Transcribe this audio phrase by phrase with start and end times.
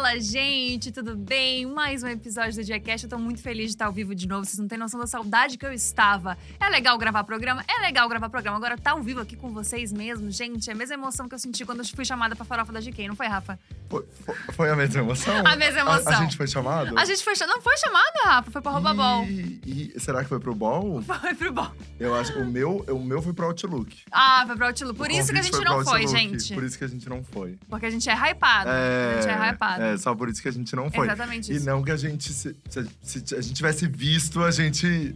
[0.00, 1.66] Fala, gente, tudo bem?
[1.66, 3.04] Mais um episódio do Diacast.
[3.04, 4.46] Eu tô muito feliz de estar ao vivo de novo.
[4.46, 6.38] Vocês não têm noção da saudade que eu estava.
[6.58, 7.62] É legal gravar programa?
[7.68, 8.56] É legal gravar programa.
[8.56, 10.70] Agora tá ao vivo aqui com vocês mesmo, gente.
[10.70, 13.08] É a mesma emoção que eu senti quando eu fui chamada pra farofa da GK,
[13.08, 13.58] não foi, Rafa?
[13.90, 14.06] Foi,
[14.54, 15.46] foi- a mesma emoção?
[15.46, 16.12] A mesma emoção.
[16.14, 16.98] A, a gente foi chamado?
[16.98, 17.56] A gente foi chamada.
[17.56, 18.50] Não foi chamada, Rafa?
[18.50, 19.24] Foi pra roubar ball.
[19.26, 21.02] E, será que foi pro ball?
[21.02, 21.72] Foi pro ball.
[21.98, 24.04] Eu acho o meu, o meu foi pro Outlook.
[24.10, 24.96] Ah, foi pro Outlook.
[24.96, 26.54] Por O isso que a gente não foi, Outlook, gente.
[26.54, 27.58] Por isso que a gente não foi.
[27.68, 28.70] Porque a gente é hypado.
[28.70, 29.82] A gente é hypado.
[29.82, 31.06] é, só por isso que a gente não foi.
[31.06, 31.66] Exatamente E isso.
[31.66, 35.14] não que a gente, se, se- se a gente tivesse visto, a gente...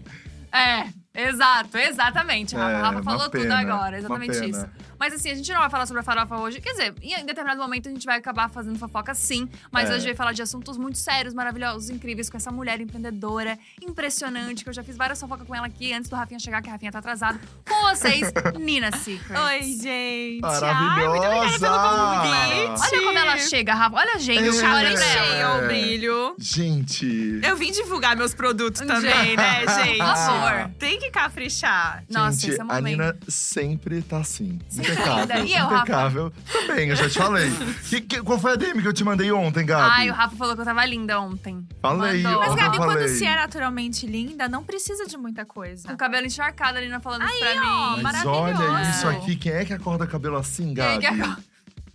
[0.53, 0.87] É,
[1.29, 2.55] exato, exatamente.
[2.55, 4.67] É, Rafa falou tudo pena, agora, uma exatamente isso.
[4.99, 6.61] Mas assim, a gente não vai falar sobre a farofa hoje.
[6.61, 9.49] Quer dizer, em determinado momento a gente vai acabar fazendo fofoca sim.
[9.73, 9.95] Mas É.
[9.95, 14.69] hoje vai falar de assuntos muito sérios, maravilhosos, incríveis, com essa mulher empreendedora, impressionante, que
[14.71, 16.93] eu já fiz várias fofocas com ela aqui antes do Rafinha chegar, que a Rafinha
[16.93, 17.39] tá atrasado.
[17.69, 19.39] Com vocês, Nina Secret.
[19.39, 20.41] Oi, gente.
[20.41, 21.71] Maravilhosa!
[21.71, 23.97] Olha como ela chega, Rafa.
[23.97, 24.51] Olha a gente, É.
[24.51, 25.55] o olha Caprichei dela.
[25.63, 26.35] ao brilho.
[26.39, 27.41] Gente...
[27.43, 29.99] Eu vim divulgar meus produtos também, né, gente?
[29.99, 30.71] Por favor.
[30.79, 32.05] Tem que caprichar.
[32.11, 32.85] Nossa, gente, esse é o a momento.
[32.99, 34.59] Nina sempre tá assim.
[34.73, 34.94] linda.
[34.95, 35.45] Impecável.
[35.45, 35.77] E eu, Rafa?
[35.77, 36.33] impecável.
[36.53, 37.51] Também, eu já te falei.
[37.89, 39.91] Que- que- qual foi a DM que eu te mandei ontem, Gabi?
[39.93, 41.67] Ai, o Rafa falou que eu tava linda ontem.
[41.83, 42.41] Falei, Mandou.
[42.41, 43.09] Mas, Gabi, eu quando falei.
[43.09, 45.87] se é naturalmente linda, não precisa de muita coisa.
[45.89, 48.03] Com o cabelo encharcado, a Nina falando isso pra Aí, ó, mim.
[48.03, 51.01] Mas olha isso aqui, quem é que acorda cabelo assim, Quem é Gabi?
[51.01, 51.45] que acorda?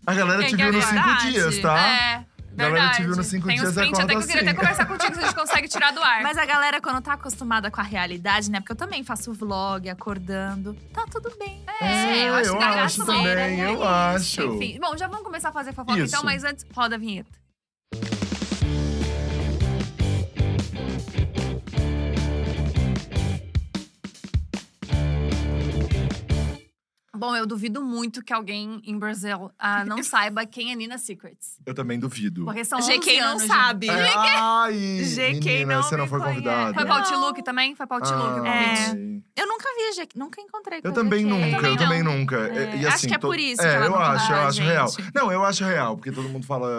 [0.07, 1.79] A galera Quem te viu nos cinco dias, tá?
[1.79, 2.25] É.
[2.59, 2.97] Galera Verdade.
[2.97, 4.59] te viu nos cinco Tem dias uns prints até que eu acorda queria até assim.
[4.59, 6.21] conversar contigo se a gente consegue tirar do ar.
[6.21, 8.59] Mas a galera, quando tá acostumada com a realidade, né?
[8.59, 10.73] Porque eu também faço vlog, acordando.
[10.93, 11.63] Tá tudo bem.
[11.81, 13.83] É, eu acho eu acho também, é eu isso.
[13.83, 14.41] acho.
[14.41, 16.13] Enfim, bom, já vamos começar a fazer fofoca Isso.
[16.13, 17.29] então, mas antes, roda a vinheta.
[27.19, 31.57] Bom, eu duvido muito que alguém em Brasil ah, não saiba quem é Nina Secrets.
[31.65, 32.45] Eu também duvido.
[32.45, 33.89] Porque são 11 GK não anos sabe.
[33.89, 36.73] É, ai, GK menina, não você não foi convidada.
[36.73, 36.95] Foi pra.
[36.99, 37.75] Outlook também?
[37.75, 38.75] Foi pra Outlook Ai.
[38.87, 39.23] convite.
[39.35, 41.29] Eu nunca vi a GK, nunca encontrei com Eu também GK.
[41.51, 42.17] nunca, eu também não.
[42.17, 42.37] nunca.
[42.37, 44.31] É, E, acho assim, que é to- por isso é, que ela eu não acho,
[44.31, 44.87] eu acho real.
[45.13, 46.69] Não, eu acho real, porque todo mundo fala.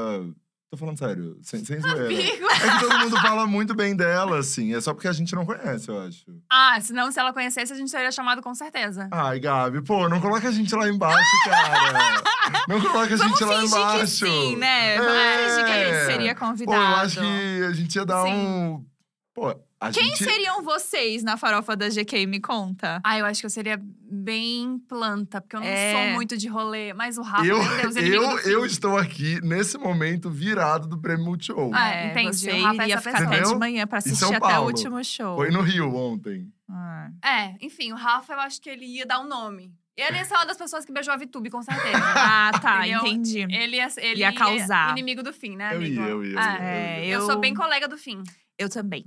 [0.70, 2.12] Tô falando sério, sem, sem zoeira.
[2.14, 4.72] É que todo mundo fala muito bem dela, assim.
[4.72, 6.24] É só porque a gente não conhece, eu acho.
[6.48, 9.08] Ah, senão se ela conhecesse, a gente teria chamado com certeza.
[9.10, 12.22] Ai, Gabi, pô, não coloca a gente lá embaixo, cara.
[12.68, 14.06] Não coloca a Vamos gente lá fingir que embaixo.
[14.26, 14.96] sim, né?
[14.98, 15.12] Vamos
[15.50, 16.94] fingir que a gente seria Pô, eu convidado.
[17.04, 18.32] acho que a gente ia dar Sim.
[18.32, 18.86] um.
[19.34, 20.22] Pô, a Quem gente.
[20.24, 22.26] seriam vocês na farofa da GK?
[22.26, 23.00] Me conta.
[23.02, 25.92] Ah, eu acho que eu seria bem planta, porque eu não É.
[25.92, 26.92] sou muito de rolê.
[26.92, 31.24] Mas o Rafa, Eu, meu Deus, eu, eu estou aqui, nesse momento, virado do Prêmio
[31.24, 31.70] Multishow.
[31.74, 32.36] Ah, entendi.
[32.36, 33.36] Você O Rafa é iria essa ficar pessoa.
[33.40, 35.36] até de manhã pra assistir até o último show.
[35.36, 36.46] Foi no Rio ontem.
[36.68, 37.08] Ah.
[37.24, 39.72] É, enfim, o Rafa, eu acho que ele ia dar um nome.
[39.96, 41.90] Ele ia ser uma das pessoas que beijou a VTube, com certeza.
[42.16, 43.06] Ah, tá, Entendeu?
[43.06, 43.40] entendi.
[43.50, 44.92] Ele ia, ele Ia causar.
[44.92, 46.00] inimigo do fim, né, Eu amigo?
[46.02, 47.20] ia, eu ia, eu Ah, ia, É, eu...
[47.20, 48.22] eu- sou bem colega do fim.
[48.58, 49.04] Eu também.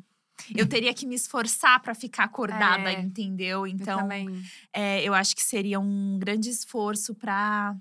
[0.55, 3.01] Eu teria que me esforçar pra ficar acordada, É.
[3.01, 3.61] entendeu?
[3.61, 4.41] eu Então, também.
[4.73, 7.75] é, eu acho que seria um grande esforço pra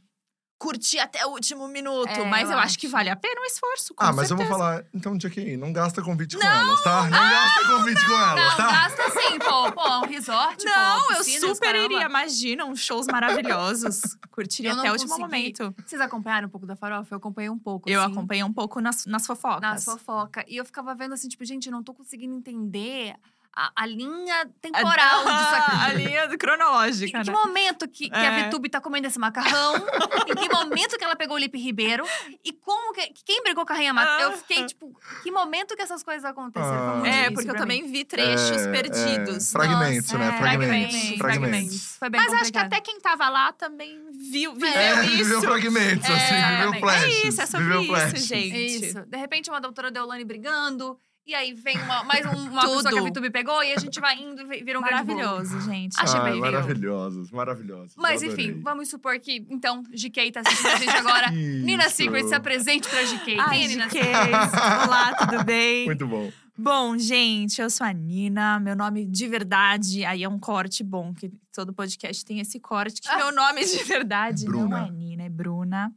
[0.62, 2.08] curtir até o último minuto.
[2.08, 2.78] É, mas eu eu, acho acho.
[2.78, 3.92] que vale a pena o esforço.
[3.94, 4.50] Com ah, mas eu vou certeza.
[4.50, 4.84] falar.
[4.94, 7.02] Então, Jackie, não gasta convite com elas, tá?
[7.02, 8.66] Não gasta convite com elas, Não, tá?
[8.70, 9.72] gasta sim, pô.
[9.72, 12.04] Pô, um resort, Não, pô, eu piscina, os super iria.
[12.04, 14.00] Imagina, uns shows maravilhosos.
[14.30, 15.74] Curtiria Eu não até o último momento.
[15.84, 17.12] Vocês acompanharam um pouco da farofa?
[17.12, 18.12] Eu acompanhei um pouco, Eu assim.
[18.12, 19.60] acompanhei um pouco nas, nas fofocas.
[19.60, 20.44] na fofoca.
[20.46, 23.16] E eu ficava vendo assim, tipo, gente, eu não tô conseguindo entender
[23.54, 25.76] a, a linha temporal disso aqui.
[25.84, 27.36] A linha cronológica, Em que né?
[27.36, 28.44] momento que, que a É.
[28.44, 29.74] Vitube tá comendo esse macarrão?
[30.26, 32.04] em que momento que ela pegou o Lipe Ribeiro?
[32.44, 33.12] E como que.
[33.24, 34.22] Quem brigou com a Rainha Mata?
[34.22, 34.36] Eu Ah.
[34.36, 37.02] fiquei, tipo, que momento que essas coisas aconteceram?
[37.04, 37.08] Ah.
[37.08, 39.48] É, porque eu também vi trechos É, perdidos.
[39.48, 40.34] é, fragmentos, Nossa, né?
[40.34, 41.96] é, Fragmentos, fragmentos.
[41.98, 42.72] Foi bem Mas acho que complicado.
[42.72, 44.00] até quem tava lá também
[44.30, 45.16] viu, viveu É, isso.
[45.16, 47.04] viveu fragmentos, É, assim, viveu flashes.
[47.24, 48.26] É isso, é sobre isso, flashes.
[48.26, 48.86] gente.
[48.88, 49.00] Isso.
[49.06, 50.98] De repente, uma doutora Deolane brigando.
[51.24, 53.04] E aí vem uma, mais um- uma pessoa que a Tudo.
[53.04, 53.62] Vitube pegou.
[53.62, 54.82] E a gente vai indo e vira um.
[54.82, 55.94] Maravilhoso, gente.
[55.98, 57.94] Achei Ai, maravilhosos, maravilhosos.
[57.96, 61.30] Mas enfim, vamos supor que, então, GK tá assistindo a gente agora.
[61.30, 61.88] Nina.
[61.88, 63.38] Secret, se apresente pra GK.
[63.38, 63.98] Ai, Quem é Nina GK.
[64.02, 64.86] Secret?
[64.86, 65.86] Olá, tudo bem?
[65.86, 66.30] Muito bom.
[66.58, 68.58] Bom, gente, eu sou a Nina.
[68.60, 73.00] Meu nome de verdade, aí é um corte bom, que todo podcast tem esse corte,
[73.00, 74.86] que meu nome de verdade não Bruna.
[74.86, 75.92] é Nina, é Bruna.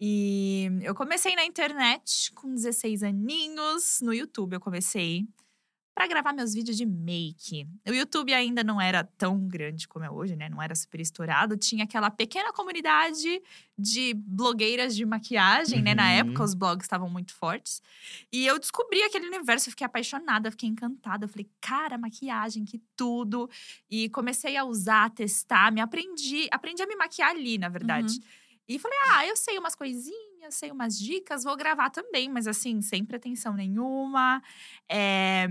[0.00, 5.26] E eu comecei na internet com 16 aninhos, no YouTube eu comecei
[5.94, 7.66] para gravar meus vídeos de make.
[7.88, 10.48] O YouTube ainda não era tão grande como é hoje, né?
[10.48, 11.56] Não era super estourado.
[11.56, 13.42] Tinha aquela pequena comunidade
[13.76, 15.96] de blogueiras de maquiagem, né?
[15.96, 16.18] Na Uhum.
[16.20, 17.82] época, os blogs estavam muito fortes.
[18.32, 21.24] E eu descobri aquele universo, eu fiquei apaixonada, fiquei encantada.
[21.24, 23.50] Eu falei, cara, maquiagem, que tudo.
[23.90, 28.20] E comecei a usar, a testar, me aprendi, aprendi a me maquiar ali, na verdade.
[28.68, 32.82] E falei, ah, eu sei umas coisinhas, sei umas dicas, vou gravar também, mas assim,
[32.82, 34.42] sem pretensão nenhuma.
[34.88, 35.46] É,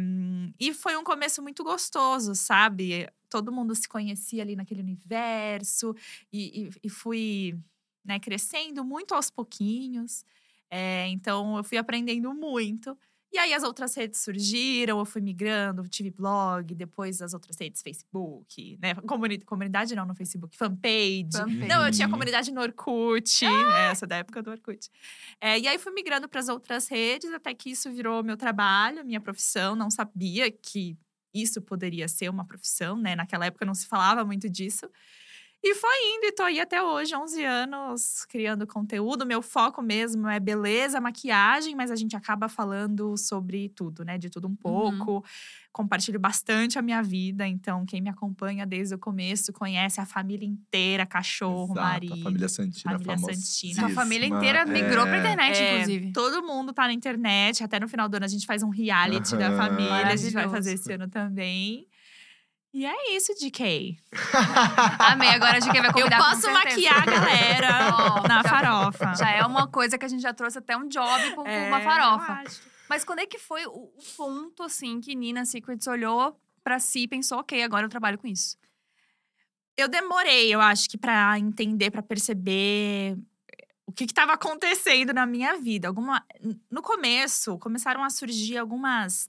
[0.60, 3.08] E foi um começo muito gostoso, sabe?
[3.30, 5.96] Todo mundo se conhecia ali naquele universo,
[6.32, 7.58] e, e- e fui
[8.06, 10.24] né, crescendo muito aos pouquinhos.
[10.70, 12.98] É, então, eu fui aprendendo muito.
[13.32, 17.82] E aí, as outras redes surgiram, eu fui migrando, tive blog, depois as outras redes,
[17.82, 18.96] Facebook, né?
[18.96, 21.30] Comuni- comunidade não no Facebook, fanpage.
[21.34, 21.68] Fanpage.
[21.68, 24.90] Não, eu tinha comunidade no Orkut, né, essa da época do Orkut.
[25.42, 29.06] É, e aí fui migrando para as outras redes, até que isso virou meu trabalho,
[29.06, 29.76] minha profissão.
[29.76, 30.98] Não sabia que
[31.34, 33.16] isso poderia ser uma profissão, né?
[33.16, 34.90] Naquela época não se falava muito disso.
[35.64, 39.26] E foi indo, e tô aí até hoje, 11 anos, criando conteúdo.
[39.26, 44.18] Meu foco mesmo é beleza, maquiagem, mas a gente acaba falando sobre tudo, né?
[44.18, 45.24] De tudo um pouco.
[45.74, 50.46] Compartilho bastante a minha vida, então quem me acompanha desde o começo conhece a família
[50.48, 52.14] inteira, cachorro, Exato, marido.
[52.14, 53.34] A família Santina, família famosa.
[53.34, 53.86] Santina.
[53.88, 56.14] A família inteira migrou pra internet, É, inclusive.
[56.14, 57.64] Todo mundo tá na internet.
[57.64, 59.58] Até no final do ano a gente faz um reality da Aham.
[59.58, 60.08] família.
[60.08, 61.88] A gente vai fazer esse ano também.
[62.78, 63.98] E é isso, DK.
[65.00, 68.50] Amei, agora a gente vai Eu convidar com posso maquiar a galera Ó, na já-
[68.50, 69.16] farofa.
[69.16, 71.82] Já é uma coisa que a gente já trouxe até um job com, É, uma
[71.82, 72.44] farofa.
[72.46, 72.52] eu.
[72.88, 77.00] Mas quando é que foi o, o ponto, assim, que Nina Secrets olhou pra si
[77.02, 78.56] e pensou, ok, agora eu trabalho com isso?
[79.76, 83.18] Eu demorei, eu acho que pra entender, pra perceber
[83.88, 85.88] o que estava acontecendo na minha vida.
[85.88, 86.24] Alguma,
[86.70, 89.28] no começo, começaram a surgir algumas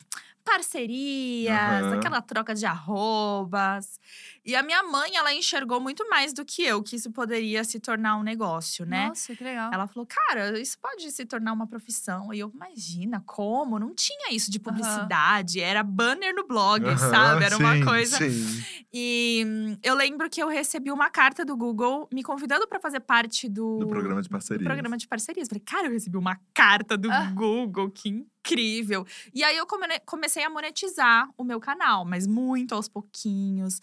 [0.48, 1.98] parcerias, Aham.
[1.98, 4.00] aquela troca de arrobas.
[4.48, 7.78] E a minha mãe, ela enxergou muito mais do que eu que isso poderia se
[7.78, 9.08] tornar um negócio, né?
[9.08, 9.70] Nossa, que legal.
[9.74, 12.32] Ela falou, cara, isso pode se tornar uma profissão.
[12.32, 13.78] E eu, imagina, como?
[13.78, 15.60] Não tinha isso de publicidade.
[15.60, 17.44] Era banner no blog, sabe?
[17.44, 18.16] Era uma sim, coisa.
[18.16, 18.64] Sim.
[18.90, 23.00] E hum, eu lembro que eu recebi uma carta do Google me convidando para fazer
[23.00, 24.64] parte do, Do programa de do parceria.
[24.64, 25.46] programa de parcerias.
[25.48, 27.30] Falei, cara, eu recebi uma carta do Ah.
[27.34, 29.04] Google, que incrível.
[29.34, 33.78] E aí eu come- comecei a monetizar o meu canal, mas muito aos pouquinhos.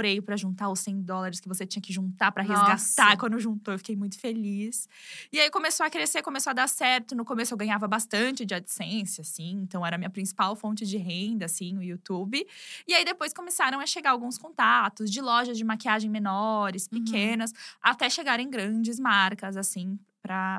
[0.00, 3.16] Demorei para juntar os 100 dólares que você tinha que juntar para resgatar.
[3.18, 4.88] Quando juntou, eu fiquei muito feliz.
[5.30, 7.14] E aí começou a crescer, começou a dar certo.
[7.14, 10.96] No começo eu ganhava bastante de AdSense, assim, então era a minha principal fonte de
[10.96, 12.46] renda, assim, o YouTube.
[12.88, 17.04] E aí depois começaram a chegar alguns contatos de lojas de maquiagem menores, Uhum.
[17.04, 19.98] pequenas, até chegarem grandes marcas, assim,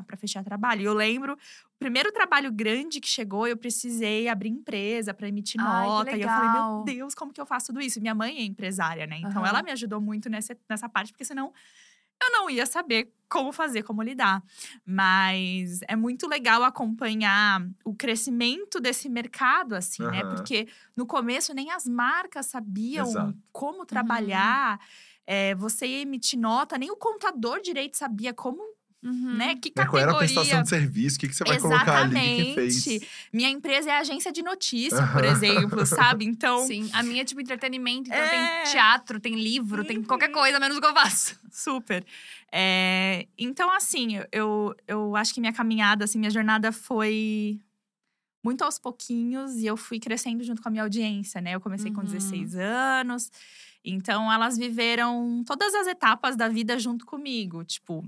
[0.05, 0.81] pra fechar trabalho.
[0.81, 5.59] E eu lembro, o primeiro trabalho grande que chegou, eu precisei abrir empresa para emitir
[5.61, 6.17] Ai, nota.
[6.17, 6.83] E eu falei, meu.
[6.85, 8.01] Deus, como que eu faço tudo isso?
[8.01, 9.17] Minha mãe é empresária, né?
[9.19, 9.49] Então Aham.
[9.49, 11.53] ela me ajudou muito nessa, nessa parte, porque senão
[12.23, 14.43] eu não ia saber como fazer, como lidar.
[14.85, 20.21] Mas é muito legal acompanhar o crescimento desse mercado, assim, né?
[20.21, 20.35] Aham.
[20.35, 23.35] Porque no começo nem as marcas sabiam Exato.
[23.51, 24.79] como trabalhar.
[25.25, 28.61] é, você ia emitir nota, nem o contador direito sabia como,
[29.03, 29.35] Uhum.
[29.35, 29.55] né?
[29.55, 30.17] Que Né, Qual era a categoria.
[30.17, 31.17] prestação de serviço?
[31.17, 32.13] O que, que você vai colocar ali?
[32.13, 32.75] Que, fez?
[32.77, 33.07] Exatamente.
[33.33, 36.25] Minha empresa é agência de notícia, por exemplo, sabe?
[36.25, 38.29] Então, Sim, a minha é tipo entretenimento, então É.
[38.63, 40.33] tem teatro, tem livro, tem qualquer Uhum.
[40.35, 41.35] coisa, menos o que eu faço.
[41.51, 42.05] Super.
[42.51, 47.59] É, então, assim, eu, eu acho que minha caminhada, assim, minha jornada foi
[48.43, 51.55] muito aos pouquinhos e eu fui crescendo junto com a minha audiência, né?
[51.55, 52.07] Eu comecei com Uhum.
[52.07, 53.31] 16 anos,
[53.83, 57.63] então elas viveram todas as etapas da vida junto comigo.
[57.63, 58.03] Tipo,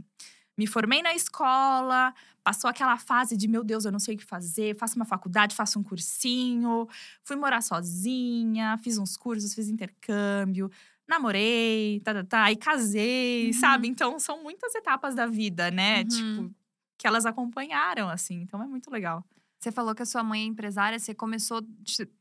[0.58, 4.26] me formei na escola, passou aquela fase de meu Deus, eu não sei o que
[4.26, 6.88] fazer, faço uma faculdade, faço um cursinho,
[7.24, 10.70] fui morar sozinha, fiz uns cursos, fiz intercâmbio,
[11.08, 13.54] namorei, tá, tá, tá, e casei, Uhum.
[13.54, 13.88] sabe?
[13.88, 16.02] Então são muitas etapas da vida, né?
[16.02, 16.08] Uhum.
[16.08, 16.56] Tipo,
[16.98, 18.42] que elas acompanharam, assim.
[18.42, 19.26] Então é muito legal.
[19.60, 21.62] Você falou que a sua mãe é empresária, você começou.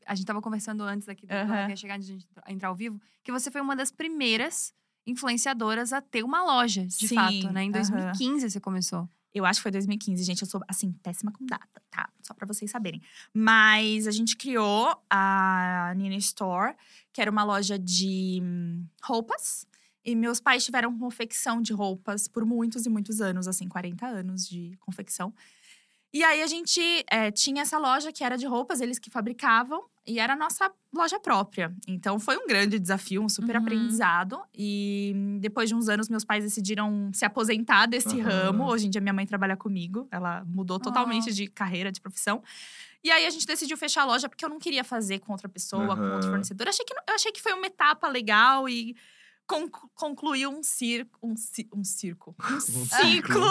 [0.05, 1.47] A gente tava conversando antes aqui, do Aham.
[1.47, 4.73] quando ia chegar antes de entrar ao vivo, que você foi uma das primeiras
[5.05, 7.63] influenciadoras a ter uma loja, de Sim, fato, né?
[7.63, 7.89] Em aham.
[7.89, 9.09] 2015 você começou.
[9.33, 10.41] Eu acho que foi 2015, gente.
[10.43, 12.07] Eu sou, assim, péssima com data, tá?
[12.21, 13.01] Só pra vocês saberem.
[13.33, 16.75] Mas a gente criou a Nina Store,
[17.11, 19.65] que era uma loja de hum, roupas.
[20.05, 24.47] E meus pais tiveram confecção de roupas por muitos e muitos anos, assim, 40 anos
[24.47, 25.33] de confecção.
[26.13, 26.79] E aí a gente
[27.09, 29.83] é, tinha essa loja que era de roupas, eles que fabricavam.
[30.05, 31.73] E era a nossa loja própria.
[31.87, 33.61] Então foi um grande desafio, um super Uhum.
[33.61, 34.39] aprendizado.
[34.53, 38.29] E depois de uns anos, meus pais decidiram se aposentar desse Aham.
[38.29, 38.65] ramo.
[38.65, 40.07] Hoje em dia, minha mãe trabalha comigo.
[40.11, 41.33] Ela mudou totalmente Oh.
[41.33, 42.43] de carreira, de profissão.
[43.03, 45.49] E aí a gente decidiu fechar a loja porque eu não queria fazer com outra
[45.49, 46.67] pessoa, com outro fornecedor.
[46.69, 48.95] Achei que, eu achei que foi uma etapa legal e
[49.95, 51.19] concluiu um circo.
[51.21, 52.35] Um, ci- um circo.
[52.43, 53.45] Um ciclo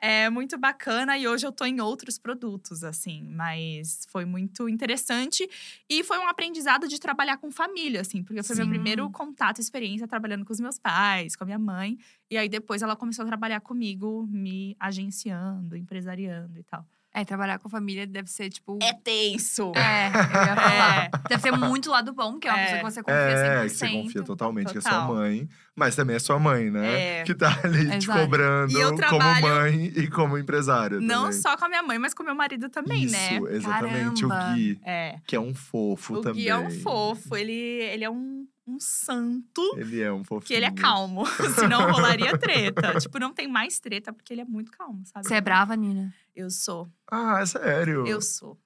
[0.00, 5.48] é muito bacana e hoje eu tô em outros produtos, assim, mas foi muito interessante
[5.88, 8.70] e foi um aprendizado de trabalhar com família, assim, porque foi meu Sim.
[8.70, 11.96] primeiro contato, experiência trabalhando com os meus pais, com a minha mãe,
[12.30, 16.86] e aí depois ela começou a trabalhar comigo, me agenciando, empresariando e tal.
[17.14, 18.78] É, trabalhar com família deve ser, tipo.
[18.82, 19.70] É tenso.
[19.76, 21.10] É, eu ia falar.
[21.28, 22.64] Deve ter muito lado bom, que é uma É.
[22.64, 23.68] pessoa que você confia É, 100%.
[23.68, 25.06] que você confia totalmente que é Total.
[25.06, 25.48] sua mãe.
[25.76, 27.20] Mas também é sua mãe, né?
[27.20, 27.22] É.
[27.24, 28.18] Que tá ali te Exato.
[28.20, 31.32] cobrando E eu como mãe e como empresária Não também.
[31.40, 33.40] só com a minha mãe, mas com meu marido também, Isso, né?
[33.50, 34.22] exatamente.
[34.26, 34.50] Caramba.
[34.52, 35.16] O Gui, É.
[35.26, 36.42] que é um fofo O também.
[36.42, 39.62] Gui é um fofo, ele, ele é um, um santo.
[39.76, 40.46] Ele é um fofinho.
[40.46, 42.98] Que ele é calmo, senão rolaria treta.
[43.00, 45.26] tipo, não tem mais treta, porque ele é muito calmo, sabe?
[45.26, 46.12] Você é brava, Nina?
[46.34, 48.06] Eu sou, Ah, é sério?
[48.06, 48.58] eu sou.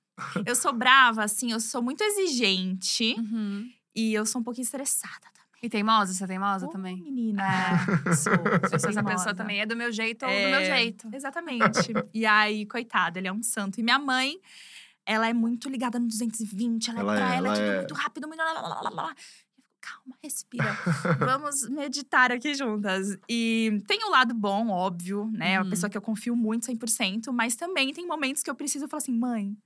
[0.46, 3.68] Eu sou brava, assim, eu sou muito exigente Uhum.
[3.94, 5.36] e eu sou um pouquinho estressada também.
[5.62, 6.12] E teimosa?
[6.14, 7.02] Você é teimosa Ô, também?
[7.02, 7.42] Menina,
[8.06, 8.12] É.
[8.14, 8.32] sou.
[8.72, 9.60] Eu sou essa pessoa também.
[9.60, 11.08] É do meu jeito ou do É, meu jeito.
[11.12, 11.92] Exatamente.
[12.14, 13.78] e aí, coitado, ele é um santo.
[13.80, 14.38] E minha mãe,
[15.04, 17.70] ela é muito ligada no 220, ela, Ela é pra é, ela, é ela tudo
[17.72, 17.76] é.
[17.78, 18.42] muito rápido, muito.
[19.86, 20.64] Calma, respira.
[21.18, 23.16] Vamos meditar aqui juntas.
[23.28, 25.52] E tem o lado bom, óbvio, né?
[25.52, 25.64] É Uhum.
[25.64, 28.98] uma pessoa que eu confio muito 100%, mas também tem momentos que eu preciso falar
[28.98, 29.56] assim: mãe,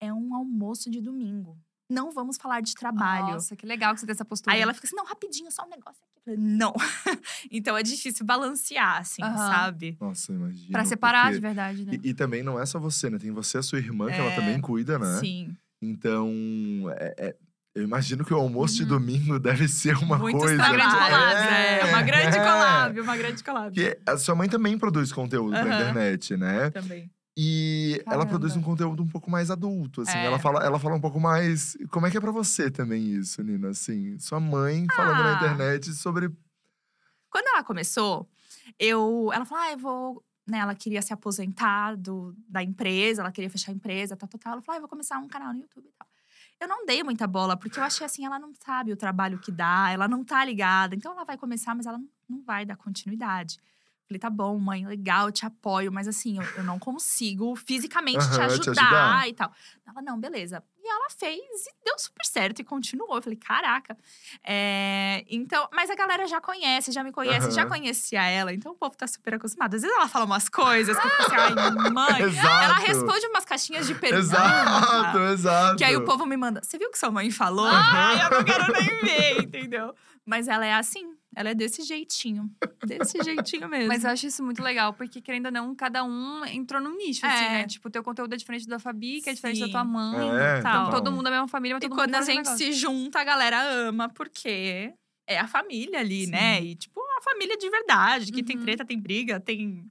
[0.00, 1.56] é um almoço de domingo.
[1.88, 3.34] Não vamos falar de trabalho.
[3.34, 4.54] Nossa, que legal que você tem essa postura.
[4.54, 6.12] Aí ela fica assim: não, rapidinho, só um negócio aqui.
[6.16, 6.72] Eu falei, não.
[7.50, 9.36] então é difícil balancear, assim, Aham.
[9.36, 9.96] sabe?
[10.00, 10.72] Nossa, imagina.
[10.72, 11.92] Pra separar porque- de verdade, né?
[12.02, 13.18] E, e também não é só você, né?
[13.18, 15.20] Tem você e a sua irmã, que ela É, também cuida, né?
[15.20, 15.56] Sim.
[15.80, 16.30] Então,
[16.98, 17.36] é- é-
[17.74, 18.88] eu imagino que o almoço de Uhum.
[18.88, 20.56] domingo deve ser uma Muitos coisa.
[20.62, 22.44] trabalhos, grande collab, é, uma grande é.
[22.44, 23.74] collab, uma grande collab.
[23.74, 25.64] Porque a sua mãe também produz conteúdo Aham.
[25.66, 26.70] internet, né?
[26.70, 27.10] Também.
[27.36, 28.26] E ela Caramba.
[28.26, 30.16] produz um conteúdo um pouco mais adulto, assim.
[30.16, 30.24] É.
[30.26, 31.76] Ela, fala, ela fala um pouco mais.
[31.90, 33.70] Como é que é pra você também isso, Nina?
[33.70, 35.36] Assim, sua mãe falando na Ah.
[35.36, 36.30] internet sobre.
[37.28, 38.28] Quando ela começou,
[38.78, 40.24] eu, ela falou: ah, eu vou.
[40.46, 44.38] Né, ela queria se aposentar do, da empresa, ela queria fechar a empresa, tal, tal,
[44.38, 44.52] tal.
[44.52, 46.06] Ela falou: ah, eu vou começar um canal no YouTube e tal.
[46.60, 49.52] Eu não dei muita bola, porque eu achei assim, ela não sabe o trabalho que
[49.52, 50.94] dá, ela não tá ligada.
[50.94, 53.58] Então ela vai começar, mas ela não, vai dar continuidade.
[54.06, 58.18] Falei, tá bom, mãe, legal, eu te apoio, mas assim, eu, eu não consigo fisicamente
[58.28, 59.28] te, Aham, ajudar te ajudar.
[59.28, 59.52] e tal.
[59.88, 60.62] Ela, não, beleza.
[60.82, 63.16] E ela fez e deu super certo e continuou.
[63.16, 63.96] Eu falei, caraca.
[64.46, 67.70] É, então, mas a galera já conhece, já me conhece, já Aham.
[67.70, 69.74] conhecia ela, então o povo tá super acostumado.
[69.74, 71.54] Às vezes ela fala umas coisas que eu fico assim, ai,
[71.90, 72.22] mãe.
[72.24, 72.64] Exato.
[72.64, 74.26] Ela responde umas caixinhas de perguntas.
[74.28, 75.76] Exato, exato.
[75.78, 77.64] Que aí o povo me manda, você viu o que sua mãe falou?
[77.66, 77.96] Aham.
[77.96, 79.94] Ai, eu não quero nem ver, entendeu?
[80.26, 82.50] Mas ela é assim, ela é desse jeitinho.
[82.86, 83.88] Desse jeitinho mesmo.
[83.92, 87.24] Mas eu acho isso muito legal, porque querendo ou não, cada um entrou num nicho,
[87.26, 87.48] assim, É.
[87.50, 87.66] né?
[87.66, 89.72] Tipo, o teu conteúdo é diferente do da Fabi, que é diferente da Sim.
[89.72, 90.28] tua mãe.
[90.30, 90.86] É, Tal.
[90.86, 90.90] total.
[91.02, 92.58] Todo mundo é a mesma família, mas E todo mundo quando a gente negócio.
[92.58, 94.92] se junta, a galera ama, porque
[95.26, 96.30] é a família ali, Sim.
[96.32, 96.62] né?
[96.62, 98.62] E, tipo, a família de verdade, que tem Uhum.
[98.62, 99.84] treta, tem briga, tem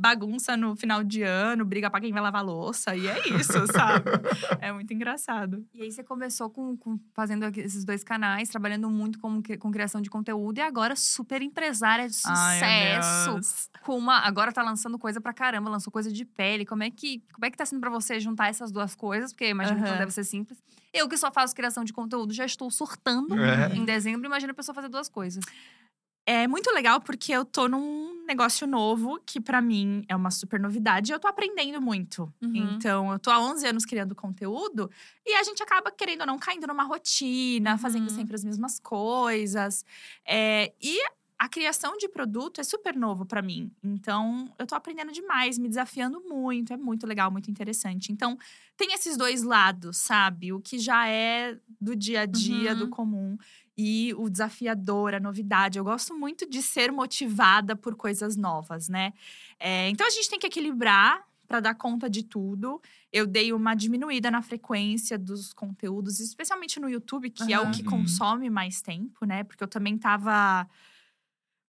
[0.00, 4.04] bagunça no final de ano, briga pra quem vai lavar louça, e é isso, sabe?
[4.60, 5.62] é muito engraçado.
[5.74, 10.00] E aí você começou com, com- fazendo esses dois canais, trabalhando muito com, com criação
[10.00, 13.32] de conteúdo e agora super empresária de Ai, sucesso.
[13.34, 13.70] Deus.
[13.82, 16.64] com uma, agora tá lançando coisa pra caramba, lançou coisa de pele.
[16.64, 19.32] Como é que, como é que tá sendo pra você juntar essas duas coisas?
[19.32, 20.58] Porque eu imagino que não deve ser simples.
[20.92, 23.74] Eu que só faço criação de conteúdo, já estou surtando É.
[23.76, 24.26] em dezembro.
[24.26, 25.44] Imagina a pessoa fazer duas coisas.
[26.32, 30.60] É muito legal porque eu tô num negócio novo que pra mim é uma super
[30.60, 32.32] novidade e eu tô aprendendo muito.
[32.40, 32.52] Uhum.
[32.76, 34.88] Então, eu tô há 11 anos criando conteúdo
[35.26, 38.14] e a gente acaba querendo ou não caindo numa rotina, fazendo Uhum.
[38.14, 39.84] sempre as mesmas coisas.
[40.24, 41.00] É, e
[41.36, 43.72] a criação de produto é super novo pra mim.
[43.82, 48.12] Então, eu tô aprendendo demais, me desafiando muito, é muito legal, muito interessante.
[48.12, 48.38] Então,
[48.76, 50.52] tem esses dois lados, sabe?
[50.52, 52.90] O que já é do dia a dia, do Uhum.
[52.90, 53.38] comum
[53.76, 55.78] e o desafiador, a novidade.
[55.78, 59.12] Eu gosto muito de ser motivada por coisas novas, né?
[59.58, 62.80] É, então a gente tem que equilibrar para dar conta de tudo.
[63.12, 67.82] Eu dei uma diminuída na frequência dos conteúdos, especialmente no YouTube, que é o que
[67.82, 67.90] Uhum.
[67.90, 69.42] consome mais tempo, né?
[69.42, 70.68] Porque eu também tava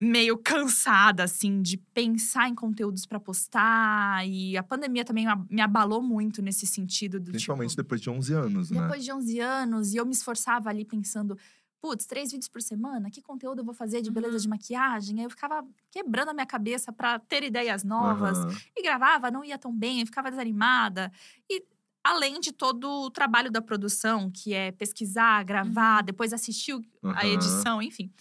[0.02, 6.02] meio cansada assim de pensar em conteúdos para postar e a pandemia também me abalou
[6.02, 8.82] muito nesse sentido do Principalmente tipo, depois de 11 anos, né?
[8.82, 11.38] depois de 11 anos, e eu me esforçava ali pensando,
[11.82, 14.42] putz, três vídeos por semana, que conteúdo eu vou fazer de beleza Uhum.
[14.42, 15.18] de maquiagem?
[15.20, 18.38] Aí eu ficava quebrando a minha cabeça para ter ideias novas.
[18.38, 18.56] Aham.
[18.76, 21.12] E gravava, não ia tão bem, eu ficava desanimada.
[21.50, 21.64] E
[22.04, 26.80] além de todo o trabalho da produção, que é pesquisar, gravar, depois assistir
[27.16, 28.12] a edição, enfim.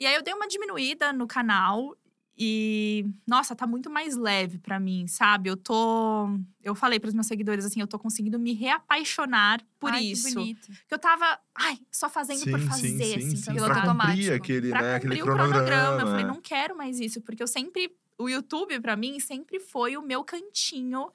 [0.00, 1.96] E aí eu dei uma diminuída no canal
[2.38, 5.50] e nossa, tá muito mais leve pra mim, sabe?
[5.50, 6.28] Eu tô
[6.62, 10.28] eu falei pros meus seguidores assim, eu tô conseguindo me reapaixonar por Ai, isso.
[10.28, 10.68] Que bonito.
[10.86, 13.42] Que eu tava, ai, só fazendo por fazer, assim, sim.
[13.44, 14.16] pelo piloto Pra automático.
[14.16, 14.34] cumprir automático.
[14.34, 15.52] aquele, Pra né, aquele cronograma.
[15.54, 16.00] cronograma.
[16.02, 16.28] Eu falei, é.
[16.28, 17.90] não quero mais isso, porque eu sempre.
[18.20, 21.08] O YouTube, pra mim, sempre foi o meu cantinho.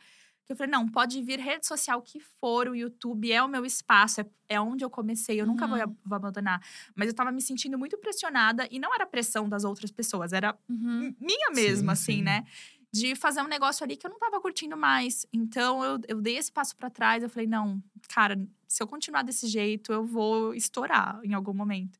[0.45, 3.65] Que eu falei, não, pode vir rede social que for, o YouTube é o meu
[3.65, 5.95] espaço, é, é onde eu comecei, eu nunca vou, Uhum.
[6.05, 6.61] vou abandonar.
[6.95, 10.57] Mas eu tava me sentindo muito pressionada, e não era pressão das outras pessoas, era
[10.69, 11.15] Uhum.
[11.19, 12.21] minha mesma, Sim, assim, sim.
[12.23, 12.43] né?
[12.91, 15.25] De fazer um negócio ali que eu não tava curtindo mais.
[15.33, 17.23] Então, eu, eu dei esse passo pra trás.
[17.23, 21.97] Eu falei, não, cara, se eu continuar desse jeito, eu vou estourar em algum momento.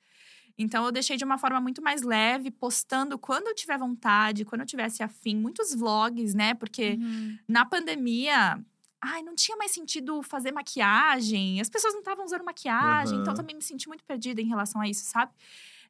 [0.57, 4.61] Então, eu deixei de uma forma muito mais leve, postando quando eu tiver vontade, quando
[4.61, 5.35] eu tivesse afim.
[5.35, 6.53] Muitos vlogs, né?
[6.53, 7.39] Porque Uhum.
[7.47, 8.63] na pandemia…
[9.05, 11.59] Ai, não tinha mais sentido fazer maquiagem.
[11.59, 13.19] As pessoas não estavam usando maquiagem.
[13.19, 13.37] Então, eu Aham.
[13.37, 15.33] também me senti muito perdida em relação a isso, sabe?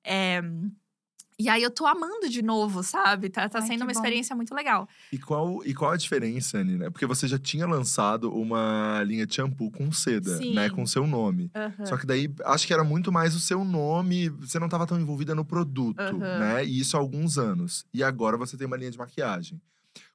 [0.04, 0.42] É,
[1.44, 3.30] E aí, eu tô amando de novo, sabe?
[3.30, 3.92] Tá, tá Ai, sendo uma bom.
[3.92, 4.88] experiência muito legal.
[5.12, 6.90] E qual, e qual a diferença, Nina?
[6.90, 10.54] Porque você já tinha lançado uma linha de shampoo com seda, Sim.
[10.54, 10.70] né?
[10.70, 11.52] Com seu nome.
[11.84, 14.30] Só que daí, acho que era muito mais o seu nome.
[14.30, 16.64] Você não estava tão envolvida no produto, né?
[16.64, 17.86] E isso há alguns anos.
[17.94, 19.60] E agora você tem uma linha de maquiagem.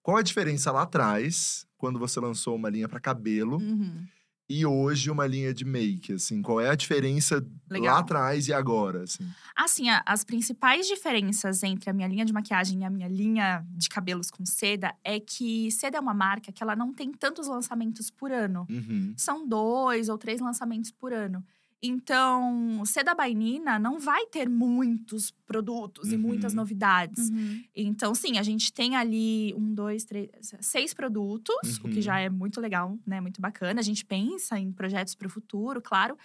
[0.02, 4.02] Qual a diferença lá atrás, quando você lançou uma linha para cabelo, Uhum.
[4.48, 6.40] E hoje uma linha de make, assim?
[6.40, 7.94] Qual é a diferença Legal.
[7.94, 9.28] lá atrás e agora, assim?
[9.54, 13.64] Assim, a- as principais diferenças entre a minha linha de maquiagem e a minha linha
[13.70, 17.46] de cabelos com seda é que seda é uma marca que ela não tem tantos
[17.46, 18.66] lançamentos por ano.
[18.70, 19.12] Uhum.
[19.16, 21.44] São dois ou três lançamentos por ano.
[21.82, 26.56] Então, seda bainina não vai ter muitos produtos e muitas Uhum.
[26.56, 27.30] novidades.
[27.30, 27.62] Uhum.
[27.74, 30.28] Então, sim, a gente tem ali um, dois, três,
[30.60, 32.02] seis produtos, o que Uhum.
[32.02, 33.20] já é muito legal, né?
[33.20, 33.80] Muito bacana.
[33.80, 36.18] A gente pensa em projetos para o futuro, claro.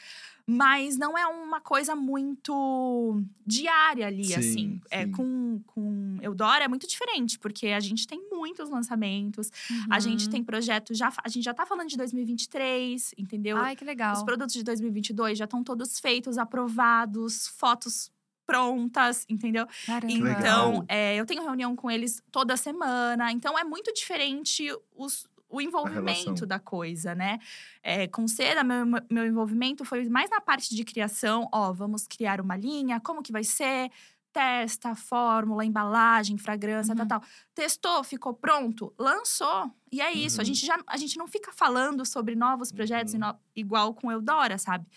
[0.45, 4.81] Mas não é uma coisa muito diária ali, Sim, assim.
[4.91, 5.11] É, sim.
[5.13, 9.49] com, com Eudora é muito diferente, porque a gente tem muitos lançamentos.
[9.89, 10.31] A gente Uhum.
[10.31, 11.13] tem projeto já…
[11.23, 13.55] A gente já tá falando de 2023, entendeu?
[13.57, 14.13] Ai, que legal.
[14.15, 18.11] Os produtos de 2022 já estão todos feitos, aprovados, fotos
[18.45, 19.65] prontas, entendeu?
[19.85, 20.11] Caramba.
[20.13, 23.31] Então, é, eu tenho reunião com eles toda semana.
[23.31, 27.37] Então, é muito diferente os- o envolvimento da coisa, né?
[27.83, 31.47] É, com seda, meu, meu envolvimento foi mais na parte de criação.
[31.53, 33.91] Ó, vamos criar uma linha, como que vai ser?
[34.33, 37.05] Testa, fórmula, embalagem, fragrância, Uhum.
[37.07, 37.29] tal, tal.
[37.53, 39.71] Testou, ficou pronto, lançou.
[39.91, 40.39] E é isso.
[40.39, 40.45] A Uhum.
[40.45, 43.19] gente já a gente não fica falando sobre novos projetos Uhum.
[43.19, 44.87] no- igual com Eudora, sabe?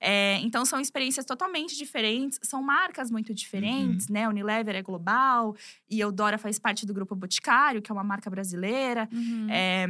[0.00, 3.34] É, então são experiências totalmente diferentes, são marcas muito Uhum.
[3.34, 4.28] diferentes, né?
[4.28, 5.56] Unilever é global
[5.90, 9.08] e Eudora faz parte do grupo Boticário, que é uma marca brasileira.
[9.12, 9.48] Uhum.
[9.50, 9.86] É,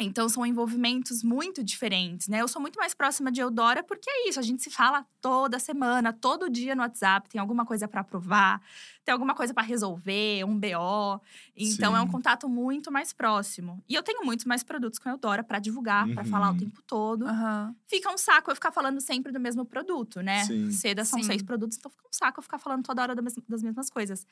[0.00, 2.40] então são envolvimentos muito diferentes, né?
[2.40, 5.58] Eu sou muito mais próxima de Eudora porque é isso, a gente se fala toda
[5.58, 8.60] semana, todo dia no WhatsApp, tem alguma coisa para aprovar,
[9.04, 11.20] tem alguma coisa para resolver, um BO.
[11.56, 12.12] Então é um Sim.
[12.12, 13.82] contato muito mais próximo.
[13.88, 16.58] E eu tenho muitos mais produtos com a Eudora para divulgar, para falar o Uhum.
[16.58, 17.26] tempo todo.
[17.26, 17.74] Aham.
[17.88, 20.44] Fica um saco eu ficar falando sempre do mesmo produto, né?
[20.44, 20.70] Sim.
[20.70, 21.26] Seda são Sim.
[21.26, 24.26] seis produtos, então fica um saco eu ficar falando toda hora das mesmas coisas.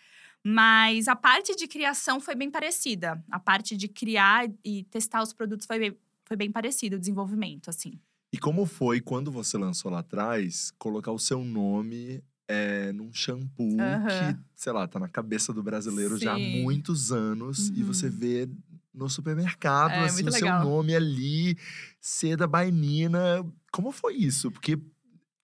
[0.44, 3.22] Mas a parte de criação foi bem parecida.
[3.30, 7.68] A parte de criar e testar os produtos foi bem, foi bem parecida, o desenvolvimento,
[7.68, 7.98] assim.
[8.32, 13.78] E como foi, quando você lançou lá atrás, colocar o seu nome é, num shampoo
[13.80, 14.08] Aham.
[14.08, 16.62] que, sei lá, tá na cabeça do brasileiro já há Sim.
[16.62, 17.68] muitos anos.
[17.70, 17.86] E Uhum.
[17.86, 18.48] você vê
[18.92, 20.64] no supermercado, É, assim, o seu legal.
[20.64, 21.56] nome ali,
[22.00, 23.44] seda bainina.
[23.72, 24.50] Como foi isso?
[24.50, 24.76] Porque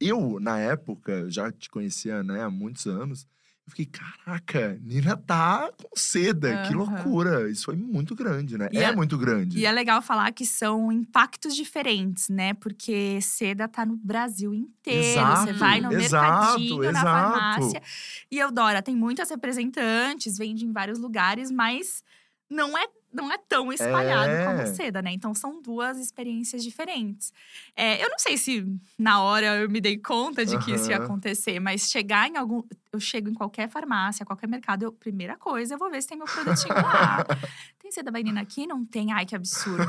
[0.00, 3.26] eu, na época, já te conhecia, né, há muitos anos.
[3.66, 6.76] Eu fiquei, caraca, Nina tá com seda, que Aham.
[6.76, 7.50] loucura.
[7.50, 8.68] Isso foi muito grande, né?
[8.72, 9.58] E é, é- muito grande.
[9.58, 12.54] E é legal falar que são impactos diferentes, né?
[12.54, 15.02] Porque seda tá no Brasil inteiro.
[15.02, 17.04] Você Exato, vai no exato, mercadinho, na exato.
[17.04, 17.82] farmácia.
[18.30, 22.04] E Eudora tem muitas representantes, vende em vários lugares, mas
[22.48, 22.86] não é,
[23.22, 24.44] não é tão espalhado É.
[24.44, 25.12] como seda, né?
[25.12, 27.32] Então são duas experiências diferentes.
[27.74, 28.64] É, eu não sei se
[28.98, 32.62] na hora eu me dei conta de que isso ia acontecer, mas chegar em algum.
[32.92, 36.16] Eu chego em qualquer farmácia, qualquer mercado, eu, primeira coisa, eu vou ver se tem
[36.16, 37.24] meu produtinho lá.
[37.86, 38.66] Tem seda bainina aqui?
[38.66, 39.12] Não tem.
[39.12, 39.86] Ai, que absurdo.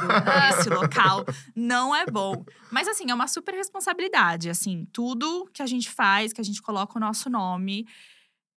[0.52, 2.46] Esse local não é bom.
[2.70, 4.52] Mas, assim, é uma super responsabilidade.
[4.52, 7.88] Assim, tudo que a gente faz, que a gente coloca o nosso nome,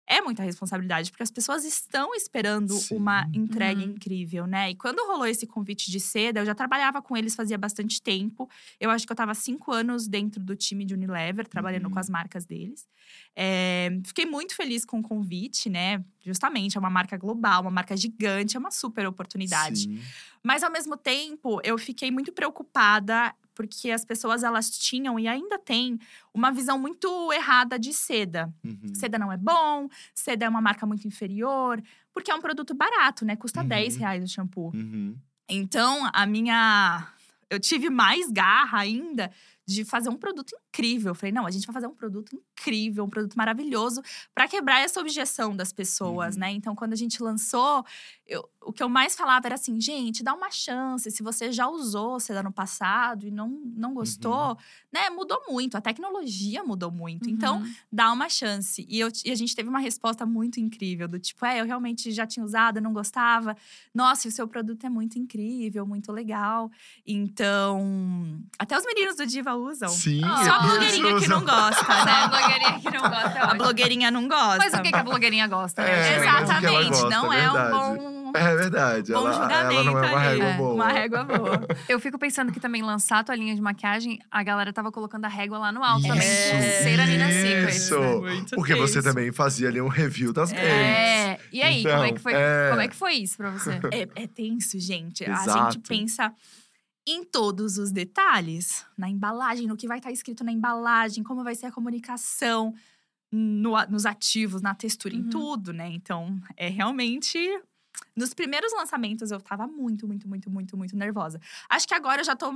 [0.08, 2.96] é muita responsabilidade, porque as pessoas estão esperando Sim.
[2.96, 3.92] uma entrega Uhum.
[3.92, 4.72] incrível, né?
[4.72, 8.50] E quando rolou esse convite de seda, eu já trabalhava com eles fazia bastante tempo.
[8.80, 11.92] Eu acho que eu estava cinco anos dentro do time de Unilever, trabalhando Uhum.
[11.92, 12.88] com as marcas deles.
[13.36, 16.04] É, fiquei muito feliz com o convite, né?
[16.24, 19.80] Justamente, é uma marca global, uma marca gigante, é uma super oportunidade.
[19.82, 20.00] Sim.
[20.44, 25.58] Mas ao mesmo tempo, eu fiquei muito preocupada porque as pessoas elas tinham e ainda
[25.58, 25.98] têm
[26.32, 28.54] uma visão muito errada de seda.
[28.64, 28.94] Uhum.
[28.94, 31.82] Seda não é bom, seda é uma marca muito inferior,
[32.14, 33.36] porque é um produto barato, né?
[33.36, 33.68] Custa Uhum.
[33.68, 34.72] 10 reais o shampoo.
[34.76, 35.18] Uhum.
[35.50, 37.08] Então, a minha.
[37.50, 39.32] Eu tive mais garra ainda
[39.66, 41.12] de fazer um produto incrível.
[41.12, 44.02] Eu falei, não, a gente vai fazer um produto incrível, um produto maravilhoso,
[44.34, 46.42] para quebrar essa objeção das pessoas, Uhum.
[46.42, 46.52] né?
[46.52, 47.84] Então, quando a gente lançou,
[48.28, 51.10] eu- o que eu mais falava era assim, gente, dá uma chance.
[51.10, 54.56] Se você já usou seda no passado e não, não gostou, Uhum.
[54.92, 55.10] né?
[55.10, 57.30] Mudou muito, a tecnologia mudou muito.
[57.30, 57.74] Então, Uhum.
[57.92, 58.86] dá uma chance.
[58.88, 62.12] E, eu, e a gente teve uma resposta muito incrível, do tipo, é, eu realmente
[62.12, 63.56] já tinha usado, não gostava.
[63.94, 66.70] Nossa, o seu produto é muito incrível, muito legal.
[67.06, 69.90] Então, até os meninos do Diva usam.
[69.90, 72.28] Sim, Só eles blogueirinha que não gosta, Só a né?
[72.28, 73.40] blogueirinha que não gosta.
[73.40, 74.58] é A blogueirinha não gosta.
[74.58, 75.92] Mas o que, que a blogueirinha gosta, né?
[76.14, 79.12] É, Exatamente, gosta, não é é um bom, É verdade.
[79.14, 80.28] bom ela, julgamento ela não é uma ali.
[80.30, 80.74] régua É, boa.
[80.74, 81.68] Uma régua boa.
[81.88, 85.30] Eu fico pensando que também lançar a toalhinha de maquiagem, a galera tava colocando a
[85.30, 86.20] régua lá no alto também.
[86.28, 87.76] Isso, Pulseira Nina Secret.
[87.76, 88.00] isso.
[88.22, 88.46] né?
[88.54, 89.08] Porque você tenso.
[89.08, 90.68] também fazia ali um review das games.
[90.68, 91.40] É.
[91.52, 92.70] E aí, como, é que foi, Então, é.
[92.70, 93.80] como é que foi isso pra você?
[93.92, 95.24] É, é tenso, gente.
[95.26, 95.74] A Exato.
[95.74, 96.32] gente pensa
[97.08, 101.56] em todos os detalhes, na embalagem, no que vai estar escrito na embalagem, como vai
[101.56, 102.74] ser a comunicação,
[103.32, 105.30] no nos ativos, na textura, em Uhum.
[105.30, 105.90] tudo, né?
[105.90, 107.40] Então, é realmente.
[108.16, 111.40] Nos primeiros lançamentos eu tava muito, muito, muito, muito, muito nervosa.
[111.70, 112.52] Acho que agora eu já tô.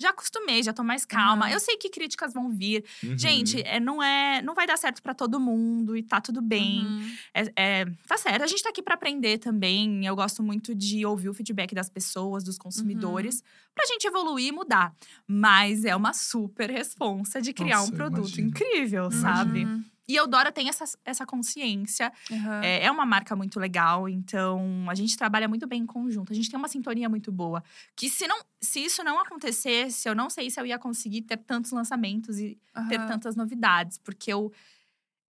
[0.00, 1.46] Já acostumei, já tô mais calma.
[1.46, 1.54] Aham.
[1.54, 2.84] Eu sei que críticas vão vir.
[3.02, 3.18] Uhum.
[3.18, 6.86] Gente, é, não é, não vai dar certo pra todo mundo e tá tudo bem.
[6.86, 7.16] Uhum.
[7.34, 10.06] É, é, tá certo, a gente tá aqui pra aprender também.
[10.06, 13.42] Eu gosto muito de ouvir o feedback das pessoas, dos consumidores,
[13.74, 14.94] pra gente evoluir e mudar.
[15.26, 18.48] Mas é uma super responsa de criar Nossa, um produto imagino.
[18.48, 19.66] incrível, sabe?
[20.08, 20.14] Uhum.
[20.14, 22.10] E eu Dora tem essa, essa consciência.
[22.30, 22.62] Uhum.
[22.62, 26.32] É, é uma marca muito legal, então a gente trabalha muito bem em conjunto.
[26.32, 27.62] A gente tem uma sintonia muito boa.
[27.94, 31.36] Que se, não, se isso não acontecesse, eu não sei se eu ia conseguir ter
[31.36, 33.06] tantos lançamentos e ter Aham.
[33.06, 34.52] tantas novidades, porque eu,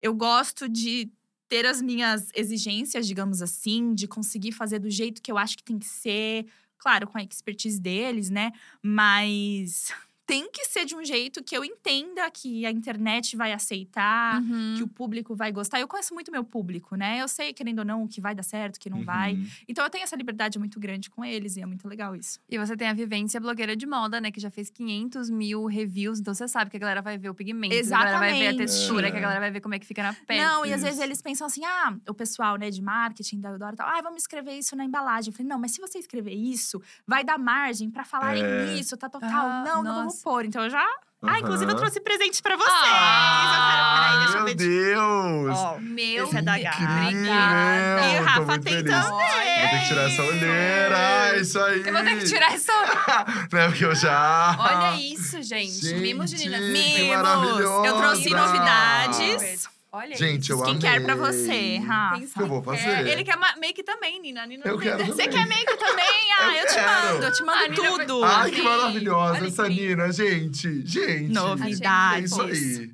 [0.01, 1.09] eu gosto de
[1.47, 5.63] ter as minhas exigências, digamos assim, de conseguir fazer do jeito que eu acho que
[5.63, 8.51] tem que ser, claro, com a expertise deles, né?
[8.81, 9.93] Mas
[10.25, 14.75] tem que ser de um jeito que eu entenda que a internet vai aceitar, Uhum.
[14.77, 15.79] que o público vai gostar.
[15.79, 17.21] Eu conheço muito meu público, né?
[17.21, 19.33] Eu sei, querendo ou não, o que vai dar certo, o que não vai.
[19.35, 19.47] Uhum.
[19.67, 22.39] Então eu tenho essa liberdade muito grande com eles e é muito legal isso.
[22.49, 24.31] E você tem a vivência blogueira de moda, né?
[24.31, 26.19] Que já fez 500 mil reviews.
[26.19, 28.35] Então você sabe que a galera vai ver o pigmento, que a galera vai ver
[28.35, 28.57] a Exatamente.
[28.57, 29.11] textura, É.
[29.11, 30.41] que a galera vai ver como é que fica na pele.
[30.41, 30.85] Não, e às Isso.
[30.85, 34.01] vezes eles pensam assim: ah, o pessoal, né, de marketing da Eudora e tal, ah,
[34.01, 35.31] vamos escrever isso na embalagem.
[35.31, 38.73] Eu falei, não, mas se você escrever isso, vai dar margem pra falarem É.
[38.73, 39.29] nisso, tá total.
[39.47, 40.45] Ah, não, não vamos pôr.
[40.45, 40.85] Então eu já.
[41.27, 42.69] Ah, inclusive eu trouxe presente pra vocês.
[42.71, 44.55] Ah, eu quero, peraí, deixa eu Meu.
[44.55, 45.57] Deus!
[45.57, 46.51] Ó, Meu Esse é da.
[46.53, 48.01] Obrigada.
[48.05, 48.91] E Eu o tô Rafa muito tem feliz.
[48.91, 49.09] também.
[49.09, 51.83] Vou ter que tirar essa olheira, é isso aí!
[51.87, 52.73] Eu vou ter que tirar essa.
[53.51, 54.55] Né, porque eu já…
[54.59, 55.71] Olha isso, gente.
[55.71, 57.17] Gente, Mimos de Nina que Mimos!
[57.17, 57.87] maravilhosa!
[57.87, 59.69] Eu trouxe novidades.
[59.95, 61.05] Olha Gente, eu Skincare amei.
[61.05, 62.41] pra você, Rafa.
[62.41, 63.07] Eu vou fazer.
[63.07, 64.45] Ele quer ma- make também, Nina.
[64.45, 65.05] Nina Eu não tem quero.
[65.05, 65.29] Você também.
[65.29, 66.05] quer make também?
[66.37, 68.23] Ah, Eu eu, te mando, eu te mando A Nina vai- tudo.
[68.25, 69.69] Ai, que maravilhosa Olha essa.
[69.69, 70.85] Nina, gente!
[70.85, 71.31] Gente!
[71.31, 72.21] Novidades.
[72.33, 72.91] É isso aí.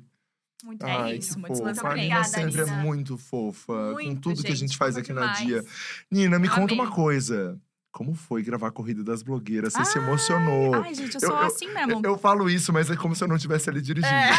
[0.64, 1.88] Muito É Ai, isso, que muitos fofa.
[1.88, 1.94] A.
[1.96, 2.76] Nina sempre é Nina.
[2.76, 3.72] muito fofa.
[3.72, 5.40] com Muito, tudo que a gente gente, faz aqui demais.
[5.40, 5.64] na Dia.
[6.08, 6.84] Nina, me Eu conta amei.
[6.86, 7.58] uma coisa.
[7.90, 9.72] Como foi gravar a Corrida das Blogueiras?
[9.72, 10.74] Você Ai, se emocionou.
[10.76, 12.00] Ai, gente, eu Eu- sou eu- assim mesmo.
[12.04, 14.14] Eu falo isso, mas é como se eu não estivesse ali dirigindo.
[14.14, 14.32] Não, mas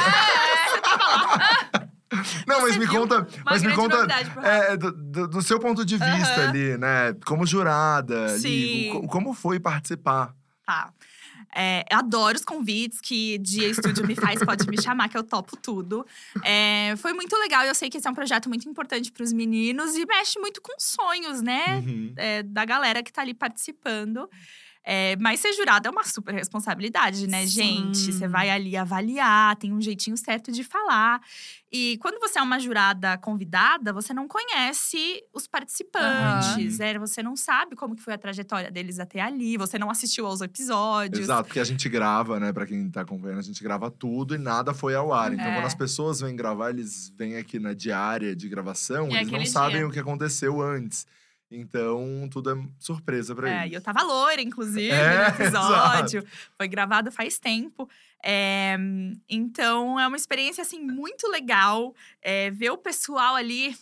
[0.71, 1.62] Você me viu
[2.87, 4.53] conta, Uma mas me conta novidade pro Rafa.
[4.53, 6.49] é, do, do- do seu ponto de vista Aham.
[6.49, 7.13] ali, né?
[7.25, 8.89] Como jurada ali, Sim.
[8.91, 10.33] co- como foi participar?
[10.65, 10.91] Tá.
[11.55, 15.55] É, adoro os convites que Dia Estúdio me faz, pode me chamar, que eu topo
[15.55, 16.03] tudo.
[16.43, 19.31] É, foi muito legal, eu sei que esse é um projeto muito importante para os
[19.31, 21.75] meninos e mexe muito com sonhos, né?
[21.85, 22.13] Uhum.
[22.17, 24.27] é, da galera que tá ali participando.
[24.85, 27.97] É, mas ser jurada é uma super responsabilidade, né, gente?
[27.97, 28.11] Sim.
[28.11, 31.21] Você vai ali avaliar, tem um jeitinho certo de falar.
[31.71, 36.97] E quando você é uma jurada convidada, você não conhece os participantes, né?
[36.99, 40.41] Você não sabe como que foi a trajetória deles até ali, você não assistiu aos
[40.41, 41.23] episódios.
[41.23, 42.51] Exato, porque a gente grava, né?
[42.53, 45.33] Pra quem tá acompanhando, a gente grava tudo e nada foi ao ar.
[45.33, 45.53] Então, É.
[45.55, 49.31] quando as pessoas vêm gravar, eles vêm aqui na diária de gravação, E é eles
[49.31, 49.87] não sabem dia.
[49.87, 51.07] o que aconteceu antes.
[51.51, 53.73] Então, tudo é surpresa pra É, eles.
[53.73, 56.25] e eu tava loira, inclusive, É, no episódio.
[56.57, 57.87] Foi gravado faz tempo.
[58.23, 58.75] É,
[59.29, 61.93] então, é uma experiência, assim, muito legal.
[62.21, 63.75] é, ver o pessoal ali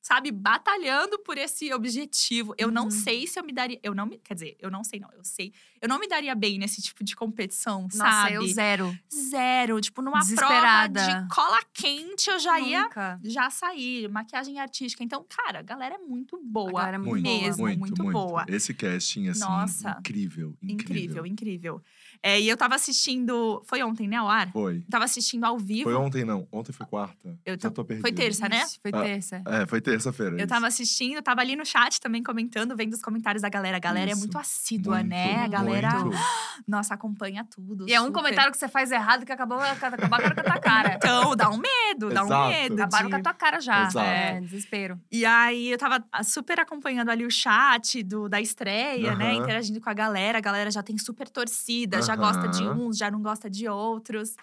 [0.00, 2.54] sabe, batalhando por esse objetivo.
[2.56, 2.90] Eu não Uhum.
[2.90, 3.78] sei se eu me daria.
[3.82, 4.18] Eu não me.
[4.18, 5.10] Quer dizer, eu não sei, não.
[5.12, 5.52] Eu sei.
[5.80, 8.34] Eu não me daria bem nesse tipo de competição, Nossa, sabe?
[8.34, 8.98] eu zero.
[9.12, 9.80] Zero.
[9.80, 13.20] Tipo, numa prova de cola quente, eu já ia Nunca.
[13.22, 15.04] já sair, maquiagem artística.
[15.04, 16.72] Então, cara, a galera é muito boa.
[16.80, 17.76] galera é muito mesmo, boa.
[17.76, 18.44] muito, boa.
[18.48, 19.96] Esse casting, assim, Nossa.
[20.00, 21.24] incrível, incrível.
[21.24, 21.82] Incrível, incrível.
[22.22, 23.62] É, e eu tava assistindo.
[23.66, 24.50] Foi ontem, né, ao ar?
[24.52, 24.82] Foi.
[24.90, 25.84] Tava assistindo ao vivo.
[25.84, 26.46] Foi ontem, não.
[26.50, 27.38] Ontem foi quarta.
[27.44, 28.02] Eu Já ta- tô perdido.
[28.02, 28.62] Foi terça, né?
[28.62, 29.42] Isso, Foi Ah, terça.
[29.46, 30.32] É, foi terça-feira.
[30.32, 30.46] Eu isso.
[30.48, 33.76] tava assistindo, tava ali no chat também comentando, vendo os comentários da galera.
[33.76, 34.18] A galera Isso.
[34.18, 35.44] é muito assídua, Muito, né?
[35.44, 36.16] A galera, muito.
[36.66, 37.88] nossa, acompanha tudo.
[37.88, 38.18] E é um super.
[38.20, 40.88] comentário que você faz errado que acabou, acabaram com a tua cara.
[41.08, 42.48] Então, dá um medo, dá um Exato.
[42.48, 42.74] medo.
[42.82, 43.86] Acabaram de- com a tua cara já.
[43.86, 44.06] Exato.
[44.06, 45.00] É, desespero.
[45.10, 49.34] E aí, eu tava ah, super acompanhando ali o chat do, da estreia, né?
[49.34, 50.38] Interagindo com a galera.
[50.38, 54.34] A galera já tem super torcida, já gosta de uns, já não gosta de outros.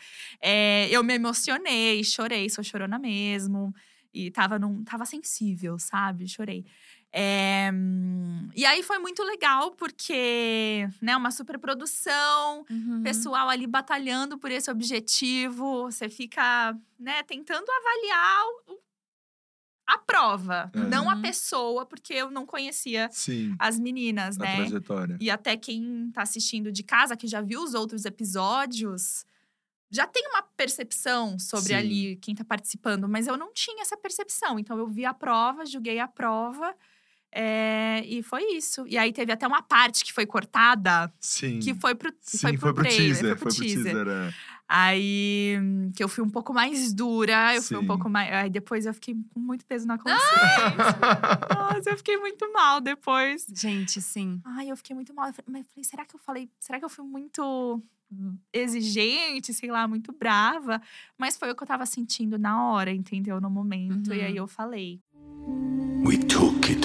[0.41, 3.73] É, eu me emocionei, chorei, sou chorona mesmo.
[4.13, 6.28] E tava, num, tava sensível, sabe?
[6.28, 6.63] Chorei.
[7.12, 7.69] É,
[8.56, 13.01] e aí foi muito legal, porque, né, uma super produção, Uhum.
[13.04, 15.84] pessoal ali batalhando por esse objetivo.
[15.91, 18.80] Você fica, né, tentando avaliar o-
[19.88, 20.80] a prova, É.
[20.80, 21.21] não a Uhum.
[21.21, 24.56] pessoa, porque eu não conhecia Sim, as meninas, a né?
[24.58, 25.17] trajetória.
[25.21, 29.26] E até quem tá assistindo de casa, que já viu os outros episódios,
[29.91, 31.74] já tem uma percepção sobre Sim.
[31.76, 34.58] ali quem tá participando, mas eu não tinha essa percepção.
[34.60, 36.76] Então eu vi a prova, julguei a prova.
[37.38, 38.86] É, e foi isso.
[38.88, 41.60] E aí teve até uma parte que foi cortada, Sim.
[41.60, 43.38] que foi pro, Sim, foi pro, foi pro trailer, teaser.
[43.38, 44.08] foi pro teaser.
[44.08, 44.34] é.
[44.67, 45.58] Aí
[45.95, 47.88] que eu fui um pouco mais dura, eu fui um Sim.
[47.88, 48.34] pouco mais.
[48.34, 50.26] Aí depois eu fiquei com muito peso na consciência.
[51.54, 53.45] Nossa, eu fiquei muito mal depois.
[53.54, 54.41] Gente, sim.
[54.43, 55.26] Ai, eu fiquei muito mal.
[55.45, 56.50] Mas eu falei, será que eu falei.
[56.60, 57.80] Será que eu fui muito
[58.52, 60.82] exigente, sei lá, muito brava?
[61.17, 63.39] Mas foi o que eu tava sentindo na hora, entendeu?
[63.39, 64.13] No momento.
[64.13, 64.26] E Uhum.
[64.26, 65.00] aí eu falei.
[66.08, 66.85] We took it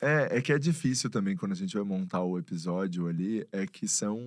[0.00, 3.66] É, é que é difícil também quando a gente vai montar o episódio ali, é
[3.66, 4.20] que são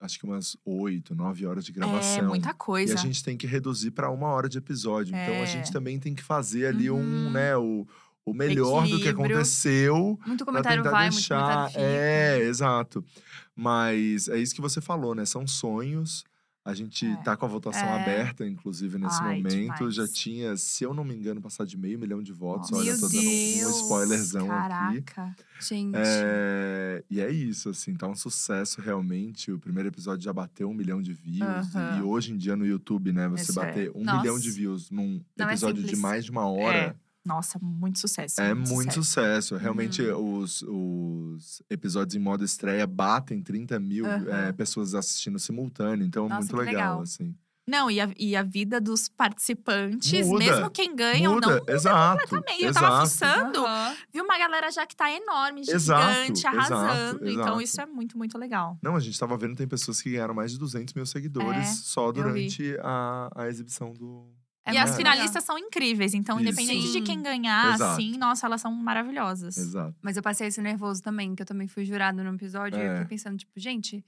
[0.00, 2.18] acho que umas oito, nove horas de gravação.
[2.18, 2.94] É muita E coisa.
[2.94, 5.10] a gente tem que reduzir para uma hora de episódio.
[5.14, 5.46] Então a É.
[5.46, 7.30] gente também tem que fazer ali um, Uhum.
[7.30, 7.86] né, o,
[8.24, 10.18] o melhor do que aconteceu.
[10.26, 11.36] Muito comentário tentar vai, deixar...
[11.36, 11.82] muito comentário fica.
[11.82, 13.04] É, exato.
[13.54, 15.26] Mas é isso que você falou, né?
[15.26, 16.24] São sonhos.
[16.70, 17.16] A gente É.
[17.16, 18.02] tá com a votação É.
[18.02, 19.74] aberta, inclusive, nesse Ai, momento.
[19.78, 19.94] demais.
[19.94, 22.70] Já tinha, se eu não me engano, passado de meio milhão de votos.
[22.70, 22.82] Nossa.
[22.82, 23.76] Olha, Meu tô dando um Deus.
[23.82, 25.02] spoilerzão aqui.
[25.02, 25.36] Caraca.
[25.60, 25.92] Gente.
[25.96, 29.52] É, e é isso, assim, tá um sucesso realmente.
[29.52, 31.68] O primeiro episódio já bateu um milhão de views.
[31.98, 33.66] E hoje em dia no YouTube, né, você Isso é.
[33.66, 34.18] bater um Nossa.
[34.18, 38.40] milhão de views num Não é episódio de mais de uma hora Nossa, muito sucesso.
[38.40, 39.02] é, muito sucesso.
[39.04, 39.56] sucesso.
[39.56, 40.38] Realmente, Uhum.
[40.40, 44.26] os, os episódios em modo estreia batem 30 mil Aham.
[44.48, 46.04] é, pessoas assistindo simultâneo.
[46.06, 47.00] Então, Nossa, muito legal, legal.
[47.02, 47.34] assim.
[47.68, 50.44] Não, e a, e a vida dos participantes, Muda.
[50.44, 52.20] mesmo quem ganha ou muda, não, muda exato.
[52.22, 52.62] completamente.
[52.64, 52.86] Eu exato.
[52.86, 53.96] tava fuçando, Aham.
[54.12, 57.28] vi uma galera já que tá enorme, Exato, gigante, exato, arrasando.
[57.28, 57.62] Então, exato.
[57.62, 58.76] isso é muito, muito legal.
[58.82, 61.74] Não, a gente tava vendo, tem pessoas que ganharam mais de 200 mil seguidores É,
[61.74, 64.26] só durante a, a exibição do.
[64.70, 66.48] É e as finalistas são incríveis, então, Isso.
[66.48, 67.92] independente de quem ganhar, Exato.
[67.92, 69.56] assim, nossa, elas são maravilhosas.
[69.56, 69.94] Exato.
[70.02, 72.78] Mas eu passei esse nervoso também, que eu também fui jurado no episódio.
[72.78, 72.94] E eu É.
[72.96, 74.04] fiquei pensando, tipo, gente,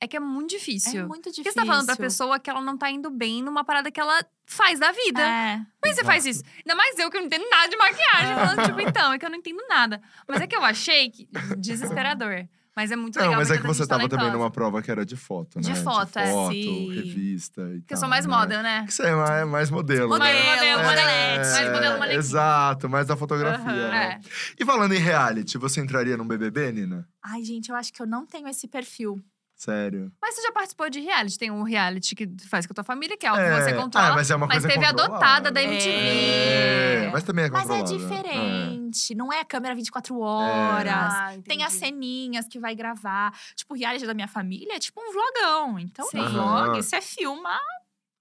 [0.00, 1.00] é que é muito difícil.
[1.02, 1.44] É muito difícil.
[1.44, 3.98] Porque você tá falando pra pessoa que ela não tá indo bem numa parada que
[4.00, 5.22] ela faz da vida.
[5.22, 5.56] É.
[5.56, 6.42] Como é que você faz isso?
[6.58, 8.34] Ainda mais eu que não entendo nada de maquiagem.
[8.34, 10.02] Falando, tipo, então, é que eu não entendo nada.
[10.28, 11.28] Mas é que eu achei que.
[11.58, 12.46] Desesperador.
[12.76, 13.30] Mas é muito legal.
[13.32, 15.72] Não, mas é que você tava também numa prova que era de foto, né?
[15.72, 16.30] De foto, é.
[16.30, 16.92] foto, Sim.
[16.94, 18.36] revista e Porque eu tal, sou mais né?
[18.36, 18.84] model, né?
[18.86, 20.10] Que você é mais, mais modelo.
[20.10, 20.54] Modelo, né?
[20.54, 21.50] modelo, É, modelete.
[21.50, 22.18] Mais modelo, manequim.
[22.18, 23.64] Exato, mais da fotografia.
[23.72, 23.90] Aham.
[23.90, 24.20] né?
[24.22, 24.28] É.
[24.60, 27.08] E falando em reality, você entraria num BBB, Nina?
[27.24, 29.24] Ai, gente, eu acho que eu não tenho esse perfil.
[29.56, 30.12] Sério?
[30.20, 31.38] Mas você já participou de reality?
[31.38, 33.56] Tem um reality que faz com a tua família, que é algo É.
[33.56, 34.08] que você controla.
[34.08, 35.90] Ah, mas é uma coisa teve adotada da MTV.
[35.98, 39.14] É, mas também é Mas é diferente.
[39.14, 40.92] Não é a câmera 24 horas.
[40.92, 43.32] Ah, Tem as ceninhas que vai gravar.
[43.54, 45.78] Tipo, o reality da minha família é tipo um vlogão.
[45.78, 46.18] Então, Sim.
[46.18, 46.64] Aham.
[46.66, 47.58] vlog, você filma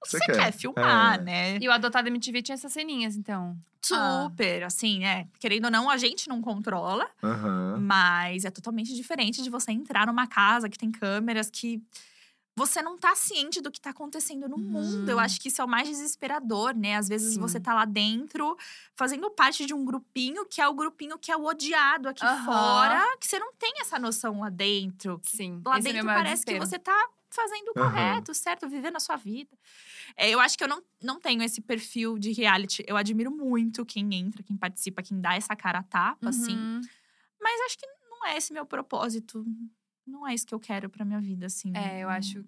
[0.05, 0.35] Você você quer.
[0.37, 1.21] quer, filmar, É.
[1.23, 1.57] né?
[1.61, 3.57] E o adotado MTV tinha essas ceninhas, então.
[3.81, 5.27] Super, assim, né?
[5.39, 7.07] Querendo ou não, a gente não controla.
[7.79, 11.81] Mas é totalmente diferente de você entrar numa casa que tem câmeras que.
[12.57, 15.09] você não tá ciente do que tá acontecendo no mundo.
[15.09, 16.95] Eu acho que isso é o mais desesperador, né?
[16.95, 17.39] Às vezes Sim.
[17.39, 18.57] você tá lá dentro,
[18.95, 23.03] fazendo parte de um grupinho que é o grupinho que é o odiado aqui fora,
[23.19, 25.19] que você não tem essa noção lá dentro.
[25.25, 25.61] Sim.
[25.65, 26.69] Lá esse é dentro maior parece que desespero.
[26.69, 27.89] você tá fazendo o Aham.
[27.91, 29.51] correto, certo, vivendo a sua vida.
[30.15, 32.83] É, eu acho que eu não, não tenho esse perfil de reality.
[32.87, 36.55] Eu admiro muito quem entra, quem participa, quem dá essa cara a tapa, assim.
[36.57, 36.81] Uhum.
[37.41, 39.45] Mas acho que não é esse meu propósito.
[40.07, 41.71] Não é isso que eu quero pra minha vida, assim.
[41.75, 42.43] É, eu acho.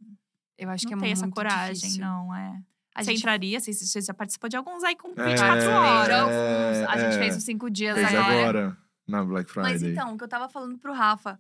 [0.58, 2.02] Eu acho não que é tem muito essa coragem, difícil.
[2.02, 2.62] não, é.
[2.96, 3.60] A você gente entraria?
[3.60, 6.20] Você, você já participou de alguns aí com É, 24 fez horas.
[6.22, 6.90] alguns.
[6.90, 7.20] A gente é.
[7.20, 8.34] fez os cinco dias Fez agora.
[8.40, 9.72] agora, na Black Friday.
[9.74, 11.40] Mas então, o que eu tava falando pro Rafa.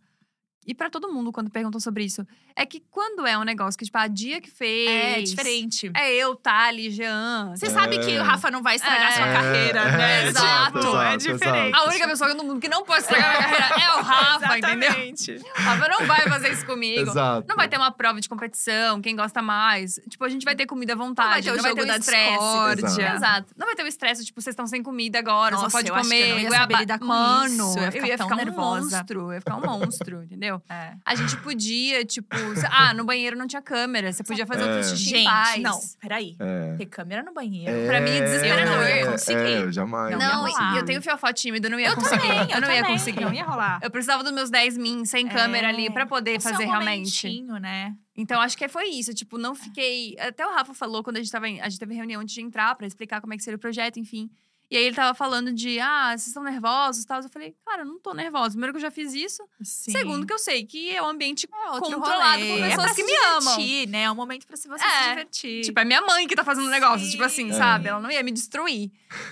[0.67, 2.27] E pra todo mundo quando perguntou sobre isso.
[2.53, 4.89] É que quando é um negócio que, tipo, a dia que fez.
[4.89, 5.89] É diferente.
[5.95, 7.53] É eu, Thali, Jean.
[7.56, 9.15] Você sabe que o Rafa não vai estragar É.
[9.15, 10.23] sua carreira, É, né?
[10.23, 11.75] é, exato, Tipo, é exato, diferente.
[11.75, 14.89] A única pessoa no mundo que não pode estragar minha carreira é o Rafa, entendeu?
[14.89, 15.32] Exatamente.
[15.32, 17.12] O Rafa não vai fazer isso comigo.
[17.12, 17.45] Exato.
[17.47, 19.99] Não vai ter uma prova de competição, quem gosta mais.
[20.10, 21.47] Tipo, a gente vai ter comida à vontade.
[21.47, 23.01] Não vai ter o jogo da estresse.
[23.01, 23.53] Exato.
[23.56, 25.95] Não vai ter o estresse, tipo, vocês estão sem comida agora, Nossa, só pode eu
[25.95, 26.34] acho que eu comer.
[26.34, 28.82] não ia saber lidar com Mano, isso, eu ia ficar ia tão ficar um nervosa.
[28.97, 29.21] monstro.
[29.21, 30.57] Eu ia ficar um monstro, entendeu?
[30.70, 30.93] É.
[31.06, 32.36] A gente podia, tipo…
[32.72, 34.12] Ah, no banheiro não tinha câmera.
[34.12, 34.74] Você podia fazer o É.
[34.74, 35.62] teu xixi em Gente, paz.
[35.62, 36.36] não, peraí.
[36.39, 36.76] É.
[36.78, 37.88] Ter câmera no banheiro.
[37.88, 38.74] Pra mim é desesperador.
[38.74, 39.39] Eu não ia É, conseguir.
[39.39, 40.12] É, eu jamais.
[40.12, 42.22] Não, Não, ia e eu tenho fiofó tímido, eu não ia Eu conseguir.
[42.22, 43.22] também, eu, eu não ia também, conseguir.
[43.26, 43.80] Não ia rolar.
[43.82, 45.70] Eu precisava dos meus 10 min sem câmera É.
[45.70, 47.41] ali pra poder O seu fazer realmente.
[47.62, 47.96] né?
[48.15, 49.13] Então, acho que foi isso.
[49.13, 50.15] Tipo, não fiquei.
[50.20, 51.48] Até o Rafa falou quando a gente tava.
[51.48, 53.60] em- A gente teve reunião antes de entrar pra explicar como é que seria o
[53.60, 54.30] projeto, enfim.
[54.69, 57.21] E aí ele tava falando de, ah, vocês estão nervosos e tal.
[57.21, 58.49] Eu falei, cara, eu não tô nervosa.
[58.51, 59.41] Primeiro que eu já fiz isso.
[59.62, 59.91] Sim.
[59.91, 62.47] Segundo, que eu sei que é um ambiente é outro controlado rolê.
[62.58, 63.39] por é pessoas pra que se me amam.
[63.58, 64.01] divertir, né?
[64.03, 64.89] É um momento pra se você É.
[65.03, 65.62] se divertir.
[65.63, 67.12] Tipo, é minha mãe que tá fazendo o negócio, Sim.
[67.12, 67.53] tipo assim, É.
[67.53, 67.88] sabe?
[67.88, 68.91] Ela não ia me destruir.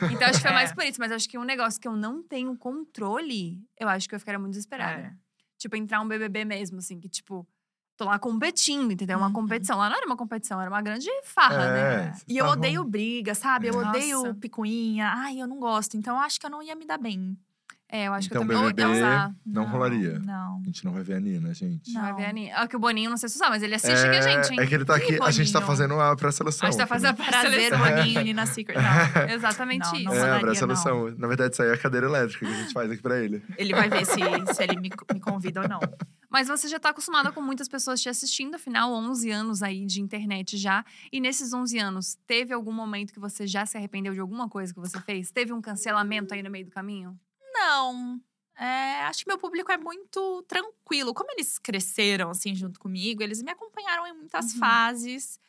[0.10, 0.54] Então, acho que foi É.
[0.54, 1.00] mais por isso.
[1.02, 4.40] Mas acho que um negócio que eu não tenho controle, eu acho que eu ficaria
[4.40, 5.02] muito desesperada.
[5.02, 5.14] É.
[5.58, 7.46] Tipo, entrar um BBB mesmo, assim, que tipo,
[7.98, 9.18] tô lá competindo, entendeu?
[9.18, 9.34] Uma Uhum.
[9.34, 9.78] competição.
[9.78, 11.72] Lá não era uma competição, era uma grande farra, É,
[12.10, 12.14] né?
[12.28, 12.90] E eu tá odeio bom.
[12.90, 13.68] briga, sabe?
[13.68, 13.88] Eu Nossa.
[13.90, 15.08] odeio picuinha.
[15.16, 15.96] Ai, eu não gosto.
[15.98, 17.38] Então, eu acho que eu não ia me dar bem.
[17.88, 19.36] É, eu acho Então, que eu também BBB ia usar.
[19.46, 20.20] não, rolaria.
[20.20, 20.60] Não.
[20.60, 21.94] A gente não vai ver a Nina, gente.
[21.94, 22.18] Não vai Não.
[22.18, 22.56] ver a Aninha.
[22.58, 24.60] Ah, que o Boninho, não sei se usar, mas ele assiste aqui a gente, hein?
[24.60, 26.68] É que ele tá aqui, a gente tá fazendo a pré-seleção.
[26.68, 27.24] A gente tá fazendo né?
[27.24, 27.80] a Prazer, seleção.
[27.80, 28.76] Boninho, Nina Secret.
[28.82, 29.30] Não.
[29.34, 30.04] Exatamente Não, isso.
[30.06, 31.16] não É, a pré-seleção.
[31.18, 33.44] Na verdade, isso aí é a cadeira elétrica que a gente faz aqui pra ele.
[33.58, 35.80] Ele vai ver se, se ele me, me convida ou não.
[36.30, 40.02] Mas você já tá acostumada com muitas pessoas te assistindo, afinal, 11 anos aí de
[40.02, 40.84] internet já.
[41.12, 44.74] E nesses 11 anos, teve algum momento que você já se arrependeu de alguma coisa
[44.74, 45.32] que você fez?
[45.32, 47.18] Teve um cancelamento aí no meio do caminho?
[47.56, 48.20] Não.
[48.58, 51.14] É, acho que meu público é muito tranquilo.
[51.14, 54.60] Como eles cresceram, assim, junto comigo, eles me acompanharam em muitas Uhum.
[54.60, 55.40] fases.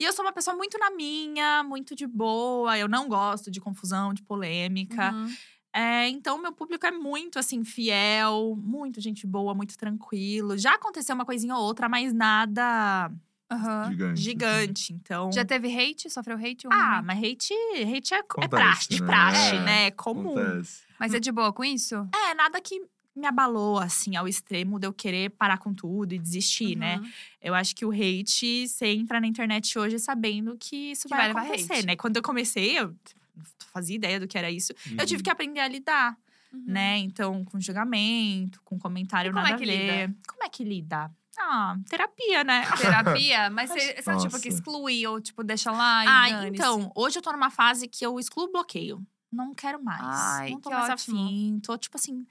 [0.00, 2.76] E eu sou uma pessoa muito na minha, muito de boa.
[2.78, 5.12] Eu não gosto de confusão, de polêmica.
[5.12, 5.32] Uhum.
[5.74, 10.58] É, então, meu público é muito, assim, fiel, muito gente boa, muito tranquilo.
[10.58, 13.10] Já aconteceu uma coisinha ou outra, mas nada
[13.50, 13.90] Aham.
[13.90, 14.20] Gigante.
[14.20, 14.92] gigante.
[14.92, 15.30] Então.
[15.32, 16.10] Já teve hate?
[16.10, 16.66] Sofreu hate?
[16.66, 17.04] ou Ah, não?
[17.04, 19.06] mas hate, hate é, é Acontece, praxe, de né?
[19.06, 19.86] praxe, É, né?
[19.86, 20.32] É comum.
[20.38, 20.82] Acontece.
[21.02, 21.94] Mas é de boa com isso?
[22.14, 22.80] É, nada que
[23.14, 26.96] me abalou, assim, ao extremo de eu querer parar com tudo e desistir, né?
[26.96, 27.10] Uhum.
[27.42, 31.32] Eu acho que o hate, você entra na internet hoje sabendo que isso Que vai,
[31.32, 31.86] vai acontecer, hate.
[31.86, 31.96] né?
[31.96, 32.88] Quando eu comecei, eu
[33.36, 34.72] não fazia ideia do que era isso.
[34.86, 35.04] Eu Uhum.
[35.04, 36.16] tive que aprender a lidar,
[36.52, 36.64] Uhum.
[36.66, 36.98] né?
[36.98, 40.14] Então, com julgamento, com comentário E como nada é que a ver.
[40.26, 41.10] Como é que lida?
[41.38, 42.62] Ah, terapia, né?
[43.20, 43.50] Terapia?
[43.50, 47.22] Mas você, você tipo, que exclui ou, tipo, deixa lá e Ah, então, hoje eu
[47.22, 49.02] tô numa fase que eu excluo o bloqueio.
[49.32, 50.02] Não quero mais.
[50.04, 51.18] Ai, não tô que mais ótimo.
[51.18, 51.60] afim.
[51.62, 52.26] Tô, tipo assim,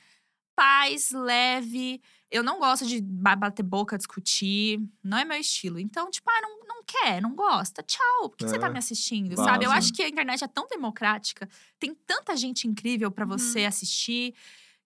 [0.56, 2.02] paz, leve.
[2.30, 4.80] Eu não gosto de ba- bater boca, discutir.
[5.04, 5.80] Não é meu estilo.
[5.80, 7.84] Então, tipo, ah, não, não quer, não gosta.
[7.84, 8.30] Tchau.
[8.30, 9.36] Por que você tá É, me assistindo?
[9.36, 9.66] Sabe?
[9.66, 11.50] Eu acho que a internet é tão democrática.
[11.80, 13.32] Tem tanta gente incrível pra Uhum.
[13.38, 14.34] você assistir.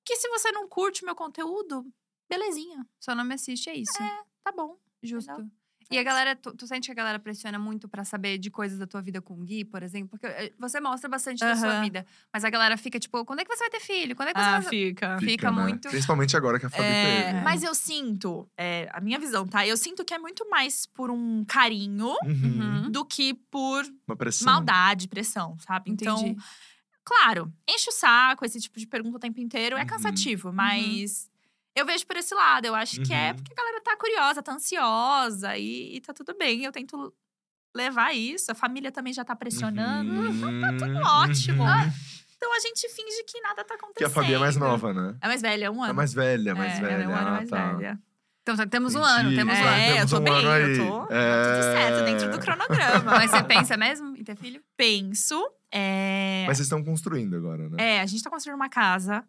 [0.04, 1.86] Que se você não curte o meu conteúdo,
[2.30, 2.86] belezinha.
[3.00, 3.92] Só não me assiste, é isso.
[4.44, 4.78] Tá bom.
[5.04, 5.32] Justo.
[5.32, 5.52] entendeu?
[5.92, 8.80] E a galera, tu, tu sente que a galera pressiona muito pra saber de coisas
[8.80, 10.10] da tua vida com o Gui, por exemplo?
[10.10, 12.04] Porque eh, você mostra bastante da sua vida.
[12.34, 14.16] Mas a galera fica tipo, quando é que você vai ter filho?
[14.16, 14.70] Quando é que você Ah, vai.
[14.70, 15.18] fica.
[15.20, 15.62] Fica né?
[15.62, 17.34] muito- Principalmente agora que a Fabi É, teve.
[17.34, 17.42] né?
[17.44, 19.66] mas eu sinto, é, a minha visão, tá?
[19.68, 22.84] Eu sinto que é muito mais por um carinho Uhum.
[22.86, 22.92] Uhum.
[22.92, 24.52] do que por Uma pressão.
[24.52, 25.92] maldade, pressão, sabe?
[25.92, 26.42] Então, Entendi.
[27.04, 29.86] claro, enche o saco esse tipo de pergunta o tempo inteiro, é Uhum.
[29.88, 31.30] cansativo, mas
[31.76, 32.66] eu vejo por esse lado.
[32.66, 33.36] Eu acho que é Uhum.
[33.36, 36.64] porque a galera tá curiosa, tá ansiosa e, e tá tudo bem.
[36.64, 37.14] Eu tento
[37.76, 40.12] levar isso, a família também já tá pressionando.
[40.12, 40.62] Uhum.
[40.62, 41.64] Tá tudo ótimo.
[41.64, 41.92] Uhum.
[42.38, 43.98] Então a gente finge que nada tá acontecendo.
[43.98, 45.16] Que a Fabi é mais nova, né?
[45.22, 45.90] É mais velha, é um ano.
[45.92, 47.04] É mais velha, mais É, velha.
[47.04, 47.74] É um ano Ah, mais tá.
[47.74, 48.00] velha.
[48.44, 49.20] Então tá- temos um Entendi.
[49.20, 49.68] ano, temos um ano.
[49.70, 51.62] É, eu tô um bem, eu tô tá tudo É.
[51.74, 53.12] certo, dentro do cronograma.
[53.12, 54.62] Mas você pensa mesmo em ter filho?
[54.78, 55.44] penso.
[55.72, 57.76] É, Mas vocês estão construindo agora, né?
[57.98, 59.24] é, a gente tá construindo uma casa.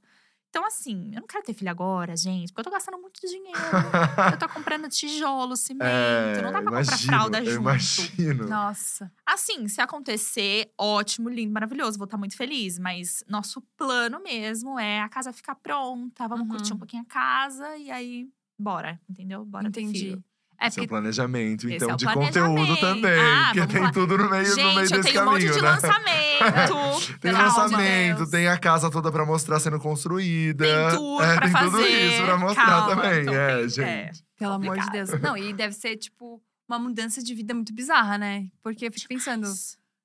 [0.51, 3.99] Então, assim, eu não quero ter filho agora, gente, porque eu tô gastando muito dinheiro.
[4.31, 8.11] eu tô comprando tijolo, cimento, É, não dá pra imagino, comprar fralda eu junto.
[8.11, 8.47] imagino.
[8.47, 9.13] Nossa.
[9.27, 12.79] Assim, se acontecer, ótimo, lindo, maravilhoso, vou estar muito feliz.
[12.79, 16.49] Mas nosso plano mesmo é a casa ficar pronta, vamos Uhum.
[16.49, 18.29] curtir um pouquinho a casa e aí,
[18.59, 19.45] bora, entendeu?
[19.45, 20.23] Bora Entendi.
[20.59, 23.21] É porque planejamento, então, é o de conteúdo também.
[23.21, 23.93] Ah, porque tem lá.
[23.93, 25.71] tudo no meio, no meio Gente, eu desse tenho um monte caminho, de né?
[25.71, 26.27] lançamento.
[27.21, 28.31] Tem lançamento, Deus.
[28.31, 30.65] tem a casa toda pra mostrar sendo construída.
[30.65, 31.71] Tem tudo é, pra tem fazer.
[31.71, 33.23] tudo isso pra mostrar Calma, também.
[33.23, 33.81] então é, gente.
[33.83, 34.11] é.
[34.39, 34.91] Pelo amor de.
[34.91, 35.11] Deus.
[35.21, 38.47] Não, e deve ser, tipo, uma mudança de vida muito bizarra, né?
[38.63, 39.47] Porque eu fico pensando,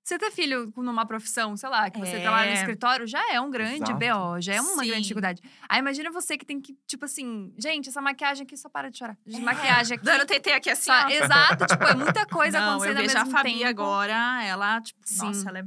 [0.03, 2.21] você ter filho numa profissão, sei lá, que você É.
[2.21, 3.93] trabalha no escritório, já é um grande Exato.
[3.93, 4.87] BO, já é uma Sim.
[4.87, 5.41] grande dificuldade.
[5.69, 8.97] Aí imagina você que tem que, tipo assim, gente, essa maquiagem aqui só para de
[8.97, 9.17] chorar.
[9.31, 9.39] É.
[9.39, 10.03] Maquiagem aqui.
[10.05, 11.09] Dando TT aqui assim, só- ó.
[11.09, 13.65] exato, tipo, é muita coisa Não, eu acontecendo ao vejo mesmo a Fabi tempo.
[13.69, 15.25] agora, ela, tipo, Sim.
[15.25, 15.65] nossa, ela é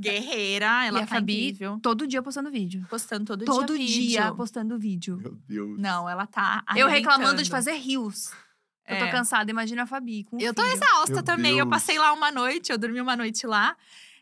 [0.00, 1.78] guerreira, ela e a tá Fabi incrível.
[1.80, 2.84] todo dia postando vídeo.
[2.90, 4.36] Postando todo, Todo dia dia vídeo.
[4.36, 5.16] postando vídeo.
[5.18, 5.78] Meu Deus.
[5.78, 8.32] Não, ela tá Eu reclamando de fazer rios.
[8.86, 9.10] Eu tô É.
[9.10, 10.74] cansada, imagina a Fabi com Eu tô filho.
[10.74, 11.52] exausta Meu também.
[11.58, 11.70] Eu Deus.
[11.70, 13.76] passei lá uma noite, eu dormi uma noite lá.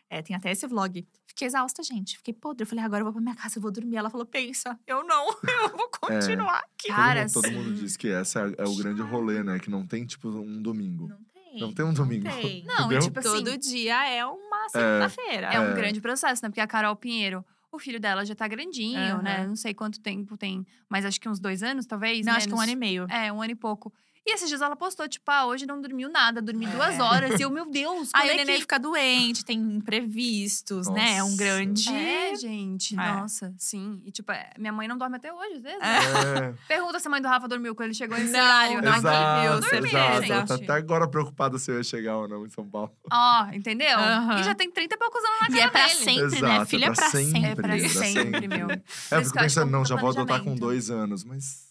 [0.09, 1.07] É, tem até esse vlog.
[1.25, 2.17] Fiquei exausta, gente.
[2.17, 2.63] Fiquei podre.
[2.63, 3.95] Eu falei, agora eu vou pra minha casa, eu vou dormir.
[3.95, 4.77] Ela falou, pensa.
[4.85, 5.27] Eu não,
[5.63, 6.87] eu vou continuar aqui.
[6.89, 9.57] Todo, Cara, mundo, todo mundo diz que esse é, é o grande rolê, né?
[9.57, 11.07] Que não tem, tipo, um domingo.
[11.07, 11.59] Não tem.
[11.59, 12.29] Não tem um domingo.
[12.29, 12.63] tem.
[12.67, 15.47] Não, e tipo assim, Todo dia é uma segunda-feira.
[15.47, 15.73] É um É.
[15.73, 16.49] grande processo, né?
[16.49, 19.21] Porque a Carol Pinheiro, o filho dela já tá grandinho, Aham.
[19.21, 19.47] né?
[19.47, 22.25] Não sei quanto tempo tem, mas acho que uns dois anos, talvez.
[22.25, 22.69] Não, acho que um menos.
[22.71, 23.07] ano e meio.
[23.09, 23.93] É, um ano e pouco.
[24.25, 27.39] E esses dias ela postou, tipo, ah, hoje não dormiu nada, dormi duas horas.
[27.39, 28.61] E eu, meu Deus, como Aí é o neném que...
[28.61, 31.17] fica doente, tem imprevistos, né?
[31.17, 31.37] É um Nossa.
[31.37, 31.89] grande.
[31.89, 32.97] É, gente, É.
[32.97, 33.99] nossa, sim.
[34.05, 35.79] E tipo, é, minha mãe não dorme até hoje, às vezes.
[35.81, 36.41] É.
[36.41, 36.47] né?
[36.49, 38.75] É, Pergunta se a mãe do Rafa dormiu quando ele chegou nesse Não, horário.
[38.81, 40.31] não dormiu, exato, exato.
[40.31, 42.91] Ela tá até agora preocupada se eu ia chegar ou não em São Paulo.
[43.11, 43.97] Ó, entendeu?
[43.97, 44.39] Aham.
[44.39, 45.95] E já tem 30 e poucos anos na cara E é pra dele.
[45.95, 46.53] sempre, né?
[46.55, 47.45] Exato, Filho é pra sempre.
[47.45, 48.69] É pra sempre, meu.
[48.69, 48.81] É,
[49.17, 51.70] eu fico pensando, é não, já vou adotar com dois anos, mas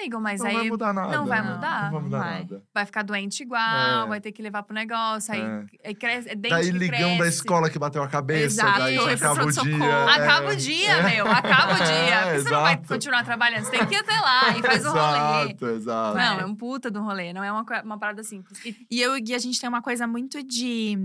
[0.00, 1.16] Amigo, mas não aí vai mudar nada.
[1.16, 1.50] não vai né?
[1.54, 2.38] mudar, Não vai não mudar vai.
[2.40, 2.62] nada.
[2.74, 4.08] vai ficar doente igual, É.
[4.08, 5.88] vai ter que levar pro negócio, aí, É.
[5.88, 7.36] aí cresce, é dente Daí ligão da cresce.
[7.38, 9.84] escola que bateu a cabeça, Exato, daí acaba o dia.
[9.84, 10.10] é.
[10.10, 11.26] Acaba o dia, meu.
[11.26, 11.84] Acaba o dia.
[11.90, 13.64] É, Por que você não vai continuar trabalhando?
[13.64, 15.44] Você tem que ir até lá e faz o rolê.
[15.50, 16.16] Exato, exato.
[16.16, 17.32] Não, é um puta de um rolê.
[17.32, 18.64] Não é uma, uma parada simples.
[18.64, 20.96] E- E eu e o Gui, a gente tem uma coisa muito de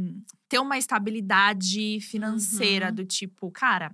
[0.48, 2.94] ter uma estabilidade financeira, Uhum.
[2.96, 3.92] do tipo, cara,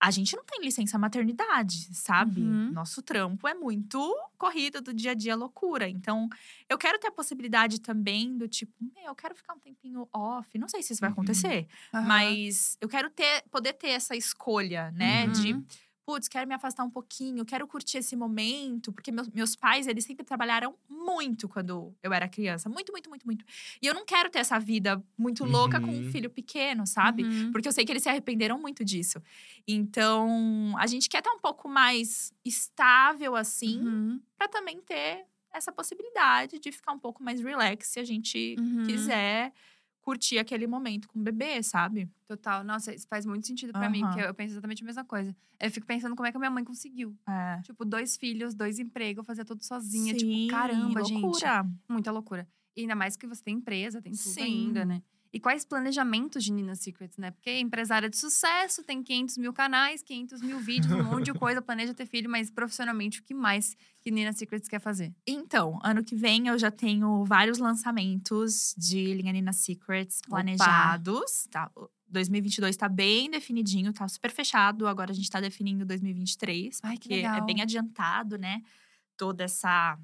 [0.00, 2.40] a gente não tem licença maternidade, sabe?
[2.40, 2.70] Uhum.
[2.72, 3.98] Nosso trampo é muito
[4.38, 5.88] corrido do dia a dia, loucura.
[5.88, 6.28] Então,
[6.68, 8.72] eu quero ter a possibilidade também do tipo,
[9.04, 10.56] eu quero ficar um tempinho off.
[10.58, 11.14] Não sei se isso vai Uhum.
[11.14, 12.06] acontecer, Aham.
[12.06, 15.26] mas eu quero ter, poder ter essa escolha, né?
[15.26, 15.32] Uhum.
[15.32, 15.64] De
[16.08, 20.04] putz, quero me afastar um pouquinho, quero curtir esse momento, porque meus, meus pais, eles
[20.06, 23.44] sempre trabalharam muito quando eu era criança, muito, muito, muito, muito.
[23.82, 26.04] E eu não quero ter essa vida muito louca com um Uhum.
[26.04, 27.24] filho pequeno, sabe?
[27.24, 27.52] Uhum.
[27.52, 29.20] Porque eu sei que eles se arrependeram muito disso.
[29.66, 34.20] Então, a gente quer estar um pouco mais estável assim, Uhum.
[34.38, 38.82] pra também ter essa possibilidade de ficar um pouco mais relax se a gente Uhum.
[38.84, 39.52] quiser
[40.08, 42.08] curtir aquele momento com o bebê, sabe?
[42.26, 42.64] Total.
[42.64, 44.10] Nossa, isso faz muito sentido pra mim, Aham.
[44.10, 45.36] porque eu penso exatamente a mesma coisa.
[45.60, 47.14] Eu fico pensando como é que a minha mãe conseguiu.
[47.28, 47.60] É.
[47.60, 50.18] Tipo, dois filhos, dois empregos, fazer tudo sozinha.
[50.18, 51.20] Sim, tipo, caramba, gente.
[51.20, 51.66] loucura.
[51.86, 52.48] Muita loucura.
[52.74, 54.42] E ainda mais que você tem empresa, tem tudo Sim.
[54.42, 55.02] ainda, né?
[55.32, 57.30] E quais planejamentos de Nina Secrets, né?
[57.30, 61.60] Porque empresária de sucesso, tem 500 mil canais, 500 mil vídeos, um monte de coisa,
[61.60, 65.14] planeja ter filho, mas profissionalmente, o que mais que Nina Secrets quer fazer?
[65.26, 70.30] Então, ano que vem eu já tenho vários lançamentos de linha Nina Secrets Opa.
[70.30, 71.46] planejados.
[71.50, 71.70] Tá?
[71.76, 74.86] O 2022 tá bem definidinho, tá super fechado.
[74.86, 78.62] Agora a gente tá definindo 2023, Ai, que porque é bem adiantado, né?
[79.16, 79.98] Toda essa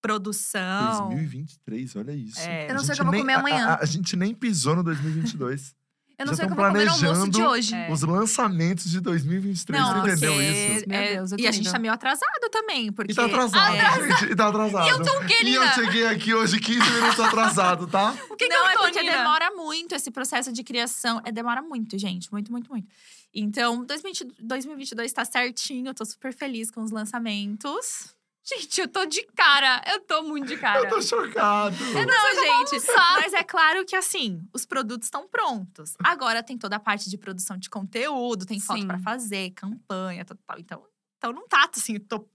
[0.00, 1.08] produção.
[1.08, 2.40] 2023, olha isso.
[2.40, 2.70] É.
[2.70, 3.66] Eu não A sei o que eu vou comer a- amanhã.
[3.68, 5.74] A, a gente nem pisou no 2022.
[6.20, 7.74] Eu não Já sei o que eu tão vou comer no almoço de planejando hoje.
[7.74, 7.90] É.
[7.90, 9.80] Os lançamentos de 2023.
[9.82, 10.86] Não, Você entendeu isso?
[10.86, 13.12] Meu é- Deus, eu e a gente tá meio atrasado também, porque.
[13.12, 13.74] E tá atrasado,
[14.06, 14.24] gente.
[14.30, 14.84] E tá atrasado.
[14.86, 18.14] E eu tô o quê, E eu cheguei aqui hoje 15 minutos atrasado, tá?
[18.28, 19.16] O que, que não, eu é tô, porque Nina?
[19.16, 21.22] demora muito esse processo de criação.
[21.24, 22.30] É, demora muito, gente.
[22.30, 22.86] Muito, muito, muito.
[23.34, 25.88] Então, 2020 2022 tá certinho.
[25.88, 28.14] Eu tô super feliz com os lançamentos.
[28.42, 29.82] Gente, eu tô de cara.
[29.86, 30.80] Eu tô muito de cara.
[30.84, 31.76] Eu tô chocado.
[31.76, 32.74] Não, gente.
[32.74, 33.20] almoçar.
[33.20, 35.94] Mas é claro que, assim, os produtos estão prontos.
[36.02, 38.86] Agora tem toda a parte de produção de conteúdo, tem foto Sim.
[38.86, 40.58] pra fazer, campanha, tal, tal.
[40.58, 40.86] Então,
[41.18, 42.26] então não tá, assim, tô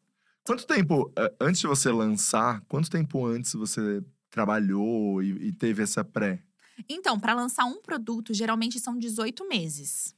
[0.45, 5.81] Quanto tempo, eh, antes de você lançar, quanto tempo antes você trabalhou e, e teve
[5.81, 6.43] essa pré?
[6.87, 10.15] Então, para lançar um produto, geralmente são 18 meses.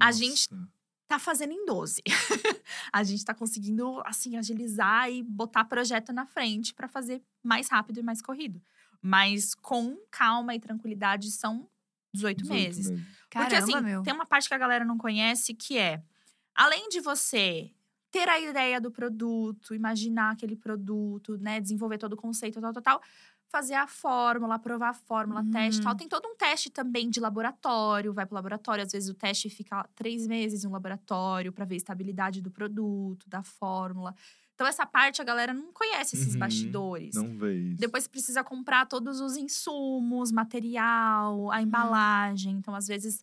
[0.00, 0.75] A gente- Nossa.
[1.08, 2.02] Tá fazendo em 12.
[2.92, 8.00] a gente tá conseguindo, assim, agilizar e botar projeto na frente para fazer mais rápido
[8.00, 8.60] e mais corrido.
[9.00, 11.68] Mas com calma e tranquilidade são
[12.12, 12.86] 18, 18 meses.
[13.30, 14.02] Caramba, Porque, assim, meu.
[14.02, 16.02] tem uma parte que a galera não conhece que é…
[16.54, 17.70] Além de você
[18.10, 21.60] ter a ideia do produto, imaginar aquele produto, né?
[21.60, 23.02] Desenvolver todo o conceito, tal, tal, tal.
[23.48, 25.92] Fazer a fórmula, aprovar a fórmula, teste, tal.
[25.92, 25.96] Hum.
[25.96, 28.82] Tem todo um teste também de laboratório, vai pro laboratório.
[28.84, 33.28] Às vezes o teste fica três meses um laboratório para ver a estabilidade do produto,
[33.28, 34.14] da fórmula.
[34.54, 36.40] Então, essa parte a galera não conhece esses Uhum.
[36.40, 37.14] bastidores.
[37.14, 37.78] Não vê isso.
[37.80, 42.52] Depois precisa comprar todos os insumos, material, a embalagem.
[42.56, 43.22] Então, às vezes,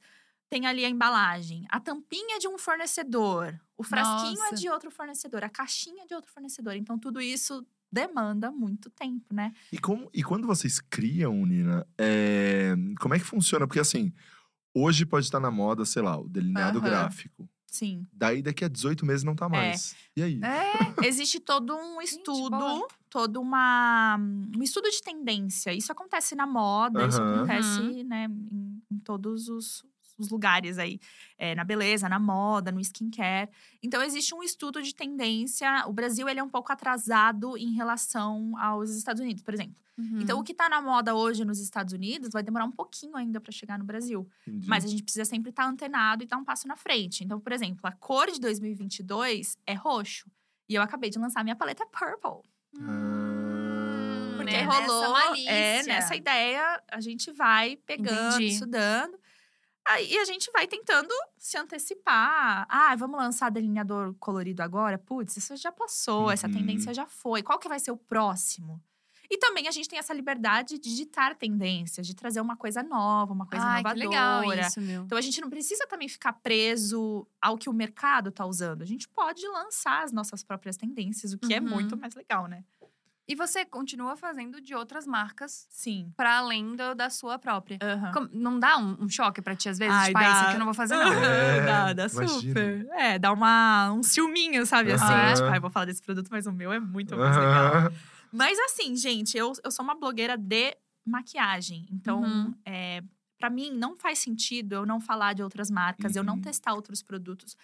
[0.50, 1.66] tem ali a embalagem.
[1.70, 3.60] A tampinha de um fornecedor.
[3.76, 4.54] O frasquinho Nossa.
[4.54, 5.44] é de outro fornecedor.
[5.44, 6.76] A caixinha é de outro fornecedor.
[6.76, 9.54] Então, tudo isso demanda muito tempo, né?
[9.72, 13.68] E, como, e quando vocês criam, Nina, é, como é que funciona?
[13.68, 14.12] Porque assim,
[14.74, 17.48] hoje pode estar na moda, sei lá, o delineado gráfico.
[17.68, 18.06] Sim.
[18.14, 19.96] Daí daqui a 18 meses não tá mais.
[20.16, 20.40] E aí?
[20.44, 22.88] É, Existe todo um Gente, estudo, boa.
[23.10, 24.18] todo uma,
[24.56, 25.74] um estudo de tendência.
[25.74, 29.84] Isso acontece na moda, isso acontece né, em, em todos os,
[30.18, 31.00] os lugares aí.
[31.38, 33.50] É, na beleza, na moda, no skincare.
[33.82, 35.86] Então, existe um estudo de tendência.
[35.88, 39.76] O Brasil ele é um pouco atrasado em relação aos Estados Unidos, por exemplo.
[39.98, 40.22] Uhum.
[40.22, 43.40] Então, o que tá na moda hoje nos Estados Unidos vai demorar um pouquinho ainda
[43.40, 44.28] para chegar no Brasil.
[44.48, 44.68] Entendi.
[44.68, 47.24] Mas a gente precisa sempre estar antenado e dar um passo na frente.
[47.24, 50.30] Então, por exemplo, a cor de 2022 é roxo.
[50.68, 52.50] E eu acabei de lançar minha paleta purple.
[52.80, 53.34] Ah.
[54.36, 55.02] Porque né, rolou.
[55.02, 55.52] Nessa malícia.
[55.52, 58.54] é, nessa ideia, a gente vai pegando, Entendi.
[58.54, 59.18] estudando.
[59.86, 62.66] Aí a gente vai tentando se antecipar.
[62.70, 64.98] Ah, vamos lançar delineador colorido agora?
[64.98, 66.54] Putz, isso já passou, essa Uhum.
[66.54, 67.44] tendência já foi.
[67.44, 68.82] Qual que vai ser o próximo?
[69.30, 73.34] E também a gente tem essa liberdade de ditar tendências, de trazer uma coisa nova,
[73.34, 73.98] uma coisa Ai, inovadora.
[74.10, 75.04] legal isso, meu.
[75.06, 78.82] Então a gente não precisa também ficar preso ao que o mercado tá usando.
[78.84, 81.68] A gente pode lançar as nossas próprias tendências, o que é Uhum.
[81.68, 82.64] muito mais legal, né?
[83.28, 86.12] E você continua fazendo de outras marcas Sim.
[86.18, 87.78] para além do- da sua própria.
[87.82, 88.12] Aham.
[88.12, 89.96] Como- não dá um, um choque pra ti às vezes?
[89.96, 90.42] Ai, tipo, ah, isso dá.
[90.48, 91.24] aqui eu não vou fazer, não.
[91.24, 92.28] É, dá, dá imagino.
[92.42, 92.88] super.
[92.92, 94.92] É, dá uma, um ciúminho, sabe?
[94.92, 95.34] Assim, Aham.
[95.36, 97.76] tipo, ai, vou falar desse produto, mas o meu é muito mais legal.
[97.76, 97.94] Aham.
[98.32, 101.86] Mas assim, gente, eu, eu sou uma blogueira de maquiagem.
[101.92, 102.54] Então, Uhum.
[102.66, 103.02] é,
[103.40, 106.42] para mim, não faz sentido eu não falar de outras marcas, eu não Uhum.
[106.42, 107.56] testar outros produtos.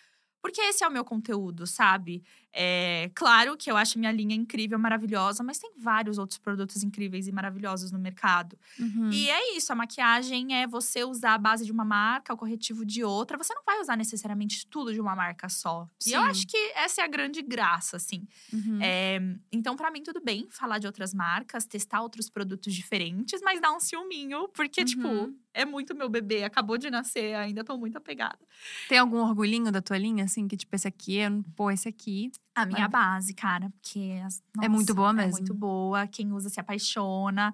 [0.41, 2.23] Porque esse é o meu conteúdo, sabe?
[2.53, 7.27] É claro que eu acho minha linha incrível, maravilhosa, mas tem vários outros produtos incríveis
[7.27, 8.57] e maravilhosos no mercado.
[8.79, 9.09] Uhum.
[9.11, 12.83] E é isso, a maquiagem é você usar a base de uma marca, o corretivo
[12.85, 13.37] de outra.
[13.37, 15.87] Você não vai usar necessariamente tudo de uma marca só.
[16.07, 16.27] E eu Sim.
[16.27, 18.27] acho que essa é a grande graça, assim.
[18.51, 18.79] Uhum.
[18.81, 19.19] É,
[19.51, 23.71] então, pra mim, tudo bem falar de outras marcas, testar outros produtos diferentes, mas dar
[23.73, 25.35] um ciúminho, porque, tipo, Uhum.
[25.53, 28.39] é muito meu bebê, acabou de nascer, ainda tô muito apegada.
[28.87, 30.47] Tem algum orgulhinho da tua linha, assim?
[30.47, 32.31] Que tipo, esse aqui, eu- pô, esse aqui.
[32.61, 32.87] A minha É.
[32.87, 34.19] base, cara, porque.
[34.25, 35.31] as- É muito boa É mesmo.
[35.33, 36.05] muito boa.
[36.07, 37.53] Quem usa se apaixona.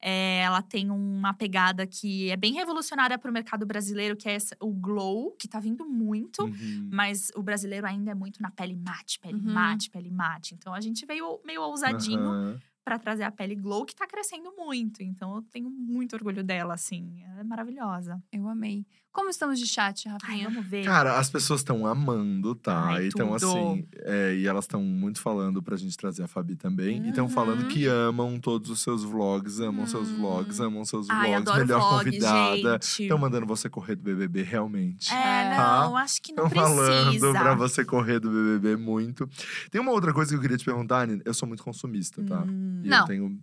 [0.00, 4.56] É, ela tem uma pegada que é bem revolucionária pro mercado brasileiro, que é essa-
[4.60, 6.44] o glow, que tá vindo muito.
[6.44, 6.88] Uhum.
[6.92, 9.52] Mas o brasileiro ainda é muito na pele mate, pele Uhum.
[9.52, 10.54] mate, pele mate.
[10.54, 12.60] Então a gente veio meio ousadinho Aham.
[12.84, 15.02] pra trazer a pele glow, que tá crescendo muito.
[15.02, 17.22] Então eu tenho muito orgulho dela, assim.
[17.24, 18.22] Ela é maravilhosa.
[18.30, 18.86] Eu amei.
[19.16, 20.50] Como estamos de chat, Ai, Rafinha?
[20.50, 20.84] vamos ver.
[20.84, 22.88] Cara, as pessoas estão amando, tá?
[22.88, 27.02] Ai, então, assim, é, e elas estão muito falando pra gente trazer a Fabi também.
[27.02, 27.30] E estão Uhum.
[27.30, 30.18] falando que amam todos os seus vlogs, amam seus Hum.
[30.18, 31.48] vlogs, amam seus Ai, vlogs.
[31.48, 32.78] adoro Melhor vlog, convidada.
[32.82, 35.10] Estão mandando você correr do BBB, realmente.
[35.10, 35.56] É, É.
[35.56, 37.32] não, acho que não Estão precisa.
[37.32, 39.26] falando pra você correr do BBB muito.
[39.70, 41.22] Tem uma outra coisa que eu queria te perguntar, Nina.
[41.24, 42.42] Eu sou muito consumista, tá?
[42.42, 42.82] Hum.
[42.84, 42.98] E Não.
[43.00, 43.40] Eu tenho.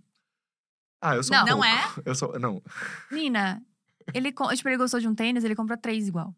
[1.02, 1.42] Ah, eu sou Não.
[1.42, 1.66] um Não pouco.
[1.66, 2.02] é?
[2.10, 2.38] Eu sou.
[2.38, 2.62] Não.
[3.10, 3.60] Nina,
[4.12, 6.34] ele, tipo, ele gostou de um tênis, ele compra três igual.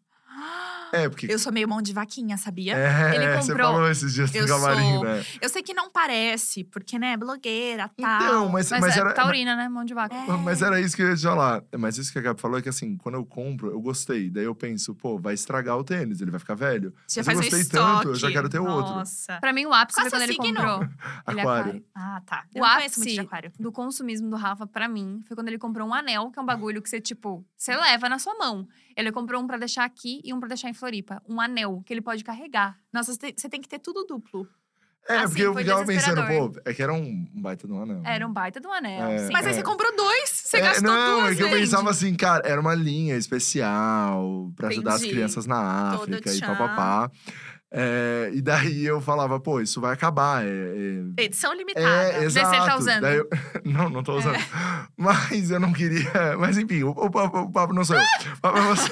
[0.91, 1.27] É, porque.
[1.31, 2.75] Eu sou meio mão de vaquinha, sabia?
[2.75, 5.25] É, Ele você comprou- falou esses dias Eu sou- né?
[5.41, 8.21] Eu sei que não parece, porque, né, blogueira, tal.
[8.21, 9.13] Então, mas, Mas, mas é era.
[9.13, 9.67] taurina, né?
[9.69, 10.15] Mão de vaca.
[10.15, 10.27] É.
[10.37, 11.63] Mas era isso que eu ia te falar.
[11.77, 14.29] Mas isso que a Gabi falou é que assim, quando eu compro, eu gostei.
[14.29, 16.93] Daí eu penso, pô, vai estragar o tênis, ele vai ficar velho.
[17.07, 17.95] Você mas faz eu um gostei estoque.
[17.97, 18.93] tanto, eu já quero ter outro.
[18.95, 19.37] Nossa.
[19.39, 20.55] Pra mim, o ápice Qual foi quando ele signo?
[20.55, 20.81] comprou.
[20.83, 21.61] Ele é Aquário.
[21.61, 21.85] aquário.
[21.95, 22.43] Ah, tá.
[22.53, 23.51] Eu O não conheço muito de ápice aquário.
[23.59, 26.45] do consumismo do Rafa, pra mim, foi quando ele comprou um anel, que é um
[26.45, 28.67] bagulho que você, tipo, você leva na sua mão.
[28.97, 31.21] Ele comprou um pra deixar aqui e um pra deixar em Floripa.
[31.29, 32.75] Um anel que ele pode carregar.
[32.91, 34.47] Nossa, você tem, que ter tudo duplo.
[35.07, 38.01] É, Assim, porque eu ficava pensando, pô, é que era um baita de um anel.
[38.03, 39.07] Era um baita de um anel.
[39.11, 39.29] É.
[39.31, 39.55] Mas aí É.
[39.55, 40.29] você comprou dois.
[40.29, 44.51] Você É, gastou não, duas é que eu pensava assim, cara, era uma linha especial
[44.55, 46.47] pra ajudar as crianças na Todo África e tchan.
[46.47, 47.11] papapá.
[47.69, 50.45] É, e daí eu falava, pô, isso vai acabar.
[50.45, 50.47] É,
[51.17, 51.85] é, Edição limitada.
[51.87, 52.65] É, Vê se ele exato.
[52.65, 53.05] tá usando.
[53.05, 53.27] Eu-
[53.65, 54.37] Não, não tô usando.
[54.95, 56.09] Mas eu não queria.
[56.39, 58.01] Mas enfim, o, o papo, o papo não sou eu.
[58.37, 58.89] O papo é você.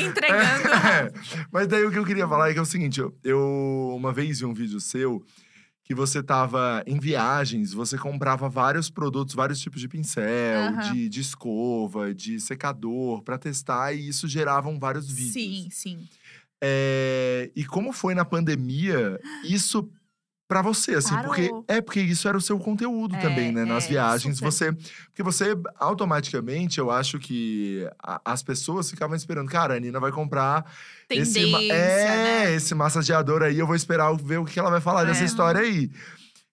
[0.00, 0.68] Entregando.
[0.68, 1.12] É.
[1.50, 4.12] Mas daí o que eu queria falar é que é o seguinte: eu, eu uma
[4.12, 5.22] vez vi um vídeo seu
[5.84, 10.92] que você tava em viagens, você comprava vários produtos, vários tipos de pincel, Aham.
[10.92, 15.32] de, de escova, de secador pra testar, e isso geravam vários vídeos.
[15.32, 16.08] Sim, sim.
[16.64, 19.90] É, e como foi na pandemia, isso
[20.46, 21.26] pra você, assim, Parou.
[21.28, 23.64] porque é porque isso era o seu conteúdo É, também, né?
[23.64, 24.50] Nas é, viagens, super.
[24.52, 24.72] você.
[25.06, 30.12] Porque você, automaticamente, eu acho que a- as pessoas ficavam esperando, cara, a Nina vai
[30.12, 30.70] comprar
[31.08, 32.06] esse, é,
[32.46, 32.54] né?
[32.54, 35.26] esse massageador aí, eu vou esperar ver o que ela vai falar dessa É.
[35.26, 35.90] história aí.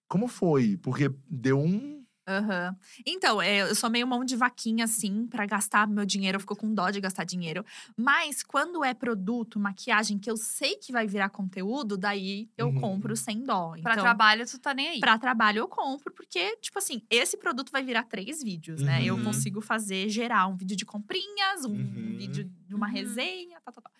[0.08, 0.76] Como foi?
[0.82, 1.99] Porque deu um.
[2.30, 2.76] Aham.
[3.04, 6.36] Então, é, eu sou meio mão de vaquinha, assim, pra gastar meu dinheiro.
[6.36, 7.64] Eu fico com dó de gastar dinheiro.
[7.96, 12.74] Mas quando é produto, maquiagem, que eu sei que vai virar conteúdo, daí eu Uhum.
[12.74, 13.72] compro sem dó.
[13.82, 15.00] Pra então, trabalho, tu tá nem aí.
[15.00, 19.04] Pra trabalho eu compro, porque, tipo assim, esse produto vai virar três vídeos, né?
[19.04, 19.24] Eu Uhum.
[19.24, 22.14] consigo fazer, gerar um vídeo de comprinhas, um Uhum.
[22.16, 22.92] vídeo de uma Uhum.
[22.92, 23.92] resenha, tal, tal, tal.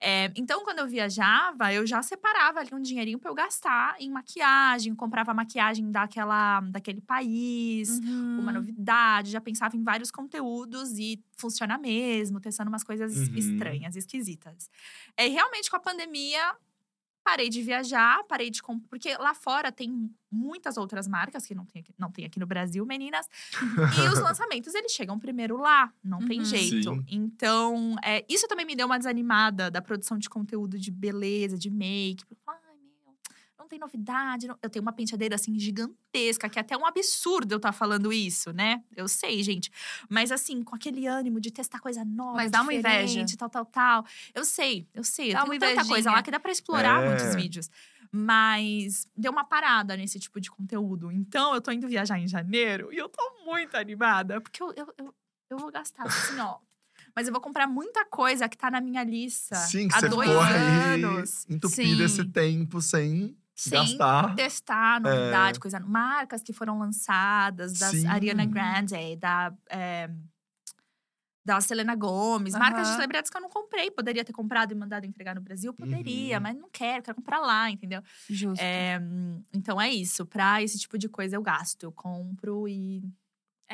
[0.00, 4.10] É, então, quando eu viajava, eu já separava ali um dinheirinho pra eu gastar em
[4.10, 8.36] maquiagem, comprava maquiagem daquela, daquele país, Uhum.
[8.36, 13.34] uma novidade, já pensava em vários conteúdos e funciona mesmo, testando umas coisas Uhum.
[13.34, 14.70] estranhas, esquisitas.
[15.16, 16.56] É, e realmente, com a pandemia,
[17.24, 18.86] parei de viajar, parei de comprar.
[18.88, 22.46] Porque lá fora tem muitas outras marcas que não tem aqui, não tem aqui no
[22.46, 23.26] Brasil, meninas.
[24.04, 26.44] e os lançamentos, eles chegam primeiro lá, não tem Uhum.
[26.44, 26.94] jeito.
[26.94, 27.04] Sim.
[27.08, 31.70] Então, é, isso também me deu uma desanimada da produção de conteúdo de beleza, de
[31.70, 32.24] make.
[32.28, 32.36] Meu,
[33.64, 34.46] não tem novidade.
[34.46, 38.12] não- Eu tenho uma penteadeira assim gigantesca, que é até um absurdo eu estar falando
[38.12, 38.82] isso, né?
[38.94, 39.70] Eu sei, gente.
[40.08, 43.24] Mas assim, com aquele ânimo de testar coisa nova, Mas dá uma inveja.
[43.38, 44.06] tal, tal, tal.
[44.34, 45.32] Eu sei, eu sei.
[45.32, 47.08] Dá eu uma tanta coisa lá que dá pra explorar É.
[47.08, 47.70] muitos vídeos.
[48.12, 51.10] Mas deu uma parada nesse tipo de conteúdo.
[51.10, 54.40] Então, eu tô indo viajar em janeiro e eu tô muito animada.
[54.40, 55.14] Porque eu, eu, eu,
[55.50, 56.58] eu vou gastar assim, ó.
[57.16, 60.08] Mas eu vou comprar muita coisa que tá na minha lista Sim, que há você
[60.08, 61.46] dois ficou aí anos.
[61.50, 62.04] entupido Sim.
[62.04, 64.34] esse tempo sem, Sem gastar.
[64.34, 65.78] testar novidade, coisa.
[65.80, 68.06] Marcas que foram lançadas, das Sim.
[68.06, 69.52] Ariana Grande, da.
[69.70, 70.10] é,
[71.46, 73.90] da Selena Gomes, marcas de celebridades que eu não comprei.
[73.90, 75.74] Poderia ter comprado e mandado entregar no Brasil?
[75.74, 76.42] Poderia, Uhum.
[76.42, 78.02] mas não quero, quero comprar lá, entendeu?
[78.30, 78.62] Justo.
[78.62, 78.98] É,
[79.52, 80.24] então é isso.
[80.24, 81.82] Pra esse tipo de coisa eu gasto.
[81.82, 83.02] Eu compro e.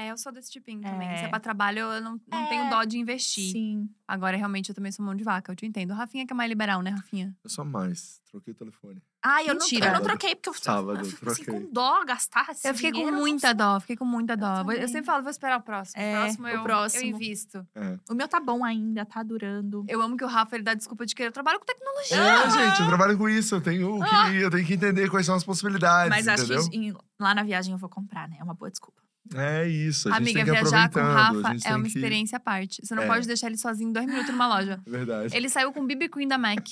[0.00, 1.08] É, eu sou desse tipinho também.
[1.08, 1.16] É.
[1.18, 2.48] Se é pra trabalho, eu não, não É.
[2.48, 3.52] tenho dó de investir.
[3.52, 3.88] Sim.
[4.08, 5.92] Agora, realmente, eu também sou mão de vaca, eu te entendo.
[5.94, 7.36] Rafinha que é mais liberal, né, Rafinha?
[7.44, 8.20] Eu sou mais.
[8.30, 9.02] Troquei o telefone.
[9.22, 9.86] Ai, eu não, Mentira.
[9.88, 11.66] eu não troquei, porque eu, Sábado, eu fico assim, troquei.
[11.66, 14.36] com dó gastar esse eu fiquei com dinheiro, eu não muita dó, fiquei com muita
[14.36, 14.60] dó.
[14.60, 14.88] Eu, também.
[14.88, 16.00] sempre falo, vou esperar o próximo.
[16.00, 17.02] É, o próximo o eu, próximo.
[17.02, 17.66] eu invisto.
[17.74, 17.98] É.
[18.08, 19.84] O meu tá bom ainda, tá durando.
[19.88, 22.16] Eu amo que o Rafa ele dá desculpa de que eu trabalho com tecnologia.
[22.16, 23.56] É, gente, eu trabalho com isso.
[23.56, 26.70] Eu tenho, que, eu tenho que entender quais são as possibilidades, Mas acho entendeu?
[26.70, 28.36] que em- lá na viagem eu vou comprar, né?
[28.40, 29.02] É uma boa desculpa.
[29.34, 31.88] É isso, a gente Amiga, tem que viajar com o Rafa é uma que...
[31.88, 32.84] experiência à parte.
[32.84, 33.06] Você não É.
[33.06, 34.80] pode deixar ele sozinho dois minutos numa loja.
[34.84, 35.36] É Verdade.
[35.36, 36.70] Ele saiu com o BB Queen da MAC.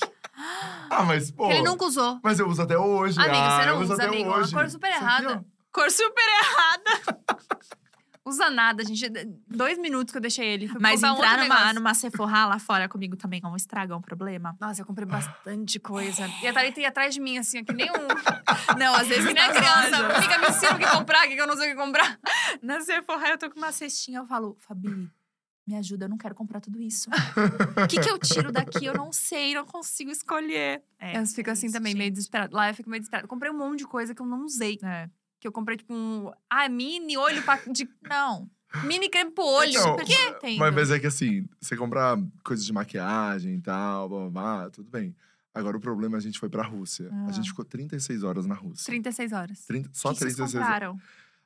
[0.91, 1.47] Ah, mas, pô…
[1.47, 2.19] que ele nunca usou.
[2.23, 3.19] Mas eu uso até hoje.
[3.21, 4.25] Amigo, ah, você não eu uso usa, até amigo.
[4.25, 4.53] É uma hoje.
[4.53, 5.45] cor super Isso aqui, errada.
[5.45, 5.59] ó.
[5.73, 7.19] Cor super errada.
[8.29, 9.09] Usa nada, gente.
[9.49, 10.71] Dois minutos que eu deixei ele.
[10.79, 13.97] Mas comprar um entrar numa, numa Sephora lá fora comigo também é um estrago, é
[13.97, 14.57] um problema.
[14.61, 16.29] Nossa, eu comprei bastante coisa.
[16.43, 18.09] E a Thalita ia atrás de mim, assim, que nem um.
[18.79, 20.17] Não, às vezes que nem a criança.
[20.17, 22.19] Amiga, me ensina o que comprar, o que eu não sei o que comprar.
[22.63, 25.11] Na Sephora eu tô com uma cestinha, eu falo, Fabi,
[25.67, 27.11] me ajuda, eu não quero comprar tudo isso.
[27.11, 28.87] O que, que eu tiro daqui?
[28.87, 30.83] Eu não sei, não consigo escolher.
[30.99, 32.15] É, eu fico assim isso, também, meio gente.
[32.15, 32.57] desesperada.
[32.57, 33.29] Lá eu fico meio desesperada.
[33.29, 34.79] Comprei um monte de coisa que eu não usei.
[34.83, 35.09] É.
[35.41, 36.31] Que eu comprei, tipo, um.
[36.51, 37.89] Ah, mini olho pra, de.
[38.03, 38.51] Não,
[38.85, 39.71] Mini creme pro olho.
[39.71, 40.15] Então, Por quê?
[40.29, 40.59] entendo.
[40.59, 44.71] Mas, mas é que assim, você comprar coisas de maquiagem e tal, blá, blá, blá,
[44.71, 45.15] tudo bem.
[45.55, 47.09] Agora o problema é a gente foi pra Rússia.
[47.11, 47.27] Ah.
[47.29, 48.87] A gente ficou 36 horas na Rússia.
[48.87, 49.65] 36 horas.
[49.65, 50.97] 30, só que que vocês 36 horas.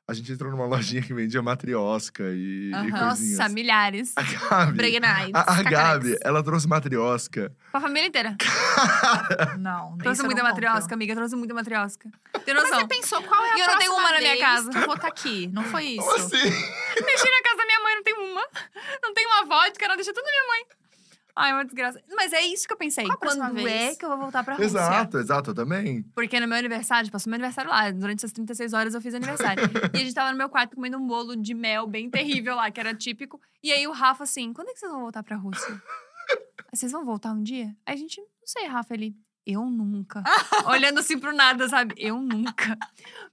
[0.07, 2.91] A gente entrou numa lojinha que vendia matriosca e, e Aham.
[3.09, 3.39] coisinhas.
[3.39, 4.13] Nossa, milhares.
[4.17, 5.31] A Gabi, Breguenais.
[5.33, 7.55] a, a Gabi, ela trouxe matriosca.
[7.71, 8.37] Pra família inteira.
[9.59, 10.95] Não, Trouxe muita não matriosca, compro.
[10.95, 11.15] amiga.
[11.15, 12.11] Trouxe muita matriosca.
[12.45, 12.81] Tem Mas noção?
[12.81, 14.71] você pensou, qual é a E eu não tenho uma na minha casa.
[14.71, 15.47] que eu vou estar aqui?
[15.53, 16.01] Não foi isso?
[16.05, 16.31] Como assim?
[16.43, 18.43] Deixei na casa da minha mãe, não tem uma.
[19.03, 20.67] Não tem uma vodka, não deixei tudo na minha mãe.
[21.35, 22.03] Ai, uma desgraça.
[22.15, 23.05] Mas é isso que eu pensei.
[23.05, 23.95] Qual a próxima Quando vez?
[23.95, 24.67] é que eu vou voltar pra Rússia?
[24.67, 26.03] Exato, exato, eu também.
[26.15, 27.91] Porque no meu aniversário, passou meu aniversário lá.
[27.91, 29.63] Durante essas 36 horas eu fiz aniversário.
[29.95, 32.71] e a gente tava no meu quarto comendo um bolo de mel bem terrível lá,
[32.71, 33.41] que era típico.
[33.63, 35.73] E aí o Rafa assim, quando é que vocês vão voltar pra Rússia?
[35.73, 37.75] Aí, Vocês vão voltar um dia?
[37.87, 39.15] Aí a gente, não sei, Rafa, ele.
[39.45, 40.23] Eu nunca.
[40.71, 41.95] Olhando assim pro nada, sabe?
[41.99, 42.79] Eu nunca.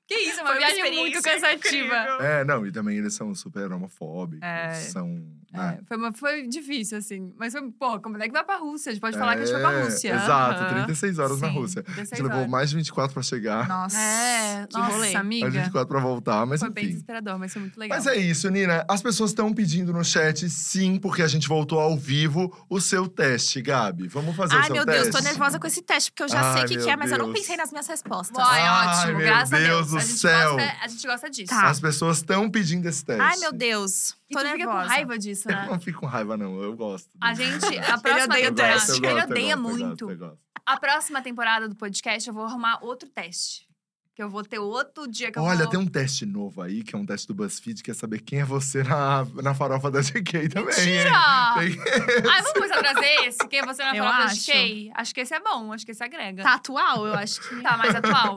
[0.08, 1.56] Que isso, é uma Foi uma viagem muito cansativa.
[1.56, 2.22] incrível.
[2.22, 4.42] É, não, e também eles são super homofóbicos.
[4.42, 4.74] É.
[4.74, 5.24] São.
[5.52, 5.80] Né?
[5.82, 7.34] É, foi, uma- foi difícil, assim.
[7.38, 8.90] Mas foi, pô, como é que vai pra Rússia?
[8.90, 10.10] A gente pode falar que a gente foi pra É, Rússia.
[10.16, 10.70] Exato, Aham.
[10.86, 11.80] 36 horas na Sim, Rússia.
[11.82, 12.52] A 36 gente levou horas.
[12.52, 13.68] mais de 24 pra chegar.
[13.68, 15.16] Nossa, É, que nossa, rolê.
[15.16, 15.46] amiga.
[15.46, 16.92] Mais de 24 pra voltar, mas Foi bem enfim.
[16.94, 17.98] desesperador, mas foi muito legal.
[17.98, 18.86] Mas é isso, Nina.
[18.90, 23.08] As pessoas estão pedindo no chat, sim, porque a gente voltou ao vivo, o seu
[23.08, 24.08] teste, Gabi.
[24.08, 25.04] Vamos fazer o Ai, seu meu teste?
[25.12, 26.12] Deus, tô nervosa com esse teste.
[26.12, 27.40] porque eu já sei Ai, o que, meu que é, mas eu não Deus.
[27.40, 28.38] pensei nas minhas respostas.
[28.40, 29.88] Ai, Ai, ótimo, meu graças Deus a Deus.
[29.92, 30.54] do a, gente céu.
[30.56, 31.48] Gosta, a gente gosta disso.
[31.50, 31.70] Tá.
[31.70, 33.22] As pessoas estão pedindo esse teste.
[33.22, 34.18] Ai, meu Deus.
[34.30, 34.90] E Tô tu fica com nervosa.
[34.90, 35.68] raiva disso, Eu né?
[35.70, 36.62] não fico com raiva, não.
[36.62, 37.10] Eu gosto.
[37.22, 38.74] A gente, a próxima odeia Eu temporada.
[38.80, 40.06] gosto, eu Ele eu odeia gosto, eu muito.
[40.08, 40.40] gosto, eu gosto.
[40.66, 43.68] A próxima temporada do podcast eu vou arrumar outro teste.
[44.16, 45.68] Que eu vou ter outro dia que eu Olha, vou...
[45.70, 48.42] tem um teste novo aí, que é um teste do BuzzFeed, que é saber quem
[48.42, 50.76] é você na, na farofa da GK também.
[50.76, 51.10] Mentira!
[51.58, 53.48] Tem- Ai, vamos começar a trazer esse?
[53.48, 54.42] Quem você vai Eu falar pra acho.
[54.46, 54.92] GK?
[54.94, 56.44] Acho que esse é bom, acho que esse agrega.
[56.44, 57.62] Tá atual, eu acho que.
[57.62, 58.36] Tá mais atual.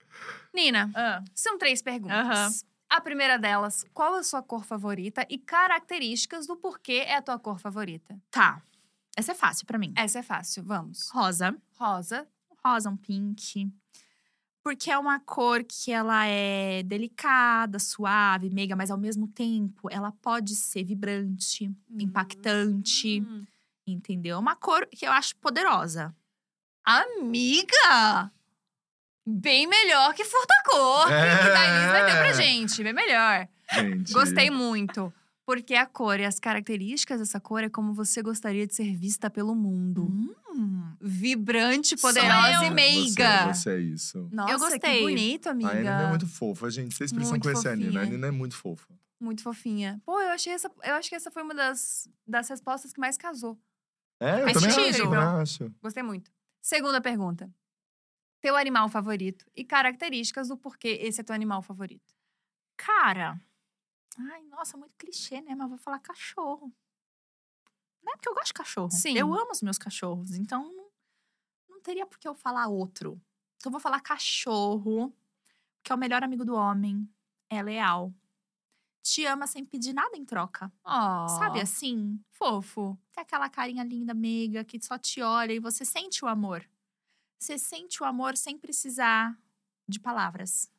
[0.54, 2.16] Nina, Ah, são três perguntas.
[2.18, 2.48] Aham.
[2.90, 7.22] A primeira delas, qual é a sua cor favorita e características do porquê é a
[7.22, 8.18] tua cor favorita?
[8.30, 8.62] tá.
[9.16, 9.92] Essa é fácil pra mim.
[9.96, 11.10] Essa é fácil, vamos.
[11.10, 11.56] Rosa.
[11.76, 12.24] Rosa.
[12.64, 13.68] Rosa, um pink.
[14.62, 20.12] Porque é uma cor que ela é delicada, suave, meiga, mas ao mesmo tempo ela
[20.22, 23.44] pode ser vibrante, impactante, Hum.
[23.84, 24.36] entendeu?
[24.36, 26.14] É uma cor que eu acho poderosa.
[26.84, 28.30] Amiga!
[29.30, 31.06] Bem melhor que furta-cor.
[31.06, 31.52] Que É.
[31.52, 32.82] da Inês vai ter pra gente.
[32.82, 33.48] Bem melhor.
[33.74, 34.12] Gente.
[34.12, 35.12] Gostei muito.
[35.44, 39.30] Porque a cor e as características dessa cor é como você gostaria de ser vista
[39.30, 40.02] pelo mundo.
[40.04, 40.94] Hum.
[41.00, 42.70] Vibrante, poderosa eu.
[42.70, 43.46] e meiga.
[43.46, 44.28] Você, você é isso.
[44.32, 44.78] Nossa, Eu gostei.
[44.80, 45.70] que bonito, amiga.
[45.70, 46.94] A Nina é muito fofa, gente.
[46.94, 47.88] Vocês precisam Muito conhecer a Nina.
[47.88, 48.10] A fofinha.
[48.16, 48.92] Nina é muito fofa.
[49.20, 50.00] Muito fofinha.
[50.04, 50.70] Pô, eu achei essa.
[50.84, 53.58] Eu acho que essa foi uma das, das respostas que mais casou.
[54.20, 54.88] É, eu Faz também sentido.
[54.94, 55.72] acho, também acho.
[55.82, 56.30] Gostei muito.
[56.60, 57.48] Segunda pergunta.
[58.40, 62.14] Teu animal favorito e características do porquê esse é teu animal favorito.
[62.76, 63.40] Cara.
[64.32, 65.54] Ai, nossa, muito clichê, né?
[65.54, 66.72] Mas vou falar cachorro.
[68.02, 68.90] Não é porque eu gosto de cachorro.
[68.90, 69.16] Sim.
[69.16, 70.32] Eu amo os meus cachorros.
[70.36, 70.72] Então,
[71.68, 73.20] não, teria por que eu falar outro.
[73.56, 75.12] Então, vou falar cachorro,
[75.82, 77.08] que é o melhor amigo do homem.
[77.50, 78.14] É leal.
[79.02, 80.72] Te ama sem pedir nada em troca.
[80.84, 82.20] Oh, Sabe assim?
[82.30, 82.98] Fofo.
[83.12, 86.68] Tem aquela carinha linda, meiga, que só te olha e você sente o amor.
[87.38, 89.36] Você sente o amor sem precisar
[89.88, 90.70] de palavras.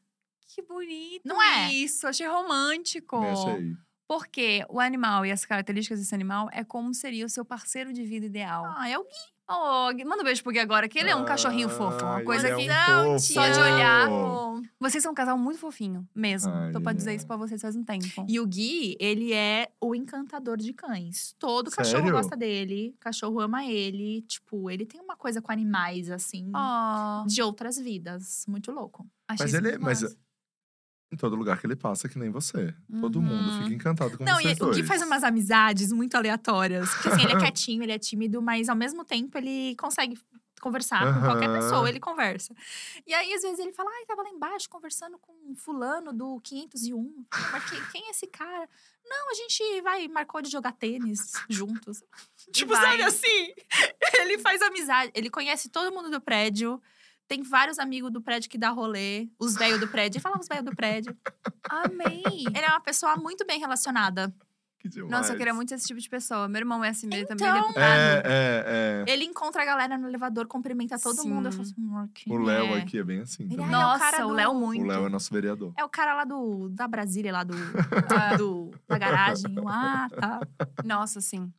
[0.41, 1.71] Que bonito Não é?
[1.71, 2.07] isso.
[2.07, 3.15] Achei romântico.
[3.17, 3.77] Eu achei.
[4.07, 8.03] Porque o animal e as características desse animal é como seria o seu parceiro de
[8.03, 8.65] vida ideal.
[8.75, 9.05] Ah, é o
[9.51, 12.05] Oh, Gui, manda um beijo pro Gui agora, que ele é um cachorrinho fofo.
[12.05, 12.69] Uma coisa ele que.
[12.69, 13.17] é um.
[13.17, 14.07] Só de olhar.
[14.79, 16.51] Vocês são um casal muito fofinho, mesmo.
[16.53, 17.15] Ai, Tô pra dizer é.
[17.15, 18.25] isso pra vocês faz um tempo.
[18.27, 21.33] E o Gui, ele é o encantador de cães.
[21.39, 22.15] Todo cachorro Sério?
[22.15, 24.21] gosta dele, cachorro ama ele.
[24.27, 28.45] Tipo, ele tem uma coisa com animais, assim, Oh, de outras vidas.
[28.47, 29.07] Muito louco.
[29.27, 29.77] achei Mas isso ele é.
[29.79, 30.17] Mas massa.
[31.11, 32.73] Em todo lugar que ele passa, que nem você.
[33.01, 33.63] Todo mundo Uhum.
[33.63, 34.87] fica encantado com Não, e o Gui dois.
[34.87, 36.89] faz umas amizades muito aleatórias.
[36.93, 40.17] Porque assim, ele é quietinho, ele é tímido, mas ao mesmo tempo ele consegue
[40.61, 42.53] conversar com qualquer pessoa, ele conversa.
[43.07, 46.39] E aí, às vezes, ele fala: Ai, tava lá embaixo conversando com um fulano do
[46.41, 47.25] 501.
[47.51, 48.67] Mas quem, quem é esse cara?
[49.05, 52.03] Não, a gente vai, marcou de jogar tênis juntos.
[52.51, 52.81] tipo, vai.
[52.99, 53.53] sabe assim?
[54.19, 56.79] Ele faz amizade, ele conhece todo mundo do prédio.
[57.29, 60.19] Tem vários amigos do prédio que dá rolê, os velhos do prédio.
[60.19, 61.15] Fala os velhos do prédio.
[61.69, 62.23] Amei!
[62.47, 64.33] Ele é uma pessoa muito bem relacionada.
[64.79, 64.89] Que.
[65.03, 66.47] Nossa, eu queria muito esse tipo de pessoa.
[66.47, 67.83] Meu irmão é assim mesmo, também Então, deputado.
[67.85, 69.13] É, é, é.
[69.13, 71.29] Ele encontra a galera no elevador, cumprimenta todo Sim.
[71.29, 71.47] mundo.
[71.47, 73.43] Eu falo assim, "Amor, quem O Léo é?" aqui é bem assim.
[73.43, 73.65] Ele, também.
[73.67, 74.83] "Ai, é o Nossa, o do- Léo muito.
[74.83, 75.73] O Léo é nosso vereador.
[75.77, 77.53] É o cara lá do, da Brasília, lá do,
[78.39, 79.53] do- da garagem.
[79.67, 80.39] Ah, tá.
[80.83, 81.51] Nossa, sim.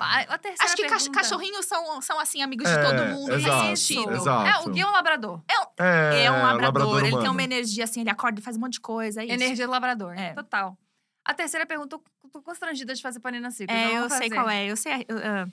[0.00, 1.10] A, terceira Acho que pergunta.
[1.12, 3.34] cachorrinhos são, são, assim, amigos É, de todo mundo.
[3.34, 4.12] exato, faz sentido.
[4.12, 4.46] exato.
[4.48, 5.42] É, o Gui é um labrador.
[5.78, 8.74] É, É um labrador, ele tem uma energia assim, ele acorda e faz um monte
[8.74, 9.20] de coisa.
[9.22, 9.34] É isso.
[9.34, 10.12] Energia do labrador.
[10.18, 10.34] É.
[10.34, 10.76] Total.
[11.24, 13.70] A terceira pergunta, eu tô constrangida de fazer pra Nina Cico.
[13.72, 14.34] É, eu vamos sei fazer.
[14.34, 14.66] qual é.
[14.66, 15.04] Eu sei.
[15.08, 15.46] eu, ah.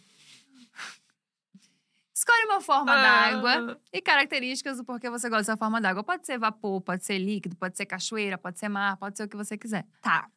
[2.14, 3.32] Escolhe uma forma Ah.
[3.32, 6.04] d'água e características do porquê você gosta dessa forma d'água.
[6.04, 9.28] Pode ser vapor, pode ser líquido, pode ser cachoeira, pode ser mar, pode ser o
[9.28, 9.86] que você quiser.
[10.02, 10.28] Tá.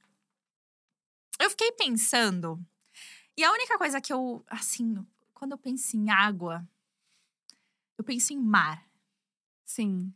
[1.41, 2.59] Eu fiquei pensando.
[3.39, 4.97] E a única coisa que eu, assim,
[5.33, 6.69] quando eu penso em água,
[7.97, 8.85] eu penso em mar.
[9.65, 10.13] Sim.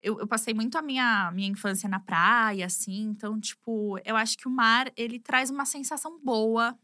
[0.00, 3.02] Eu, eu passei muito a minha, minha infância na praia, assim.
[3.02, 6.78] Então, tipo, eu acho que o mar, ele traz uma sensação boa.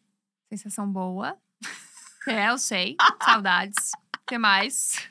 [0.49, 1.39] Sensação boa.
[2.28, 2.97] É, eu sei.
[3.24, 3.93] Saudades.
[3.93, 5.07] O que mais?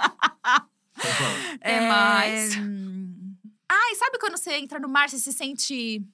[1.62, 2.58] É mais.
[2.58, 3.38] hum,
[3.70, 6.06] Ai, sabe quando você entra no mar, você se sente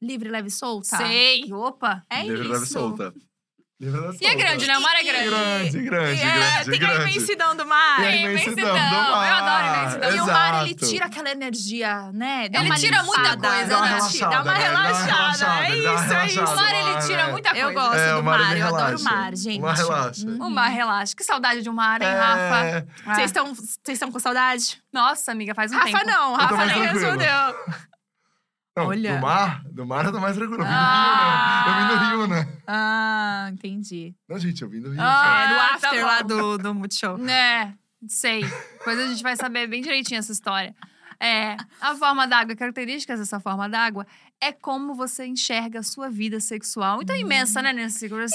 [0.00, 0.96] livre, leve e solta?
[0.96, 1.52] Sei.
[1.52, 2.06] Opa.
[2.08, 2.52] É Livre, isso.
[2.52, 3.04] leve, solta.
[3.06, 3.27] Livre, leve, E
[3.80, 4.34] é solta.
[4.36, 4.76] grande, né?
[4.76, 5.28] O mar é grande.
[5.28, 7.10] Grande, grande, é, grande, tem a grande.
[7.12, 8.00] imensidão do mar.
[8.00, 8.96] E a Tem imensidão do imensidão.
[8.96, 9.42] Eu mar.
[9.42, 10.10] adoro imensidão.
[10.16, 10.86] E o mar, ele Exato.
[10.92, 12.48] tira aquela energia, né?
[12.48, 13.66] Dá Ele uma tira muita coisa, dá né?
[13.66, 13.98] Dá uma né?
[14.18, 15.06] Dá uma relaxada.
[15.06, 16.34] relaxada, É isso, é isso.
[16.40, 16.50] relaxada.
[16.50, 17.30] O mar, ele tira né?
[17.32, 17.64] muita coisa.
[17.66, 19.04] Eu gosto É, do mar, mar, eu adoro o relaxa.
[19.04, 19.58] mar, gente.
[19.58, 20.26] O mar relaxa.
[20.26, 20.46] Uhum.
[20.46, 21.14] O mar relaxa.
[21.16, 22.64] Que saudade de um mar, hein, Rafa?
[22.66, 22.84] É.
[23.14, 24.82] Vocês estão vocês estão com saudade?
[24.92, 26.06] Nossa, amiga, faz um Rafa tempo.
[26.06, 27.00] não, tô Rafa nem tranquilo.
[27.00, 27.54] respondeu.
[28.78, 29.14] Não, Olha.
[29.16, 29.62] Do mar?
[29.64, 30.62] Do mar eu tô mais tranquilo.
[30.62, 31.64] Eu vim Ah.
[31.66, 31.78] do Rio, né?
[31.92, 32.58] Eu vim do Rio, né?
[32.66, 34.14] Ah, entendi.
[34.28, 34.98] Não, gente, eu vim do Rio.
[35.00, 36.06] Ah, é, no tá after bom.
[36.06, 37.18] lá do, do Multishow.
[37.18, 37.74] Né?
[38.08, 38.42] Sei.
[38.78, 40.74] Depois a gente vai saber bem direitinho essa história.
[41.20, 44.06] É, a forma d'água, características dessa forma d'água
[44.40, 47.02] é como você enxerga a sua vida sexual.
[47.02, 48.30] Então, imensa, né, Nancy Secrets?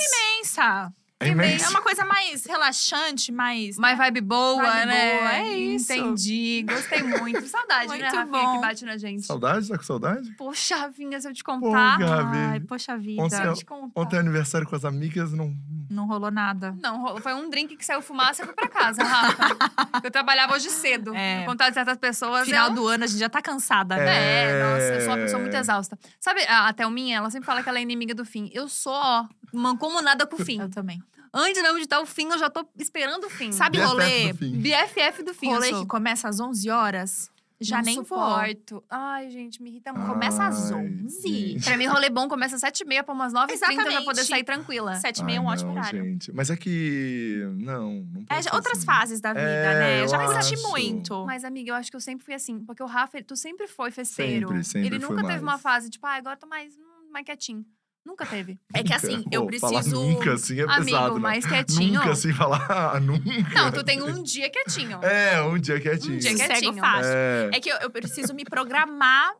[1.30, 1.61] É.
[1.61, 3.78] É uma coisa mais relaxante, mais.
[3.78, 5.17] Mais vibe boa, Vibe né?
[5.19, 5.93] boa, é isso.
[5.93, 6.65] Entendi.
[6.67, 7.47] Gostei muito.
[7.47, 8.55] Saudade, né, Muito Rafinha, bom.
[8.55, 9.26] que bate na gente.
[9.26, 9.67] Saudade?
[9.67, 10.32] Tá com saudade?
[10.38, 11.97] Poxa, Rafinha, se eu te Pô, contar.
[11.97, 12.38] Gabi.
[12.38, 13.21] Ai, poxa vida.
[13.21, 14.01] Ontem, eu te contar.
[14.01, 15.53] ontem é aniversário com as amigas, não.
[15.89, 16.75] Não rolou nada.
[16.81, 19.55] Não, rolou- foi um drink que saiu fumaça e fui pra casa, Rafa.
[20.03, 21.13] eu trabalhava hoje cedo.
[21.15, 21.41] É.
[21.41, 22.45] No contato de certas pessoas.
[22.45, 22.75] Final eu...
[22.75, 24.49] do ano, a gente já tá cansada, né?
[24.51, 25.23] É, nossa, eu sou uma É.
[25.23, 25.97] pessoa muito exausta.
[26.19, 28.49] Sabe, a, a Thelminha, ela sempre fala que ela é inimiga do fim.
[28.53, 30.59] Eu sou, ó, mancomunada com o fim.
[30.59, 31.01] Eu também.
[31.36, 33.51] Antes mesmo de dar o fim, eu já tô esperando o fim.
[33.51, 34.34] Sabe BFF rolê?
[34.34, 34.61] do fim.
[34.61, 37.31] BFF do fim, Rolê que começa às 11 horas?
[37.64, 38.05] Já Não nem vou.
[38.05, 38.84] suporto.
[38.89, 40.07] Ai, gente, me irrita muito.
[40.07, 41.28] Começa às Ai, 11.
[41.53, 41.64] gente.
[41.66, 44.95] Pra mim, rolê bom começa às 7h30 pra umas 9h30 pra poder sair tranquila.
[44.95, 46.03] 7 e meia é um ótimo não, horário.
[46.03, 46.32] gente.
[46.34, 47.43] Mas é que.
[47.57, 48.86] Não, não É, pode ser outras assim.
[48.86, 49.99] fases da vida, É, né?
[49.99, 50.70] Eu eu já me senti acho.
[50.70, 51.26] muito.
[51.26, 52.59] Mas, amiga, eu acho que eu sempre fui assim.
[52.59, 54.47] Porque o Rafa, ele- tu sempre foi festeiro.
[54.49, 55.61] Sempre, sempre ele nunca teve uma mais.
[55.61, 57.66] fase, tipo, ah, agora tô mais, hum, mais quietinho.
[58.06, 58.60] Nunca teve.
[58.74, 60.01] É que assim, eu Pô, Falar preciso.
[60.01, 61.20] nunca assim é Amigo, pesado, né?
[61.22, 61.93] mais quietinho.
[61.99, 63.24] Nunca assim falar, ah, nunca.
[63.56, 64.99] Não, tu tem um dia quietinho.
[65.04, 66.16] É, um dia quietinho.
[66.16, 66.74] Um dia quietinho.
[66.76, 67.12] fácil.
[67.14, 67.49] É.
[67.54, 69.32] É que eu, eu preciso me programar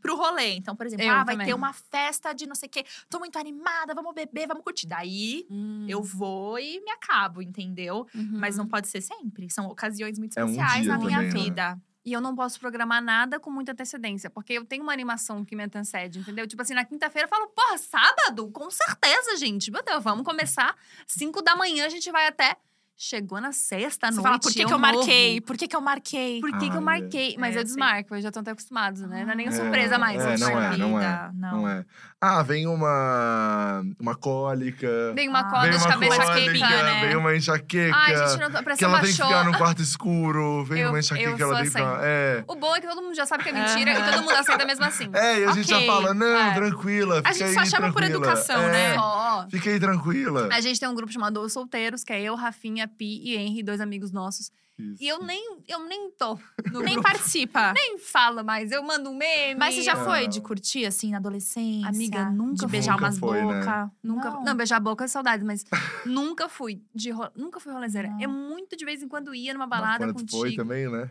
[0.00, 0.54] pro rolê.
[0.54, 1.46] Então, por exemplo, Eu ah, vai também.
[1.48, 2.84] ter uma festa de não sei o quê.
[3.10, 4.86] Tô muito animada, vamos beber, vamos curtir.
[4.86, 8.06] Daí Hum, eu vou e me acabo, entendeu?
[8.14, 8.30] uhum.
[8.34, 9.50] Mas não pode ser sempre.
[9.50, 11.76] São ocasiões muito É um especiais na minha também, né?
[12.06, 15.56] E eu não posso programar nada com muita antecedência, porque eu tenho uma animação que
[15.56, 16.46] me antecede, entendeu?
[16.46, 18.48] Tipo assim, na quinta-feira eu falo, porra, sábado?
[18.52, 19.72] Com certeza, gente.
[19.72, 20.76] Meu Deus, vamos começar.
[21.04, 22.56] Cinco da manhã a gente vai até.
[22.98, 24.22] Chegou na sexta Você noite.
[24.24, 25.40] fala, por que, que eu marquei?
[25.42, 26.40] Por que, que eu marquei?
[26.40, 27.36] Por que, que eu Ai, marquei?
[27.38, 29.22] Mas é, eu desmarco, eu já tô até acostumados, né?
[29.24, 30.18] Não é nem É, surpresa mais.
[30.24, 31.02] é, eu não é, não é.
[31.02, 31.50] Vida, Não.
[31.58, 31.84] Não é.
[32.18, 33.82] Ah, vem uma.
[34.00, 35.12] Uma cólica.
[35.14, 37.06] Vem uma corda vem de uma cabeça cólica, queimada, né?
[37.06, 37.94] Vem uma enxaqueca.
[37.94, 40.64] Ai, gente, não, a que ela tem que ficar num quarto escuro.
[40.64, 41.72] Vem Eu- uma eu enxaqueca que ela tem assim.
[41.72, 41.98] ficar.
[42.02, 42.42] É.
[42.48, 44.64] O bom é que todo mundo já sabe que é mentira e todo mundo aceita
[44.64, 45.10] mesmo assim.
[45.12, 46.54] É, e a gente já fala, não, é.
[46.54, 48.26] tranquila, fica A gente aí só chama por tranquila.
[48.26, 48.94] educação, É, né?
[48.94, 49.46] Só.
[49.50, 50.48] Fica aí tranquila.
[50.52, 53.62] A gente tem um grupo chamado Os Solteiros, que é eu, Rafinha, Pi e Henry,
[53.62, 54.50] dois amigos nossos.
[54.78, 55.02] Isso.
[55.02, 56.38] E eu nem, eu nem tô
[56.70, 57.08] no Nem grupo.
[57.08, 57.72] participa.
[57.76, 58.70] nem falo mais.
[58.70, 59.54] Eu mando um meme.
[59.58, 60.04] Mas você já Não.
[60.04, 61.88] foi de curtir, assim, na adolescência?
[61.88, 63.60] Amiga, nunca De beijar Nunca umas foi, né?
[63.60, 63.90] bocas?
[64.02, 64.54] Nunca, não.
[64.54, 65.64] beijar a boca é saudade, mas
[66.04, 68.08] nunca fui de ro- nunca fui rolezeira.
[68.10, 68.20] Não.
[68.20, 70.38] É muito de vez em quando ia numa Mas balada quando contigo.
[70.42, 71.10] foi também, né?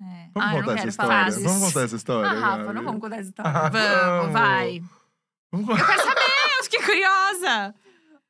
[0.00, 0.30] É.
[0.34, 1.10] Vamos Ah, eu não contar essa quero história.
[1.12, 1.42] falar disso.
[1.44, 2.30] Vamos contar essa história.
[2.30, 2.74] Ah, Rafa, Gabi.
[2.74, 3.52] não vamos contar essa história.
[3.52, 4.82] Ah, Vamos, vai.
[5.52, 5.96] Vamos contar.
[6.58, 7.74] Eu fiquei curiosa.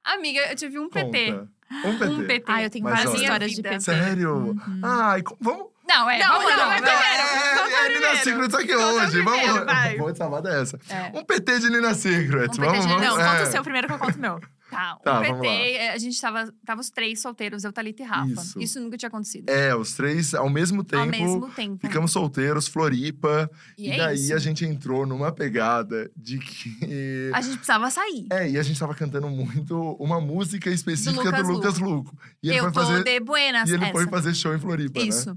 [0.04, 1.32] Amiga, eu tive um PT.
[1.32, 1.50] Conta.
[1.84, 2.04] Um PT.
[2.12, 2.44] Um PT.
[2.52, 3.62] Ah, eu tenho Mas várias olha- histórias de.
[3.62, 3.80] PT.
[3.80, 4.34] Sério?
[4.36, 4.80] Uhum.
[4.82, 5.66] Ai, vamos.
[5.88, 6.92] Não, é, Não, vamos não, não, vai vai.
[6.98, 7.28] primeiro.
[7.58, 7.94] Conta é, primeiro.
[8.08, 9.10] Nina Secrets aqui Conta hoje.
[9.22, 9.64] primeiro, vamos.
[9.66, 9.96] vai.
[9.96, 10.78] Vou te salvar dessa.
[10.90, 11.18] É.
[11.18, 12.58] Um PT de Nina Secrets.
[12.58, 13.06] Um PT vamos, de- vamos.
[13.06, 13.28] Não, é.
[13.30, 14.40] conta o seu primeiro que eu conto o meu.
[14.78, 15.54] Tá, Tá, PT, lá.
[15.54, 18.30] é, a gente tava, tava os três solteiros, eu, Thalita e Rafa.
[18.32, 18.60] Isso.
[18.60, 19.48] Isso, nunca tinha acontecido.
[19.50, 21.02] É, os três ao mesmo tempo.
[21.02, 21.78] Ao mesmo tempo.
[21.86, 23.50] Ficamos solteiros, Floripa.
[23.76, 24.34] E E, é daí isso.
[24.34, 27.30] a gente entrou numa pegada de que.
[27.34, 28.26] A gente precisava sair.
[28.30, 32.16] É, e a gente tava cantando muito uma música específica do Lucas Lucas, Luco.
[32.42, 33.02] E ele eu foi tô fazer.
[33.04, 34.10] de buenas, E ele foi essa.
[34.10, 35.30] fazer show em Floripa, Isso.
[35.34, 35.36] né?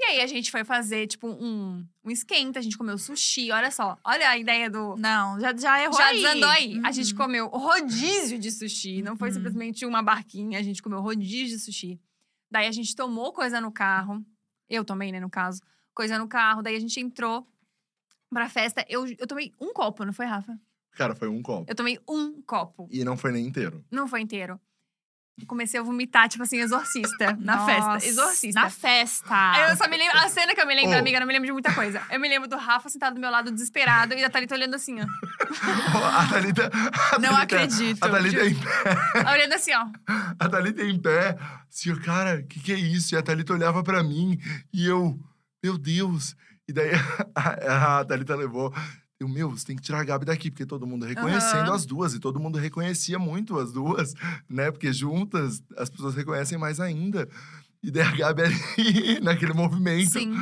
[0.00, 3.70] E aí a gente foi fazer, tipo, um, um esquenta, a gente comeu sushi, olha
[3.70, 3.98] só.
[4.04, 4.96] Olha a ideia do.
[4.96, 6.22] Não, já, já errou Já aí.
[6.22, 6.80] desandou aí.
[6.84, 6.92] A Uhum.
[6.92, 9.02] gente comeu rodízio de sushi.
[9.02, 9.34] Não foi Uhum.
[9.34, 12.00] simplesmente uma barquinha, a gente comeu rodízio de sushi.
[12.50, 14.24] Daí a gente tomou coisa no carro.
[14.70, 15.60] Eu também, né, no caso.
[15.94, 16.62] Coisa no carro.
[16.62, 17.46] Daí a gente entrou
[18.30, 18.84] pra festa.
[18.88, 20.56] Eu, eu tomei um copo, não foi, Rafa?
[20.92, 21.64] Cara, foi um copo.
[21.68, 22.88] Eu tomei um copo.
[22.90, 23.84] E não foi nem inteiro.
[23.90, 24.60] Não foi inteiro.
[25.46, 27.36] Comecei a vomitar, tipo assim, exorcista.
[27.40, 28.08] Na Nossa, festa.
[28.08, 28.60] Exorcista.
[28.60, 29.68] Na festa.
[29.70, 30.18] Eu só me lembro.
[30.18, 30.98] A cena que eu me lembro, Oh.
[30.98, 32.02] amiga, eu não me lembro de muita coisa.
[32.10, 34.96] Eu me lembro do Rafa sentado do meu lado, desesperado, e a Thalita olhando assim,
[35.00, 35.06] ó.
[36.18, 36.70] a Thalita.
[36.72, 38.04] a Não Thalita- acredito.
[38.04, 39.86] A Thalita, em pé, Olhando assim, ó.
[40.38, 41.36] a Thalita em pé.
[41.70, 43.14] Assim, cara, o que, que é isso?
[43.14, 44.38] E a Thalita olhava pra mim
[44.72, 45.18] e eu,
[45.62, 46.34] meu Deus.
[46.68, 46.90] E daí
[47.34, 48.72] a, a Thalita levou.
[49.20, 51.74] Eu, meu, você tem que tirar a Gabi daqui, porque todo mundo reconhecendo Aham.
[51.74, 52.14] as duas.
[52.14, 54.14] E todo mundo reconhecia muito as duas,
[54.48, 54.70] né?
[54.70, 57.28] Porque juntas as pessoas reconhecem mais ainda.
[57.82, 58.54] E daí a Gabi ali,
[59.22, 60.34] naquele movimento Sim.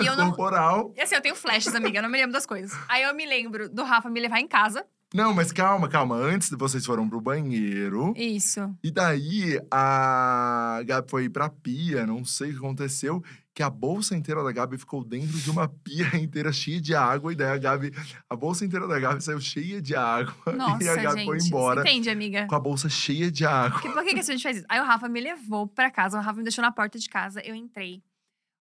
[0.00, 0.28] E eu não.
[0.28, 0.94] corporal.
[0.96, 2.72] E assim, eu tenho flashes, amiga, eu não me lembro das coisas.
[2.88, 4.84] Aí eu me lembro do Rafa me levar em casa.
[5.14, 6.16] Não, mas calma, calma.
[6.16, 8.12] Antes vocês foram pro banheiro.
[8.16, 8.74] Isso.
[8.82, 13.22] E daí a Gabi foi pra pia, não sei o que aconteceu,
[13.56, 17.32] que a bolsa inteira da Gabi ficou dentro de uma pia inteira cheia de água.
[17.32, 17.90] E daí a Gabi,
[18.28, 20.52] a bolsa inteira da Gabi saiu cheia de água.
[20.52, 21.24] Nossa, e a Gabi gente.
[21.24, 22.46] foi embora entende, amiga?
[22.46, 23.80] com a bolsa cheia de água.
[23.80, 24.66] Que, por que, que a gente fez isso?
[24.68, 27.40] Aí o Rafa me levou pra casa, o Rafa me deixou na porta de casa,
[27.40, 28.02] eu entrei.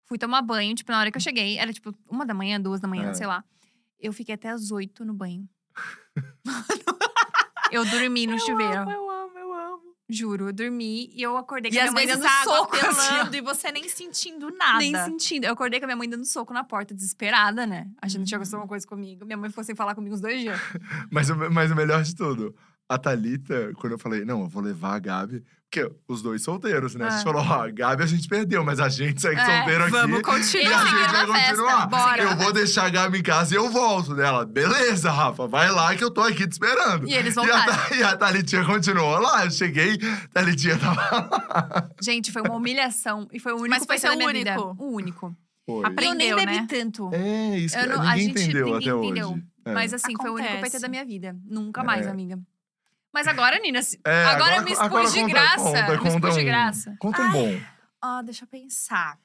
[0.08, 2.80] Fui tomar banho, tipo, na hora que eu cheguei, era tipo uma da manhã, duas
[2.80, 3.14] da manhã, É.
[3.16, 3.44] sei lá.
[4.00, 5.46] Eu fiquei até as oito no banho.
[7.72, 8.82] eu dormi no eu chuveiro.
[8.82, 9.15] amo, eu amo.
[10.08, 12.56] Juro, eu dormi e eu acordei com E a às minha mãe dando a água
[12.58, 12.76] soco.
[12.76, 13.10] assim, ó.
[13.18, 14.78] pelando e você nem sentindo nada.
[14.78, 15.46] Nem sentindo.
[15.46, 17.88] Eu acordei com a minha mãe dando soco na porta, desesperada, né?
[18.02, 19.26] Achando que tinha acontecido alguma coisa comigo.
[19.26, 20.60] Minha mãe ficou sem falar comigo uns dois dias.
[21.12, 22.56] Mas, o- mas o melhor de tudo,
[22.88, 25.44] a Thalita, quando eu falei, não, eu vou levar a Gabi.
[25.84, 27.10] Porque os dois solteiros, né?
[27.10, 27.24] Você Ah.
[27.24, 29.92] falou, ó, a Gabi a gente perdeu, mas a gente segue É, solteiro aqui.
[29.92, 30.82] vamos E continuar.
[30.82, 31.88] a gente vai festa, continuar.
[31.88, 32.24] bora.
[32.24, 34.46] Eu vou deixar a Gabi em casa e eu volto dela.
[34.46, 37.08] Beleza, Rafa, vai lá que eu tô aqui te esperando.
[37.10, 37.98] E eles E a, voltaram.
[37.98, 39.44] E a Thalitinha continuou lá.
[39.46, 41.90] Eu cheguei, a Thalitinha tava lá.
[42.02, 43.28] Gente, foi uma humilhação.
[43.34, 44.52] E foi o único Mas foi seu minha vida.
[44.62, 44.76] único.
[44.84, 45.36] O único.
[45.66, 45.86] Foi.
[45.86, 46.68] Aprendeu, eu nem bebi né?
[46.70, 47.10] tanto.
[47.12, 49.30] É, isso que Eu não- a ninguém gente- entendeu ninguém até entendeu.
[49.32, 49.44] hoje.
[49.66, 49.74] É.
[49.74, 50.72] Mas assim, foi o único Acontece.
[50.72, 51.36] PT da minha vida.
[51.50, 52.10] Nunca mais, É.
[52.10, 52.40] amiga.
[53.16, 55.64] Mas agora, Nina, se- É, agora, eu me expus agora de conta- graça.
[55.64, 56.96] Conta, me conta expus de um, graça.
[57.00, 57.62] Conta um bom.
[58.02, 59.18] Ah, deixa eu pensar.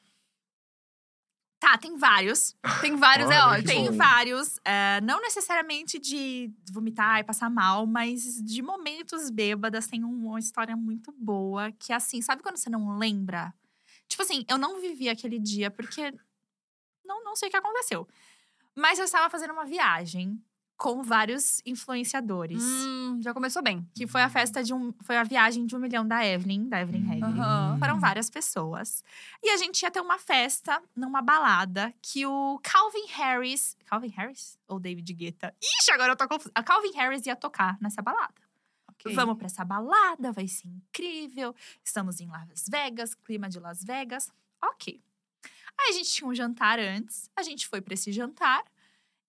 [1.58, 2.56] Tá, tem vários.
[2.80, 3.96] Tem vários, é Olha, que Tem bom.
[3.96, 4.58] vários.
[4.64, 9.86] é, não necessariamente de vomitar e passar mal, mas de momentos bêbadas.
[9.88, 11.70] Tem um- uma história muito boa.
[11.72, 13.52] Que é assim, sabe quando você não lembra?
[14.08, 16.14] Tipo assim, eu não vivi aquele dia porque
[17.04, 18.08] não, não sei o que aconteceu.
[18.74, 20.40] Mas eu estava fazendo uma viagem
[20.80, 22.62] com vários influenciadores.
[22.62, 23.86] Hum, já começou bem.
[23.94, 24.94] Que foi a festa de um.
[25.02, 27.22] Foi a viagem de um milhão da Evelyn, da Evelyn Regli.
[27.22, 27.78] Aham.
[27.78, 29.04] Foram várias pessoas.
[29.42, 33.76] E a gente ia ter uma festa numa balada que o Calvin Harris.
[33.84, 34.58] Calvin Harris?
[34.66, 35.54] Ou David Guetta?
[35.62, 36.50] Ixi, agora eu tô confusa.
[36.54, 38.40] A Calvin Harris ia tocar nessa balada.
[38.88, 39.14] Ok.
[39.14, 41.54] Vamos pra essa balada, vai ser incrível.
[41.84, 44.32] Estamos em Las Vegas, clima de Las Vegas.
[44.64, 44.98] Ok.
[45.78, 48.64] Aí a gente tinha um jantar antes, a gente foi pra esse jantar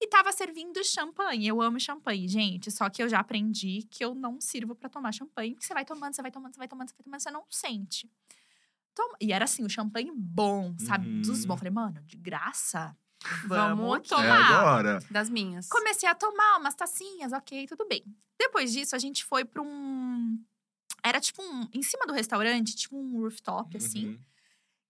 [0.01, 1.47] e tava servindo champanhe.
[1.47, 5.11] Eu amo champanhe, gente, só que eu já aprendi que eu não sirvo pra tomar
[5.13, 7.31] champanhe, porque você vai tomando, você vai tomando, você vai tomando, você vai tomando, você
[7.31, 8.09] não sente.
[8.95, 11.07] Toma- E era assim, o champanhe bom, sabe?
[11.21, 11.47] Dos Uhum.
[11.47, 11.57] bons.
[11.59, 12.97] Falei, mano, de graça.
[13.45, 14.13] Vamos Vamos aqui.
[14.13, 14.59] É tomar.
[14.59, 14.99] agora.
[15.11, 15.69] Das minhas.
[15.69, 18.03] Comecei a tomar umas tacinhas, ok, tudo bem.
[18.39, 20.43] Depois disso, a gente foi pra um.
[21.03, 21.67] Era tipo um.
[21.71, 24.07] Em cima do restaurante, tipo um rooftop, assim.
[24.07, 24.19] Uhum.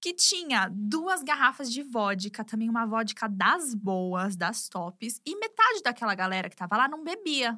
[0.02, 5.22] Que tinha duas garrafas de vodka, também uma vodka das boas, das tops.
[5.26, 7.58] E metade daquela galera que tava lá não bebia.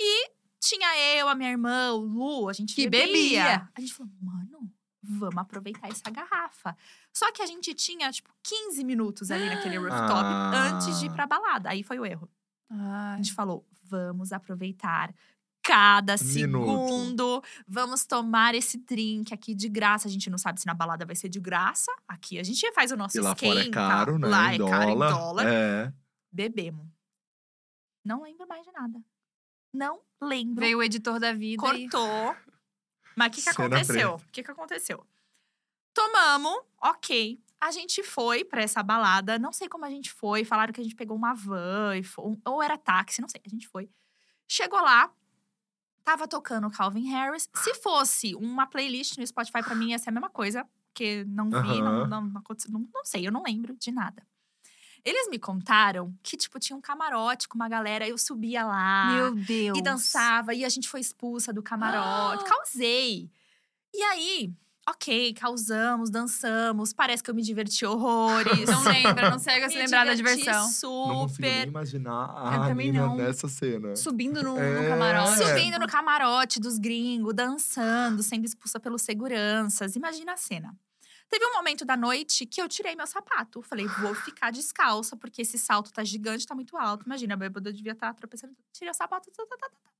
[0.00, 3.12] E tinha eu, a minha irmã, o Lu, a gente Que bebia.
[3.44, 3.68] bebia.
[3.74, 4.72] A gente falou, mano,
[5.02, 6.74] vamos aproveitar essa garrafa.
[7.12, 10.70] Só que a gente tinha, tipo, 15 minutos ali naquele rooftop Ah.
[10.72, 11.68] antes de ir pra balada.
[11.68, 12.30] Aí foi o erro.
[12.70, 13.16] A Ai.
[13.18, 15.14] gente falou, vamos aproveitar
[15.66, 16.64] cada Minuto.
[16.70, 17.42] segundo.
[17.66, 20.06] Vamos tomar esse drink aqui de graça.
[20.06, 21.90] A gente não sabe se na balada vai ser de graça.
[22.06, 23.70] Aqui a gente faz o nosso E lá fora é esquenta.
[23.72, 24.28] caro, né?
[24.28, 25.10] Lá em é caro em dólar.
[25.10, 25.46] dólar.
[25.46, 25.92] É.
[26.30, 26.86] Bebemos.
[28.04, 29.00] Não lembro mais de nada.
[29.72, 30.64] Não lembro.
[30.64, 31.88] Veio o editor da vida e…
[31.88, 32.36] Cortou.
[33.16, 34.14] Mas o que, que aconteceu?
[34.14, 35.06] O que, que aconteceu?
[35.92, 37.40] Tomamos, ok.
[37.58, 39.38] A gente foi pra essa balada.
[39.38, 40.44] Não sei como a gente foi.
[40.44, 41.96] Falaram que a gente pegou uma van.
[41.96, 43.40] E foi, ou era táxi, não sei.
[43.44, 43.88] A gente foi.
[44.46, 45.10] Chegou lá.
[46.06, 47.48] Tava tocando Calvin Harris.
[47.52, 50.64] Se fosse uma playlist no Spotify, pra mim ia ser a mesma coisa.
[50.86, 52.06] Porque não vi, não, Aham.
[52.06, 52.42] não, não.
[52.68, 54.24] Não, não sei, eu não lembro de nada.
[55.04, 58.06] Eles me contaram que, tipo, tinha um camarote com uma galera.
[58.06, 59.14] Eu subia lá.
[59.14, 59.76] Meu Deus.
[59.76, 62.44] E dançava, e a gente foi expulsa do camarote.
[62.48, 63.28] Causei.
[63.92, 64.52] E aí,
[64.88, 66.92] ok, causamos, dançamos.
[66.92, 68.66] Parece que eu me diverti horrores.
[68.68, 70.52] Não lembra, não consegue se lembrar da diversão.
[70.52, 71.68] Não consigo nem Super.
[71.68, 73.16] imaginar Eu a não.
[73.16, 73.96] nessa cena.
[73.96, 74.88] Subindo no, no É.
[74.88, 75.38] camarote.
[75.44, 79.96] Subindo no camarote dos gringos, dançando, sendo expulsa pelos seguranças.
[79.96, 80.74] Imagina a cena.
[81.28, 83.60] Teve um momento da noite que eu tirei meu sapato.
[83.60, 87.04] Falei, vou ficar descalça, porque esse salto tá gigante, tá muito alto.
[87.04, 88.54] Imagina, a bêbada devia estar tropeçando.
[88.72, 89.28] Tirei o sapato.
[89.32, 89.90] Tá, tá, tá, tá, tá.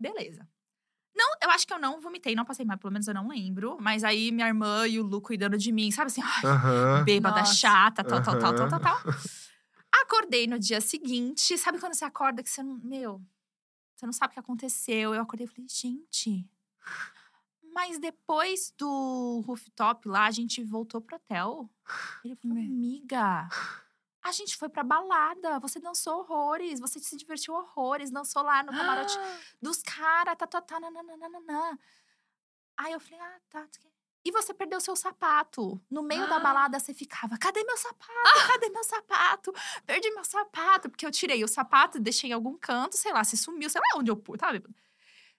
[0.00, 0.48] Beleza.
[1.16, 3.78] Não, eu acho que eu não vomitei, não passei mal, pelo menos eu não lembro.
[3.80, 7.04] Mas aí minha irmã e o Lu cuidando de mim, sabe assim, ai, Aham.
[7.04, 7.54] bêbada, Nossa.
[7.54, 8.96] chata, tal, tal, tal, tal, tal, tal.
[10.02, 12.78] Acordei no dia seguinte, sabe quando você acorda que você não.
[12.84, 13.22] Meu,
[13.94, 15.14] você não sabe o que aconteceu.
[15.14, 16.46] Eu acordei e falei, gente.
[17.72, 21.70] Mas depois do rooftop lá, a gente voltou pro hotel.
[22.24, 23.48] Ele falou, amiga.
[24.26, 28.72] A gente foi pra balada, você dançou horrores, você se divertiu horrores, dançou lá no
[28.72, 29.16] camarote
[29.62, 31.78] dos caras, tá, tá, tá, nananana.
[32.76, 33.60] Aí eu falei, ah, tá.
[33.60, 33.88] tá.
[34.24, 35.80] E você perdeu seu sapato.
[35.88, 38.48] No meio da balada, você ficava, cadê meu sapato?
[38.48, 39.54] Cadê meu sapato?
[39.86, 40.90] Perdi meu sapato.
[40.90, 44.00] Porque eu tirei o sapato, deixei em algum canto, sei lá, você sumiu, sei lá
[44.00, 44.60] onde eu pus, sabe?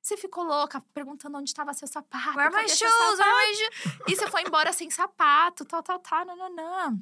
[0.01, 2.38] Você ficou louca, perguntando onde estava seu sapato.
[2.38, 3.19] Where my shoes?
[3.19, 3.99] Where my shoes?
[4.07, 6.97] E você foi embora sem sapato, tal, tal, tal, nananã.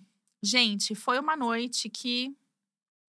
[0.46, 2.36] Gente, foi uma noite que…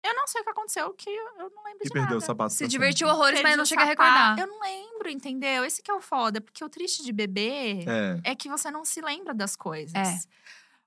[0.03, 2.17] Eu não sei o que aconteceu, que eu não lembro E de perdeu nada.
[2.19, 2.53] o sapato.
[2.55, 4.39] Se divertiu horrores, mas Perdi não chega a recordar.
[4.39, 5.65] Eu não lembro, entendeu?
[5.65, 6.41] Esse que é o foda.
[6.41, 8.21] Porque o triste de beber É.
[8.31, 9.95] é que você não se lembra das coisas.
[9.95, 10.19] É.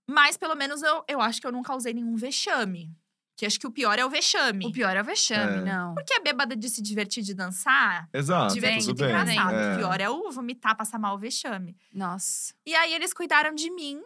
[0.08, 2.89] Mas pelo menos eu, eu acho que eu não causei nenhum vexame.
[3.36, 4.66] Que acho que o pior é o vexame.
[4.66, 5.74] O pior é o vexame, É.
[5.74, 5.93] não.
[5.95, 9.10] Porque a bêbada de se divertir de dançar, Exato, divertido tudo bem.
[9.10, 9.54] engraçado.
[9.54, 9.74] É.
[9.74, 11.76] O pior é o vomitar, passar mal o vexame.
[11.93, 12.54] Nossa.
[12.66, 14.02] E aí eles cuidaram de mim.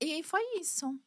[0.00, 0.98] E foi isso.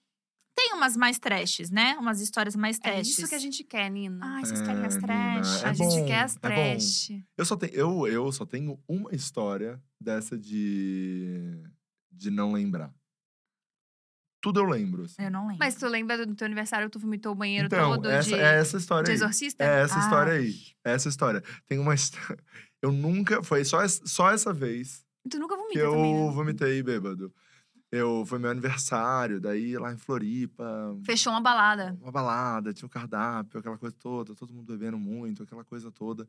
[0.59, 1.95] Tem umas mais trashes, né?
[1.99, 3.19] Umas histórias mais É trashes.
[3.19, 4.19] isso que a gente quer, Nina.
[4.25, 5.55] Ai, vocês querem as É, trash?
[5.57, 6.47] Nina, a é gente bom, quer as é bom.
[6.47, 7.11] trash.
[7.37, 11.61] Eu só, tenho, eu, eu só tenho uma história dessa de,
[12.11, 12.91] de não lembrar.
[14.41, 15.03] Tudo eu lembro.
[15.03, 15.15] assim.
[15.21, 15.57] Eu não lembro.
[15.59, 18.59] Mas tu lembra do teu aniversário, tu vomitou o banheiro então, todo essa, de, é
[18.59, 19.15] essa história de aí.
[19.15, 19.63] exorcista?
[19.63, 20.39] É essa história Ai.
[20.39, 20.55] aí.
[20.85, 21.43] É essa história.
[21.67, 22.37] Tem uma história.
[22.81, 23.43] Eu nunca.
[23.43, 26.31] Foi só, só essa vez Tu nunca que vomita eu também, né?
[26.31, 27.33] vomitei bêbado.
[27.97, 30.95] Eu, foi meu aniversário, daí lá em Floripa.
[31.03, 31.97] Fechou uma balada.
[32.01, 36.27] Uma balada, tinha um cardápio, aquela coisa toda, todo mundo bebendo muito, aquela coisa toda.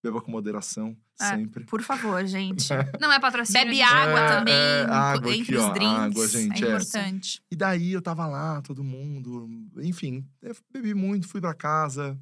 [0.00, 1.64] Beba com moderação, É, sempre.
[1.64, 2.68] Por favor, gente.
[3.00, 3.64] Não é patrocínio.
[3.66, 5.98] Bebe água É, também, é, água entre aqui, os ó, drinks.
[5.98, 6.70] água, gente, é é.
[6.70, 7.42] importante.
[7.50, 12.16] E daí eu tava lá, todo mundo, enfim, eu bebi muito, fui pra casa,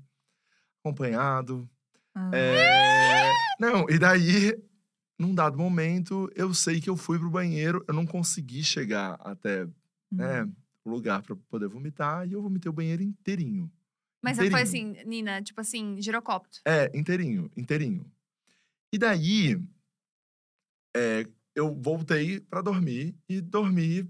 [0.80, 1.68] acompanhado.
[2.14, 2.30] Ah.
[2.32, 4.58] É, Não, e daí,
[5.18, 9.66] num dado momento, eu sei que eu fui pro banheiro, eu não consegui chegar até
[10.10, 10.52] né, Hum.
[10.84, 13.70] o lugar pra poder vomitar, e eu vomitei o banheiro inteirinho.
[14.22, 14.92] Mas foi inteirinho.
[14.94, 16.62] assim, Nina, tipo assim, girocóptero.
[16.66, 18.10] É, inteirinho, inteirinho.
[18.92, 19.60] E daí,
[20.94, 24.08] é, eu voltei pra dormir e dormi,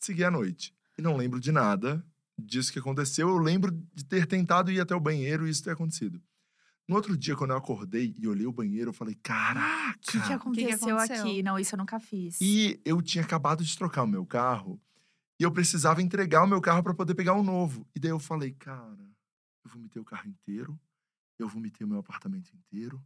[0.00, 0.74] segui a noite.
[0.98, 2.04] E não lembro de nada
[2.38, 3.28] disso que aconteceu.
[3.28, 6.20] Eu lembro de ter tentado ir até o banheiro e isso ter acontecido.
[6.88, 9.98] No outro dia, quando eu acordei e olhei o banheiro, eu falei, caraca!
[9.98, 11.22] O que, que aconteceu aconteceu?
[11.22, 11.42] aqui?
[11.42, 12.40] Não, isso eu nunca fiz.
[12.40, 14.80] E eu tinha acabado de trocar o meu carro
[15.38, 17.86] e eu precisava entregar o meu carro para poder pegar um novo.
[17.94, 19.04] E daí eu falei, cara,
[19.64, 20.78] eu vomitei o carro inteiro,
[21.38, 23.02] eu vomitei o meu apartamento inteiro.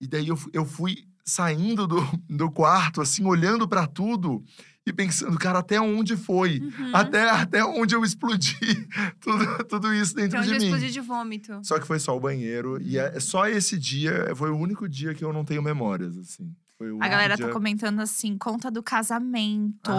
[0.00, 1.96] E daí eu, eu fui saindo do,
[2.28, 4.44] do quarto, assim, olhando para tudo
[4.86, 6.60] e pensando, cara, até onde foi?
[6.60, 6.90] Uhum.
[6.94, 8.58] Até, até onde eu explodi
[9.20, 10.66] tudo, tudo isso dentro Que é onde de eu mim.
[10.66, 11.60] explodi de vômito.
[11.62, 12.78] Só que foi só o banheiro.
[12.82, 16.54] E é, só esse dia foi o único dia que eu não tenho memórias, assim.
[16.76, 19.90] Foi o A galera tá comentando assim, conta do casamento.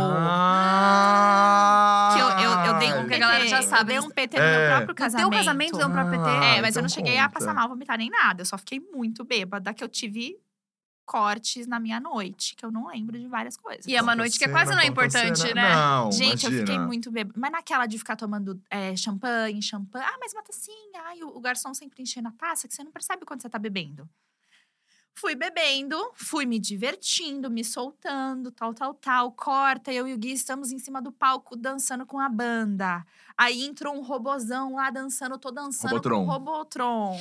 [1.05, 2.11] Ah!
[2.15, 3.15] Que eu, eu, eu dei um Que PT.
[3.15, 4.57] a galera já sabe, Eu dei um PT no É.
[4.57, 5.30] meu próprio No casamento.
[5.30, 6.23] teu casamento deu um pra PT.
[6.30, 7.39] Ah, É, mas eu não então cheguei a conta.
[7.39, 8.41] passar mal, vomitar nem nada.
[8.41, 10.38] Eu só fiquei muito bêbada, que eu tive
[11.05, 13.86] cortes na minha noite, que eu não lembro de várias coisas.
[13.86, 15.53] E é uma Conta noite que é cena, quase não é importante, cena.
[15.61, 15.76] né?
[15.76, 16.88] Não, Gente, eu fiquei imagina.
[16.88, 17.39] muito bêbada.
[17.39, 20.03] Mas naquela de ficar tomando é, champanhe, champanhe.
[20.07, 21.01] Ah, mas uma tacinha.
[21.05, 23.59] Ai, o, o garçom sempre enchendo a taça, que você não percebe quando você tá
[23.59, 24.09] bebendo.
[25.18, 29.32] Fui bebendo, fui me divertindo, me soltando, tal, tal, tal.
[29.32, 33.01] Corta, eu e o Gui estamos em cima do palco dançando com a banda.
[33.38, 36.26] Aí entrou um robozão lá dançando, tô dançando Robotron.
[36.26, 37.20] com o Robotron.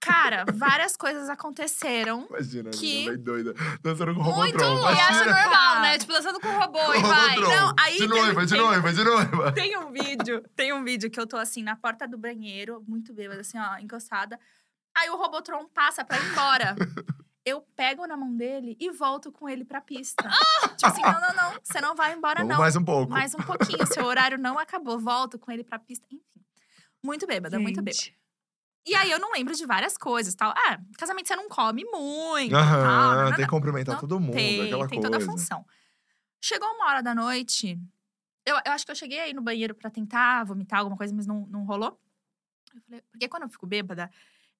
[0.00, 2.26] Cara, várias coisas aconteceram.
[2.28, 3.54] Imagina, que- bem doida.
[3.80, 4.90] Dançando com o Muito louco.
[4.90, 5.98] E acha normal, né?
[5.98, 7.36] Tipo, dançando com o robô e Com o vai.
[7.36, 7.54] Robotron.
[7.56, 9.52] Não, aí de noiva, de noiva, de noiva.
[9.52, 13.14] Tem um vídeo, tem um vídeo que eu tô assim na porta do banheiro, muito
[13.14, 14.40] bêbada, assim, ó, encostada.
[14.96, 16.74] Aí o Robotron passa pra ir embora.
[17.44, 20.22] Eu pego na mão dele e volto com ele pra pista.
[20.76, 22.60] tipo assim, não, não, não, você não vai embora, Vamos não.
[22.60, 23.10] mais um pouco.
[23.10, 24.96] Mais um pouquinho, seu horário não acabou.
[24.96, 26.06] Volto com ele pra pista.
[26.08, 26.40] Enfim.
[27.04, 27.92] Muito bêbada, muito bêbada.
[27.96, 28.16] Gente.
[28.86, 30.52] E aí eu não lembro de várias coisas, tal.
[30.56, 33.14] Ah, casamento você não come muito, Aham, tal.
[33.16, 35.10] não, não, tem que cumprimentar Não todo mundo, Tem, aquela tem coisa.
[35.10, 35.66] toda a função.
[36.40, 37.76] Chegou uma hora da noite,
[38.46, 41.26] eu, eu acho que eu cheguei aí no banheiro pra tentar vomitar alguma coisa, mas
[41.26, 42.00] não, não rolou.
[42.74, 44.08] Eu falei, porque quando eu fico bêbada,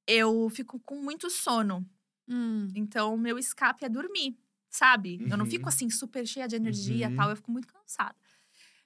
[0.07, 1.87] eu fico com muito sono.
[2.29, 2.69] Hum.
[2.75, 4.37] Então, meu escape é dormir,
[4.71, 5.19] sabe?
[5.29, 5.51] Eu não Uhum.
[5.51, 7.17] fico assim, super cheia de energia e Uhum.
[7.17, 8.15] tal, eu fico muito cansada.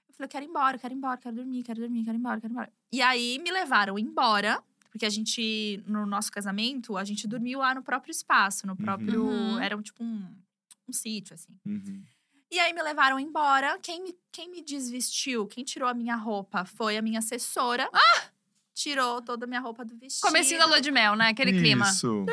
[0.09, 2.21] Eu falei, eu quero ir embora, quero ir embora, quero dormir, quero dormir, quero ir
[2.21, 2.73] embora, quero ir embora.
[2.93, 7.75] E aí me levaram embora, porque a gente, no nosso casamento, a gente dormiu lá
[7.75, 9.25] no próprio espaço, no próprio.
[9.27, 9.59] Uhum.
[9.61, 10.35] Era um, tipo um,
[10.89, 11.55] um sítio, assim.
[11.67, 12.03] Uhum.
[12.51, 13.79] E aí me levaram embora.
[13.81, 17.91] Quem me, quem me desvestiu, quem tirou a minha roupa foi a minha assessora.
[18.77, 20.21] Tirou toda a minha roupa do vestido.
[20.21, 21.29] Comecinho da lua de mel, né?
[21.29, 21.89] Aquele clima.
[21.89, 22.27] Isso.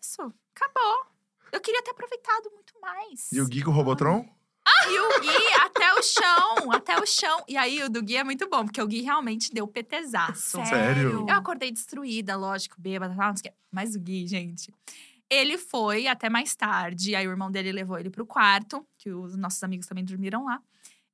[0.00, 1.06] Isso, acabou.
[1.52, 3.30] Eu queria ter aproveitado muito mais.
[3.30, 4.26] E o Gui com o Robotron?
[4.88, 7.44] E o Gui até o chão, até o chão.
[7.46, 10.64] E aí o do Gui é muito bom, porque o Gui realmente deu petezaço.
[10.64, 11.26] Sério?
[11.28, 13.58] Eu acordei destruída, lógico, bêbada, tal, não sei o quê.
[13.70, 14.72] Mas o Gui, gente.
[15.28, 19.36] Ele foi até mais tarde, aí o irmão dele levou ele pro quarto, que os
[19.36, 20.62] nossos amigos também dormiram lá.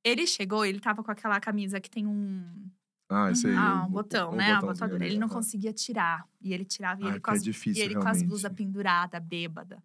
[0.01, 2.69] Ele chegou, ele tava com aquela camisa que tem um,
[3.09, 3.55] Ah, esse aí.
[3.55, 4.51] ah, o- um botão, o né?
[4.53, 5.05] A botadura.
[5.05, 5.35] Ele não aham.
[5.35, 6.27] conseguia tirar.
[6.41, 8.21] E ele tirava, e Ah, ele, com que é as, difícil, e ele com as
[8.23, 9.83] blusas penduradas, bêbada.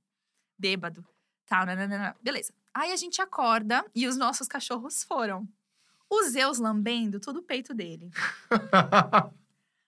[0.59, 1.05] Bêbado.
[1.47, 2.17] Tal, nananana.
[2.23, 2.53] Beleza.
[2.73, 5.49] Aí a gente acorda e os nossos cachorros foram.
[6.09, 8.11] O Zeus lambendo todo o peito dele.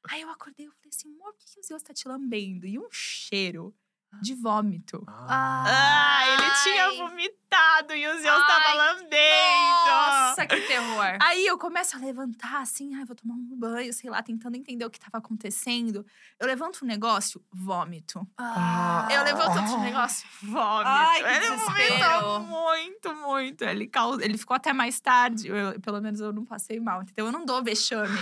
[0.08, 2.66] Aí eu acordei e falei assim, amor, por que, que o Zeus tá te lambendo?
[2.66, 3.74] E um cheiro
[4.20, 5.02] de vômito.
[5.06, 5.64] Ah.
[5.66, 9.90] Ah, ele tinha vomitado e o Zeus tava Ai, lambendo.
[9.90, 11.16] Nossa, que terror.
[11.20, 14.84] Aí eu começo a levantar, assim, ai, vou tomar um banho, sei lá, tentando entender
[14.84, 16.06] o que tava acontecendo.
[16.38, 18.26] Eu levanto um negócio, vômito.
[18.38, 19.08] Ah.
[19.10, 20.84] Eu levanto outro negócio, vômito.
[20.86, 23.64] Ai, que ele vomitou muito, muito.
[23.64, 23.90] Ele,
[24.20, 25.48] ele ficou até mais tarde.
[25.48, 27.26] Eu- pelo menos eu não passei mal, entendeu?
[27.26, 28.18] Eu não dou vexame.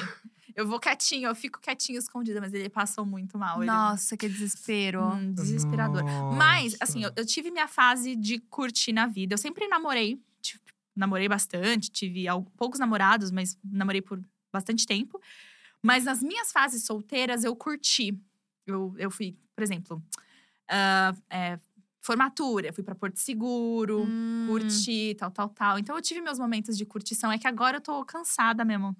[0.56, 3.58] Eu vou quietinho, eu fico quietinho, escondida, mas ele passou muito mal.
[3.62, 5.02] Ele- Nossa, que desespero.
[5.02, 6.02] Hum, desesperador.
[6.28, 9.34] Mas, assim, eu, eu tive minha fase de curtir na vida.
[9.34, 10.64] Eu sempre namorei, tipo,
[10.96, 14.20] namorei bastante, tive al- poucos namorados, mas namorei por
[14.52, 15.20] bastante tempo.
[15.82, 18.18] Mas nas minhas fases solteiras, eu curti.
[18.66, 20.02] Eu, eu fui, por exemplo,
[20.68, 21.58] ah, é,
[22.02, 24.46] formatura, fui pra Porto Seguro, Hum.
[24.48, 25.78] curti, tal, tal, tal.
[25.78, 27.30] Então eu tive meus momentos de curtição.
[27.32, 28.96] É que agora eu tô cansada mesmo.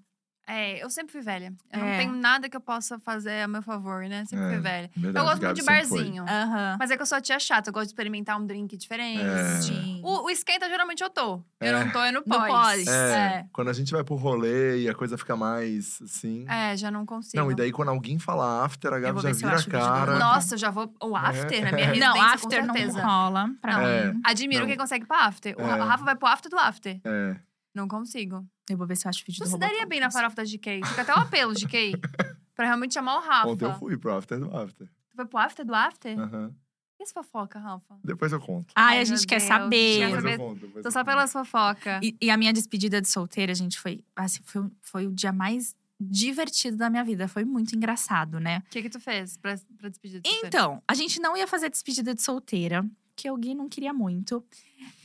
[0.52, 1.52] É, eu sempre fui velha.
[1.72, 1.98] Eu não É.
[1.98, 4.24] tenho nada que eu possa fazer a meu favor, né?
[4.24, 4.90] Sempre É, fui velha.
[4.96, 6.24] Verdade, eu gosto muito de barzinho.
[6.28, 6.76] Aham.
[6.78, 9.22] Mas é que eu sou a tia chata, eu gosto de experimentar um drink diferente.
[9.22, 10.00] É.
[10.04, 11.42] O, o esquenta, geralmente eu tô.
[11.60, 11.84] Eu É.
[11.84, 12.48] não tô, eu não No pode.
[12.48, 12.86] pós.
[12.88, 16.44] É, quando a gente vai pro rolê e a coisa fica mais assim.
[16.48, 17.42] É, já não consigo.
[17.42, 20.18] Não, e daí quando alguém fala after, a Gabi já vira a cara.
[20.18, 20.92] Nossa, eu já vou.
[21.02, 23.86] O after na minha residência, Não, after com não rola pra Não.
[23.86, 24.12] É.
[24.12, 24.20] mim.
[24.24, 24.68] Admiro Não.
[24.68, 25.54] quem consegue pra after.
[25.58, 25.74] O É.
[25.78, 27.00] Rafa vai pro after do after.
[27.04, 27.36] É.
[27.74, 28.44] Não consigo.
[28.72, 29.72] Eu vou ver se eu acho o vídeo Tu do se Robocop.
[29.72, 30.80] daria bem na farofa da GK.
[30.86, 31.92] Fica até o apelo, GK.
[32.54, 33.48] pra realmente chamar o Rafa.
[33.48, 34.86] Ontem eu fui pro after do after.
[35.10, 36.18] Tu foi pro after do after?
[36.18, 36.54] Aham.
[36.98, 37.98] E essa fofoca, Rafa?
[38.04, 38.72] Depois eu conto.
[38.76, 39.98] Ai, Ai, a gente quer Deus, saber.
[39.98, 40.34] quer Depois saber?
[40.34, 40.82] eu conto.
[40.82, 41.98] Tô só pelas fofocas.
[42.02, 45.74] E, e a minha despedida de solteira, gente, foi, assim, foi, foi o dia mais
[45.98, 47.26] divertido da minha vida.
[47.26, 48.62] Foi muito engraçado, né?
[48.66, 50.46] O que que tu fez pra, pra despedir de você?
[50.46, 52.84] Então, a gente não ia fazer despedida de solteira,
[53.16, 54.44] que o Gui não queria muito.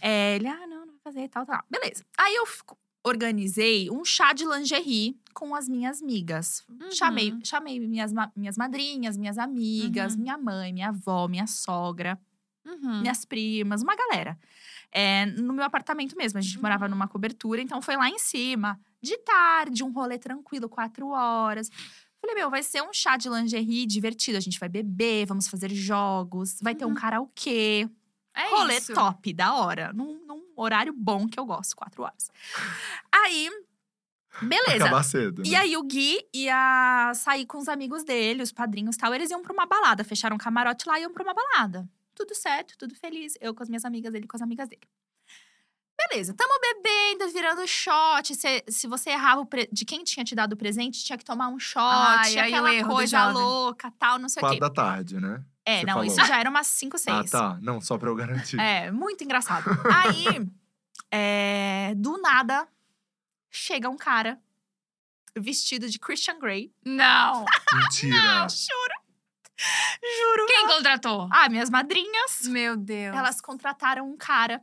[0.02, 1.64] É, ele, ah, não, não vai fazer, tal, tal.
[1.70, 2.04] Beleza.
[2.18, 6.64] Aí eu fico- organizei um chá de lingerie com as minhas amigas.
[6.70, 6.92] Uhum.
[6.92, 10.22] Chamei, chamei minhas, minhas madrinhas, minhas amigas, Uhum.
[10.22, 12.20] minha mãe, minha avó, minha sogra.
[12.66, 13.02] Uhum.
[13.02, 14.40] minhas primas, uma galera.
[14.92, 16.40] É, no meu apartamento mesmo.
[16.40, 18.80] A gente morava numa cobertura, então foi lá em cima.
[19.00, 21.70] De tarde, um rolê tranquilo, quatro horas.
[22.20, 24.36] Falei, meu, vai ser um chá de lingerie divertido.
[24.38, 27.88] A gente vai beber, vamos fazer jogos, vai ter um karaokê.
[28.36, 28.94] É rolê isso.
[28.94, 29.94] top, da hora.
[29.94, 32.30] Num, num horário bom que eu gosto, quatro horas.
[33.12, 33.50] Aí,
[34.42, 34.86] beleza.
[34.86, 35.44] Acabar cedo.
[35.46, 35.58] E né?
[35.58, 39.14] aí o Gui ia sair com os amigos dele, os padrinhos e tal.
[39.14, 41.90] Eles iam pra uma balada, fecharam um camarote lá e iam pra uma balada.
[42.14, 43.38] Tudo certo, tudo feliz.
[43.40, 44.88] Eu com as minhas amigas, ele com as amigas dele.
[45.98, 48.36] Beleza, tamo bebendo, virando shot.
[48.36, 51.24] Se, se você errava o pre- de quem tinha te dado o presente, tinha que
[51.26, 51.82] tomar um shot.
[51.84, 54.60] Ai, aquela coisa louca, tal, não sei o Quatro quê.
[54.62, 55.44] da tarde, né?
[55.66, 56.06] É, você não, falou.
[56.08, 57.18] isso já era umas 5, 6.
[57.18, 57.24] Ah,
[57.54, 57.60] tá.
[57.62, 58.60] Não, só pra eu garantir.
[58.60, 59.66] É, muito engraçado.
[60.06, 60.48] Aí,
[61.12, 62.68] é, do nada,
[63.50, 64.40] chega um cara
[65.36, 66.72] vestido de Christian Grey.
[66.86, 67.46] Não!
[67.74, 68.48] Mentira.
[68.50, 69.06] Juro.
[69.58, 70.46] Juro.
[70.48, 71.30] Quem contratou?
[71.32, 72.42] Ah, minhas madrinhas.
[72.48, 73.16] Meu Deus.
[73.16, 74.62] Elas contrataram um cara,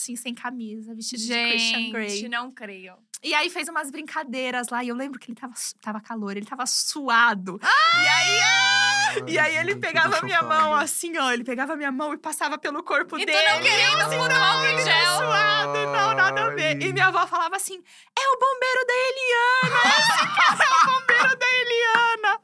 [0.00, 2.08] assim, sem camisa, vestido de Christian Grey.
[2.08, 2.94] Gente, não creio.
[3.22, 4.82] E aí fez umas brincadeiras lá.
[4.82, 5.52] E eu lembro que ele tava,
[5.82, 7.60] tava calor, ele tava suado.
[7.62, 9.14] E aí, ah!
[9.26, 11.30] E aí ele gente, pegava a minha mão assim, ó.
[11.30, 13.48] Ele pegava a minha mão e passava pelo corpo E tu dele.
[13.48, 15.16] não querendo assim, não, álcool em ele gel?
[15.18, 16.80] suado, não, nada a ver.
[16.80, 17.82] E minha avó falava assim:
[18.18, 19.80] é o bombeiro da Eliana.
[19.98, 22.40] Esse cara é o bombeiro da Eliana.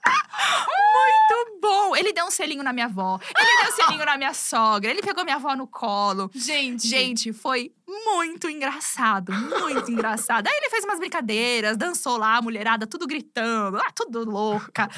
[0.92, 1.96] Muito bom.
[1.96, 3.18] Ele deu um selinho na minha avó.
[3.38, 4.90] Ele deu um selinho na minha sogra.
[4.90, 6.30] Ele pegou minha avó no colo.
[6.34, 6.86] Gente.
[6.86, 10.46] Gente, foi muito engraçado, muito engraçado.
[10.48, 14.88] Aí ele fez umas brincadeiras, dançou lá, a mulherada, tudo gritando, ah, tudo louca.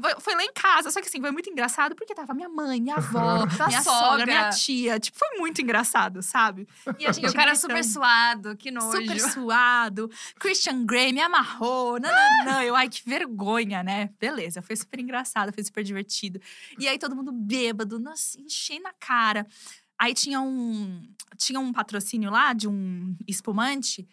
[0.00, 2.80] Foi, foi lá em casa, só que assim, foi muito engraçado porque tava minha mãe,
[2.80, 4.08] minha avó, Tua minha sogra.
[4.08, 5.00] sogra, minha tia.
[5.00, 6.68] Tipo, foi muito engraçado, sabe?
[7.00, 8.92] E a E o cara super gritando, suado, que nojo.
[8.92, 10.10] Super suado.
[10.38, 11.98] Christian Grey me amarrou.
[11.98, 12.62] Não, não, não.
[12.62, 13.25] Eu, ai, que vergonha,
[13.84, 14.10] né?
[14.18, 16.40] Beleza, foi super engraçado, foi super divertido.
[16.78, 19.46] E aí todo mundo bêbado, nossa, enchendo a cara.
[19.98, 21.02] Aí tinha um,
[21.36, 24.06] tinha um patrocínio lá de um espumante,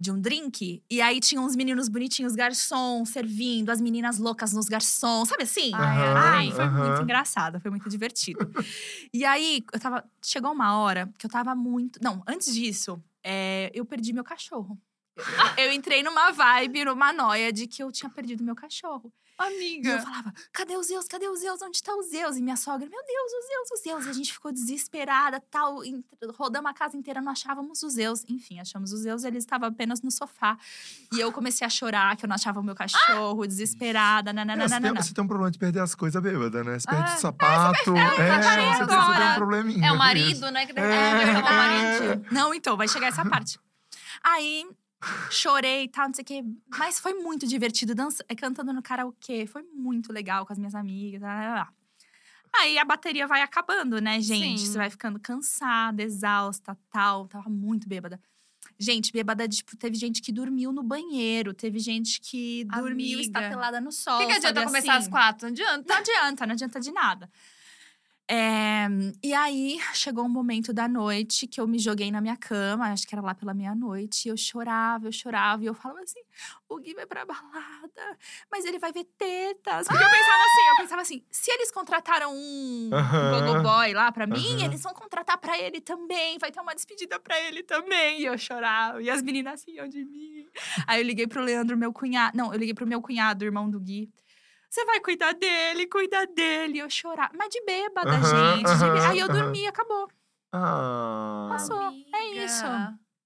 [0.00, 0.82] de um drink.
[0.88, 5.74] E aí tinha uns meninos bonitinhos, garçom, servindo, as meninas loucas nos garçons, sabe assim?
[5.74, 6.88] Aham, Ai, foi aham.
[6.88, 8.50] muito engraçado, foi muito divertido.
[9.12, 10.04] e aí, eu tava.
[10.24, 11.98] Chegou uma hora que eu tava muito.
[12.02, 14.78] Não, antes disso, é, eu perdi meu cachorro.
[15.58, 19.12] Eu, entrei numa vibe, numa noia de que eu tinha perdido meu cachorro.
[19.40, 20.00] E eu Amiga.
[20.00, 21.06] falava, cadê os Zeus?
[21.06, 21.62] Cadê os Zeus?
[21.62, 22.36] Onde tá os Zeus?
[22.36, 24.06] E minha sogra, meu Deus, os Zeus, os Zeus.
[24.06, 25.78] E a gente ficou desesperada, tal.
[26.36, 28.24] Rodamos a casa inteira, não achávamos os Zeus.
[28.28, 30.58] Enfim, achamos os Zeus, ele estava apenas no sofá.
[31.12, 34.36] E eu comecei a chorar, que eu não achava o meu cachorro, desesperada, É, você,
[34.44, 35.02] tem, nananana.
[35.02, 36.76] você tem um problema de perder as coisas bêbada, né?
[36.80, 37.96] Você perde Ah, o sapato.
[37.96, 39.24] É, você, tem, você tem agora.
[39.30, 39.86] um probleminha.
[39.86, 40.66] É o marido, né?
[40.66, 42.26] Que É, marido.
[42.28, 42.34] é.
[42.34, 43.56] Não, então, vai chegar essa parte.
[44.24, 44.66] Aí,
[45.30, 46.44] chorei e tal, não sei o quê.
[46.76, 49.46] Mas foi muito divertido, dança, eh, cantando no karaokê.
[49.46, 51.20] Foi muito legal com as minhas amigas.
[51.20, 51.72] lá, lá, lá.
[52.52, 54.60] Aí a bateria vai acabando, né, gente?
[54.60, 54.66] Sim.
[54.66, 57.28] Você vai ficando cansada, exausta, tal.
[57.28, 58.20] Tava muito bêbada.
[58.78, 63.20] Gente, bêbada, tipo, teve gente que dormiu no banheiro, teve gente que dormiu Amiga.
[63.22, 64.16] estapelada no sol.
[64.16, 65.04] O que, que adianta começar assim?
[65.04, 65.46] às quatro?
[65.46, 65.84] Não adianta.
[65.88, 67.30] Não adianta, não adianta de nada.
[68.30, 68.86] É,
[69.24, 73.06] e aí, chegou um momento da noite que eu me joguei na minha cama, acho
[73.08, 76.20] que era lá pela meia-noite, e eu chorava, eu chorava, e eu falava assim:
[76.68, 78.18] o Gui vai pra balada,
[78.52, 79.88] mas ele vai ver tetas.
[79.88, 83.30] Porque eu pensava assim, eu pensava assim: se eles contrataram um Aham.
[83.30, 84.64] gogo boy lá pra mim, Aham.
[84.66, 88.20] eles vão contratar pra ele também, vai ter uma despedida pra ele também.
[88.20, 90.46] E eu chorava, e as meninas riam de mim.
[90.86, 92.36] Aí eu liguei pro Leandro, meu cunhado.
[92.36, 94.10] Não, eu liguei pro meu cunhado, irmão do Gui.
[94.70, 96.78] Você vai cuidar dele, cuidar dele.
[96.78, 97.32] Eu chorava.
[97.36, 98.66] Mas de bêbada, Aham, gente.
[98.66, 100.08] de Aí eu dormi, acabou.
[100.52, 101.48] Ah.
[101.50, 101.92] Passou.
[102.14, 102.64] É isso.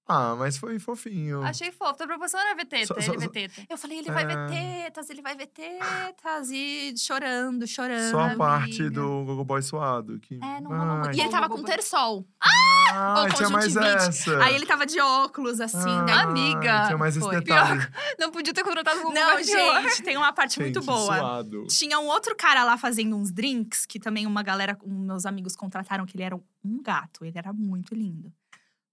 [0.05, 1.41] Ah, mas foi fofinho.
[1.43, 1.93] Achei fofo.
[1.95, 3.61] Tua preocupação era ver teta, Só- ele só- ver só- teta.
[3.69, 4.83] Eu falei, ele vai ver É.
[4.83, 6.49] tetas, ele vai ver tetas.
[6.51, 8.11] E chorando, chorando.
[8.11, 10.19] Só a parte do Gogo Boy suado.
[10.19, 10.35] Que...
[10.43, 11.07] É, não rolou muito.
[11.09, 12.27] Ai, E ele tava com terçol.
[12.41, 14.43] Ah, Ou tinha mais essa.
[14.43, 15.77] Aí ele tava de óculos, assim.
[15.89, 17.39] Ah, daí- Amiga, Tinha mais esse foi.
[17.39, 17.87] detalhe.
[18.19, 19.81] Não podia ter contratado um Não, Google pior.
[19.83, 21.15] gente, tem uma parte muito Gente, boa.
[21.17, 21.65] Suado.
[21.67, 25.55] Tinha um outro cara lá fazendo uns drinks, que também uma galera, um, meus amigos
[25.55, 27.23] contrataram, que ele era um gato.
[27.23, 28.31] Ele era muito lindo.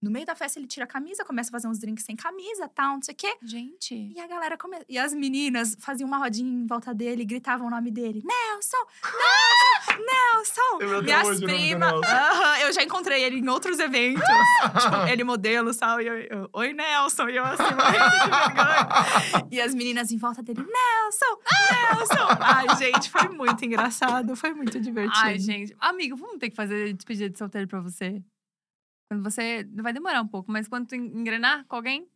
[0.03, 2.67] No meio da festa, ele tira a camisa, começa a fazer uns drinks sem camisa,
[2.69, 3.37] tal, não sei o quê.
[3.43, 3.95] Gente.
[4.17, 4.79] E a galera come...
[4.89, 8.23] E as meninas faziam uma rodinha em volta dele, gritavam o nome dele.
[8.25, 8.79] Nelson!
[9.05, 10.01] Nelson!
[10.41, 10.79] Nelson!
[10.81, 11.93] Eu Minhas primas.
[11.93, 12.15] Nelson.
[12.15, 14.23] Aham, eu já encontrei ele em outros eventos.
[14.83, 16.01] tipo, ele modelo, tal.
[16.01, 17.29] E eu, eu, Oi, Nelson!
[17.29, 19.49] E eu assim, de vergonha.
[19.51, 21.41] E as meninas em volta dele, Nelson!
[21.91, 22.39] Nelson!
[22.41, 24.35] Ai, gente, foi muito engraçado.
[24.35, 25.21] Foi muito divertido.
[25.23, 25.77] Ai, gente.
[25.79, 28.23] Amigo, vamos ter que fazer despedida de solteiro pra você?
[29.11, 29.69] Quando você.
[29.75, 32.07] Vai demorar um pouco, mas quando tu engrenar com alguém,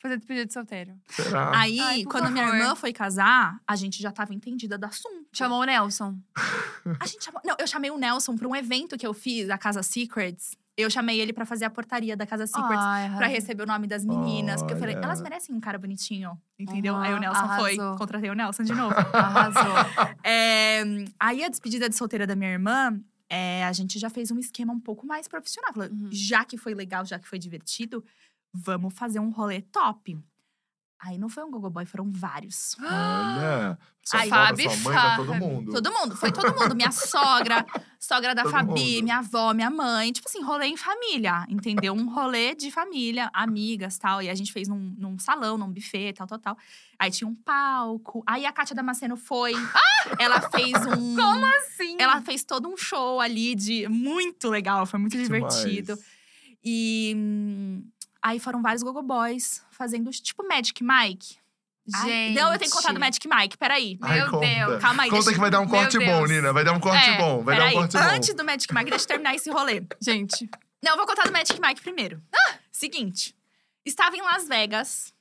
[0.00, 0.92] fazer despedida de solteiro.
[1.08, 1.50] Será?
[1.58, 2.58] Aí, Ai, quando minha favor.
[2.60, 5.26] irmã foi casar, a gente já tava entendida do assunto.
[5.32, 6.16] Chamou o Nelson.
[7.00, 7.40] A gente chamou.
[7.44, 10.56] Não, eu chamei o Nelson pra um evento que eu fiz, a Casa Secrets.
[10.76, 12.84] Eu chamei ele pra fazer a portaria da Casa Secrets.
[12.84, 14.60] Ai, Pra receber o nome das meninas.
[14.60, 16.36] Porque eu falei, elas merecem um cara bonitinho.
[16.58, 16.94] Entendeu?
[16.94, 17.78] Uhum, Aí o Nelson foi.
[17.78, 17.96] arrasou.
[17.96, 18.94] Contratei o Nelson de novo.
[19.12, 19.62] Arrasou.
[20.24, 20.82] É,
[21.20, 22.98] aí a despedida de solteira da minha irmã,
[23.34, 25.72] é, a gente já fez um esquema um pouco mais profissional.
[25.74, 26.08] Falou, Uhum.
[26.12, 28.04] já que foi legal, já que foi divertido,
[28.52, 30.16] vamos fazer um rolê top.
[31.00, 32.76] Aí não foi um Gogo Boy, foram vários.
[32.80, 33.78] Olha.
[34.02, 35.72] Sua Ai, avó, Fabi sua mãe, tá todo mundo.
[35.72, 36.74] Todo mundo, foi todo mundo.
[36.74, 37.64] Minha sogra,
[37.98, 39.02] sogra da Todo Fabi, mundo.
[39.02, 40.12] minha avó, minha mãe.
[40.12, 41.94] Tipo assim, rolê em família, entendeu?
[41.94, 44.22] Um rolê de família, amigas tal.
[44.22, 46.56] E a gente fez num, num salão, num buffet, tal, tal, tal.
[46.98, 48.22] Aí tinha um palco.
[48.26, 49.52] Aí a Kátia Damasceno foi.
[50.18, 51.16] Ela fez um.
[51.16, 51.96] Como assim?
[51.98, 53.88] Ela fez todo um show ali de.
[53.88, 55.94] Muito legal, foi muito divertido.
[55.94, 56.14] Demais.
[56.62, 57.12] E.
[57.16, 57.84] hum,
[58.24, 61.36] aí foram vários Gogo Boys fazendo tipo Magic Mike.
[61.94, 62.34] Ai, Gente.
[62.40, 63.98] não, eu tenho que contar do Magic Mike, peraí.
[64.00, 64.46] Ai, Meu conta.
[64.46, 64.80] Deus.
[64.82, 66.30] Calma aí, Conta deixa- que vai dar um Meu corte bom, Deus.
[66.30, 66.52] Nina.
[66.52, 67.44] Vai dar um corte É, bom.
[67.44, 68.02] Vai dar um corte bom.
[68.04, 69.86] antes do Magic Mike, deixa eu terminar esse rolê.
[70.00, 70.48] Gente.
[70.82, 72.22] Não, eu vou contar do Magic Mike primeiro.
[72.72, 73.36] Seguinte,
[73.84, 75.12] estava em Las Vegas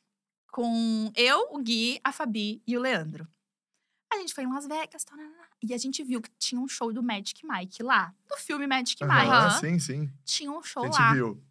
[0.52, 3.28] com eu, o Gui, a Fabi e o Leandro.
[4.14, 6.68] A gente foi em Las Vegas, tal, nanana, e a gente viu que tinha um
[6.68, 8.14] show do Magic Mike lá.
[8.30, 9.16] Do filme Magic Mike.
[9.28, 9.50] Aham.
[9.60, 10.10] Sim, sim.
[10.24, 11.14] Tinha um show A gente lá.
[11.14, 11.44] viu.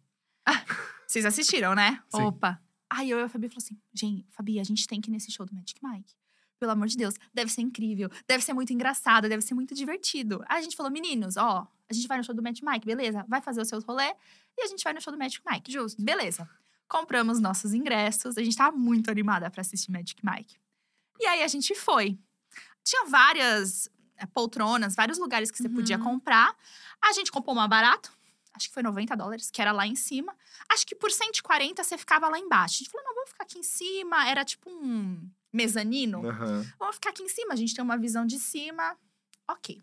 [1.07, 2.01] Vocês assistiram, né?
[2.09, 2.23] Sim.
[2.23, 2.61] Opa.
[2.89, 5.31] Aí eu e a Fabi falou assim: gente, Fabi, a gente tem que ir nesse
[5.31, 6.13] show do Magic Mike.
[6.59, 10.43] Pelo amor de Deus, deve ser incrível, deve ser muito engraçado, deve ser muito divertido.
[10.47, 13.25] Aí a gente falou: meninos, ó, a gente vai no show do Magic Mike, beleza?
[13.27, 14.13] Vai fazer o seu rolê
[14.57, 15.71] e a gente vai no show do Magic Mike.
[15.71, 16.01] Justo.
[16.01, 16.47] Beleza.
[16.87, 20.55] Compramos nossos ingressos, a gente tava muito animada pra assistir Magic Mike.
[21.19, 22.17] E aí a gente foi.
[22.83, 26.03] Tinha várias eh, poltronas, vários lugares que você podia Uhum.
[26.03, 26.55] comprar.
[27.01, 28.11] A gente comprou uma barato,
[28.53, 30.35] acho que foi 90 dólares, que era lá em cima.
[30.69, 32.75] Acho que por 140 você ficava lá embaixo.
[32.75, 34.27] A gente falou, não, vamos ficar aqui em cima.
[34.27, 36.27] Era tipo um mezanino.
[36.27, 36.65] Aham.
[36.79, 38.97] Vamos ficar aqui em cima, a gente tem uma visão de cima.
[39.49, 39.81] Ok.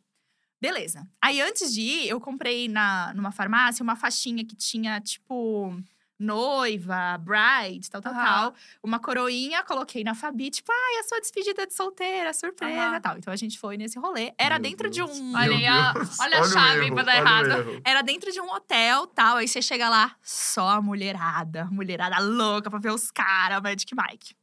[0.60, 1.08] Beleza.
[1.22, 5.74] Aí, antes de ir, eu comprei na, numa farmácia uma faixinha que tinha, tipo,
[6.20, 8.24] noiva, bride, tal, tal, Aham.
[8.24, 8.54] tal.
[8.82, 13.00] Uma coroinha, coloquei na Fabi, tipo, ai, a sua despedida de solteira, surpresa, Aham.
[13.00, 13.18] tal.
[13.18, 14.32] Então, a gente foi nesse rolê.
[14.38, 14.94] Era Meu dentro Deus.
[15.16, 15.34] de um…
[15.34, 15.92] Olha ó.
[15.94, 16.20] Deus.
[16.20, 17.82] Olha a chave erro, pra dar olha errado.
[17.84, 19.38] Era dentro de um hotel, tal.
[19.38, 21.64] Aí você chega lá, só a mulherada.
[21.70, 24.34] Mulherada louca pra ver os caras, Magic Mike.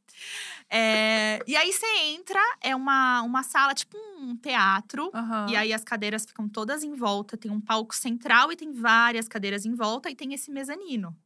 [0.70, 5.10] É, e aí você entra, é uma, uma sala, tipo um teatro.
[5.14, 5.46] Aham.
[5.48, 7.36] E aí as cadeiras ficam todas em volta.
[7.36, 10.10] Tem um palco central e tem várias cadeiras em volta.
[10.10, 11.16] E tem esse mezanino.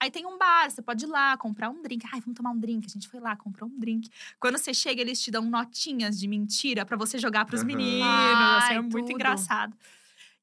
[0.00, 2.06] Aí tem um bar, você pode ir lá comprar um drink.
[2.12, 2.86] Ai, vamos tomar um drink.
[2.86, 4.08] A gente foi lá, comprou um drink.
[4.38, 7.66] Quando você chega, eles te dão notinhas de mentira pra você jogar pros Aham.
[7.66, 8.48] meninos.
[8.48, 9.10] Ai, assim, é muito tudo.
[9.12, 9.76] engraçado.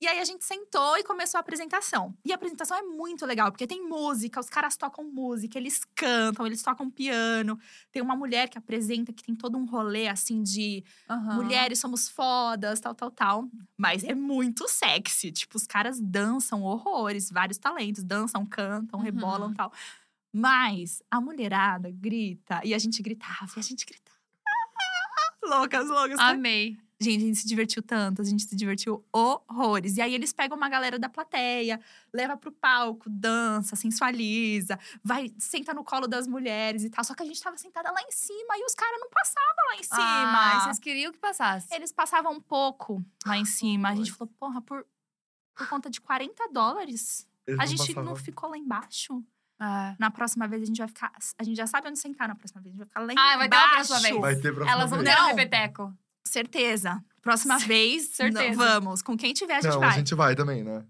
[0.05, 2.15] E aí a gente sentou e começou a apresentação.
[2.23, 6.45] E a apresentação é muito legal, porque tem música, os caras tocam música, eles cantam,
[6.45, 7.57] eles tocam piano.
[7.91, 11.33] Tem uma mulher que apresenta que tem todo um rolê assim de Aham.
[11.37, 13.49] mulheres somos fodas, tal, tal, tal.
[13.75, 15.31] Mas é muito sexy.
[15.31, 19.05] Tipo, os caras dançam horrores, vários talentos, dançam, cantam, Uhum.
[19.05, 19.73] rebolam tal.
[20.31, 24.19] Mas a mulherada grita e a gente gritava, e a gente gritava.
[25.43, 26.19] loucas, loucas.
[26.19, 26.77] Amei.
[26.99, 29.97] Gente, a gente se divertiu tanto, a gente se divertiu horrores.
[29.97, 31.79] E aí eles pegam uma galera da plateia,
[32.13, 37.03] leva pro palco, dança, sensualiza, vai, senta no colo das mulheres e tal.
[37.03, 39.75] Só que a gente tava sentada lá em cima e os caras não passavam lá
[39.75, 40.55] em cima.
[40.55, 41.67] Ah, vocês queriam que passasse.
[41.73, 43.89] Eles passavam um pouco lá em cima.
[43.89, 44.85] A gente falou, porra, por,
[45.53, 48.03] por conta de 40 dólares, Eles a não gente passavam.
[48.05, 49.21] não ficou lá embaixo.
[49.59, 49.95] Ah.
[49.99, 51.11] Na próxima vez a gente vai ficar.
[51.37, 52.73] A gente já sabe onde sentar na próxima vez.
[52.73, 53.87] A gente vai ficar lá Ah, vai ter uma embaixo.
[53.89, 54.21] próxima vez.
[54.21, 55.97] Vai ter próxima Elas vão ter um repeteco.
[56.27, 57.01] Certeza.
[57.21, 58.49] Próxima vez, Certeza.
[58.49, 59.01] não, vamos.
[59.01, 59.89] Com quem tiver, a gente Não, vai.
[59.89, 60.83] a gente vai também, né?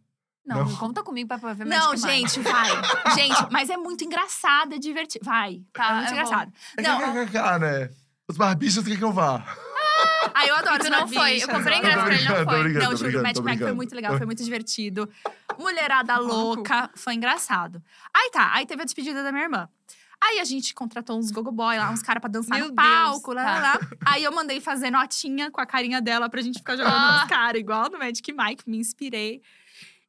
[0.46, 0.76] Não, Não.
[0.76, 2.70] conta comigo pra pra ver Não, gente, vai.
[3.16, 5.26] gente, mas é muito engraçado, é divertido.
[5.26, 5.62] Vai.
[5.74, 6.14] Tá, é muito vou.
[6.14, 6.54] engraçado.
[6.78, 7.90] É Não, KKK, né?
[8.28, 9.44] Os barbichos que eu vá.
[10.34, 12.74] aí eu adoro Tu não foi, eu comprei ingresso pra ele, não foi.
[12.74, 15.10] Não, juro, o tô Mike foi muito legal, foi muito divertido.
[15.58, 17.82] Mulherada louca, foi engraçado.
[18.14, 19.70] Aí tá, aí teve a despedida da minha irmã.
[20.22, 23.44] Aí a gente contratou uns gogoboy lá, uns caras pra dançar Meu no palco, Deus,
[23.46, 23.62] lá, tá.
[23.62, 23.80] lá.
[24.06, 27.20] Aí eu mandei fazer notinha com a carinha dela pra gente ficar jogando Ah.
[27.22, 29.42] nos caras, igual no Magic Mike, me inspirei.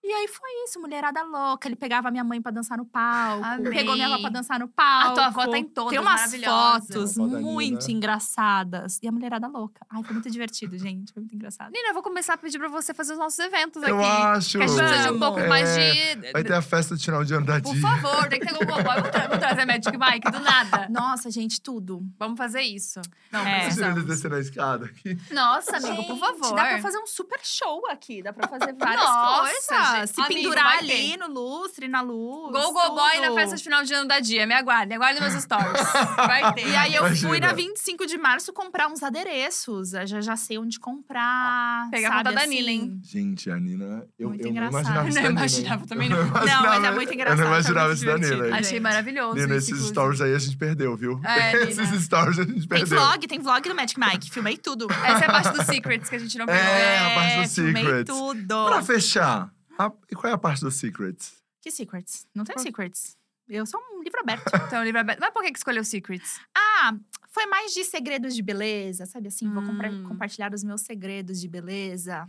[0.09, 1.66] E aí foi isso, mulherada louca.
[1.66, 3.73] Ele pegava minha mãe pra dançar no palco, Amei.
[3.73, 5.11] pegou minha avó pra dançar no palco.
[5.11, 7.97] A tua avó tá em todas, Tem umas fotos muito Nina.
[7.99, 9.01] engraçadas.
[9.03, 9.85] E a mulherada louca.
[9.91, 11.12] Ai, foi muito divertido, gente.
[11.12, 11.73] Foi muito engraçado.
[11.73, 14.07] Nina, eu vou começar a pedir pra você fazer os nossos eventos Eu aqui.
[14.09, 14.59] acho.
[14.59, 16.33] Que a gente precisa de um pouco mais É, de.
[16.33, 18.83] Vai ter a festa de final de ano da Por favor, tem que ter Boy.
[18.83, 20.89] Vamos, tra vamos trazer Magic Mike do nada.
[20.89, 22.01] Nossa, gente, tudo.
[22.19, 23.01] Vamos fazer isso.
[23.33, 23.43] Não, É.
[23.43, 24.05] Imagina eles precisamos.
[24.07, 25.19] descendo a escada aqui.
[25.33, 26.55] Nossa, amigo, por Gente, favor.
[26.55, 28.23] Dá pra fazer um super show aqui.
[28.23, 29.95] Dá pra fazer várias Nossa, coisas.
[30.01, 30.14] Gente.
[30.14, 31.16] Se Amigo, pendurar ali ter.
[31.16, 32.52] no lustre, na luz.
[32.52, 34.47] Go Go Boy na festa de final de ano da Dia.
[34.47, 35.73] Me aguardem, aguardem meus stories.
[36.16, 36.66] Vai ter.
[36.68, 37.47] E aí eu fui Imagina.
[37.48, 39.93] na 25 de março comprar uns adereços.
[39.94, 41.89] Eu já, já sei onde comprar.
[41.90, 42.51] Pega a sabe, conta da assim.
[42.56, 43.01] Nina, hein?
[43.02, 44.05] Gente, a Nina.
[44.18, 44.82] Eu, Muito eu não engraçado.
[44.82, 45.40] imaginava isso Não da Nina.
[45.40, 46.24] imaginava também Eu não.
[46.27, 48.56] Não, mas é imaginava- muito Eu engraçado, não tá imaginava isso da Nina.
[48.56, 49.35] Achei maravilhoso.
[49.36, 49.90] Nina, esses inclusive.
[49.93, 51.20] stories aí a gente perdeu, viu?
[51.24, 51.82] É, Nina.
[51.82, 52.98] esses stories a gente Tem perdeu.
[52.98, 54.31] vlog, tem vlog do Magic Mike.
[54.31, 54.86] Filmei tudo.
[54.90, 56.60] Essa é a parte dos secrets que a gente não pegou.
[56.60, 58.14] É, a parte dos filmei secrets.
[58.14, 58.66] tudo.
[58.66, 61.35] Pra fechar, a- e qual é a parte dos secrets?
[61.62, 62.27] Que secrets?
[62.35, 63.16] Não tem Por- secrets.
[63.48, 64.44] Eu sou um livro aberto.
[64.74, 65.20] Então, livro aberto.
[65.20, 66.40] Mas por que que escolheu secrets?
[66.57, 66.94] Ah,
[67.28, 69.48] foi mais de segredos de beleza, sabe assim?
[69.51, 70.05] Vou Hum.
[70.09, 72.28] compartilhar os meus segredos de beleza.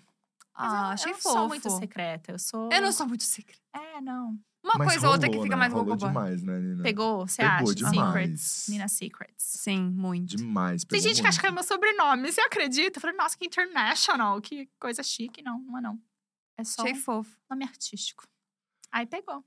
[0.60, 1.36] Mas Ah, eu, achei eu não fofo.
[1.38, 2.32] sou muito secreta.
[2.34, 2.70] Eu sou.
[2.72, 3.60] Eu não sou muito secret.
[3.74, 4.38] É, não.
[4.64, 5.56] Uma Mas coisa ou outra que fica né?
[5.56, 6.08] mais Rolou Boy.
[6.10, 6.84] demais, né, Nina?
[6.84, 7.76] Pegou, você Pegou acha?
[7.76, 7.96] demais.
[8.42, 8.66] Secrets.
[8.68, 9.36] Nina Secrets.
[9.46, 10.36] Sim, muito.
[10.36, 10.84] Demais.
[10.84, 11.42] Tem gente que acha muito.
[11.42, 12.32] que é meu sobrenome.
[12.32, 12.98] Você acredita?
[12.98, 14.42] Eu falei, nossa, que international.
[14.42, 15.42] Que coisa chique.
[15.42, 16.00] Não, não é não.
[16.58, 17.38] É só Achei um fofo.
[17.50, 18.24] nome artístico.
[18.92, 19.44] Aí pegou.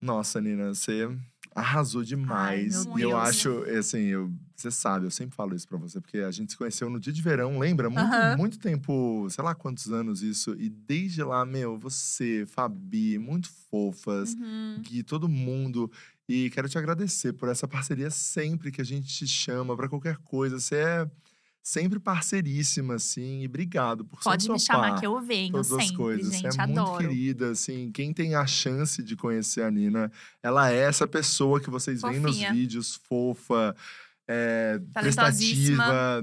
[0.00, 1.08] Nossa, Nina, você
[1.54, 2.86] arrasou demais.
[2.86, 3.20] meu e eu Deus.
[3.28, 6.56] acho, assim, eu, você sabe, eu sempre falo isso pra você, porque a gente se
[6.58, 7.90] conheceu no dia de verão, lembra?
[7.90, 10.54] Muito, muito tempo, sei lá quantos anos isso.
[10.58, 14.78] E desde lá, meu, você, Fabi, muito fofas, Uhum.
[14.80, 15.90] Gui, todo mundo.
[16.28, 20.16] E quero te agradecer por essa parceria sempre que a gente te chama pra qualquer
[20.18, 20.58] coisa.
[20.58, 21.10] Você é
[21.62, 25.96] sempre parceiríssima, assim, e obrigado por Pode me chamar que eu venho todas as sempre,
[25.96, 26.32] coisas.
[26.32, 26.52] gente.
[26.54, 26.98] Você é muito adoro.
[26.98, 27.90] querida, assim.
[27.92, 30.10] Quem tem a chance de conhecer a Nina,
[30.42, 32.52] ela é essa pessoa que vocês veem nos Fofinha.
[32.52, 33.76] vídeos, fofa,
[34.26, 36.22] é, prestativa.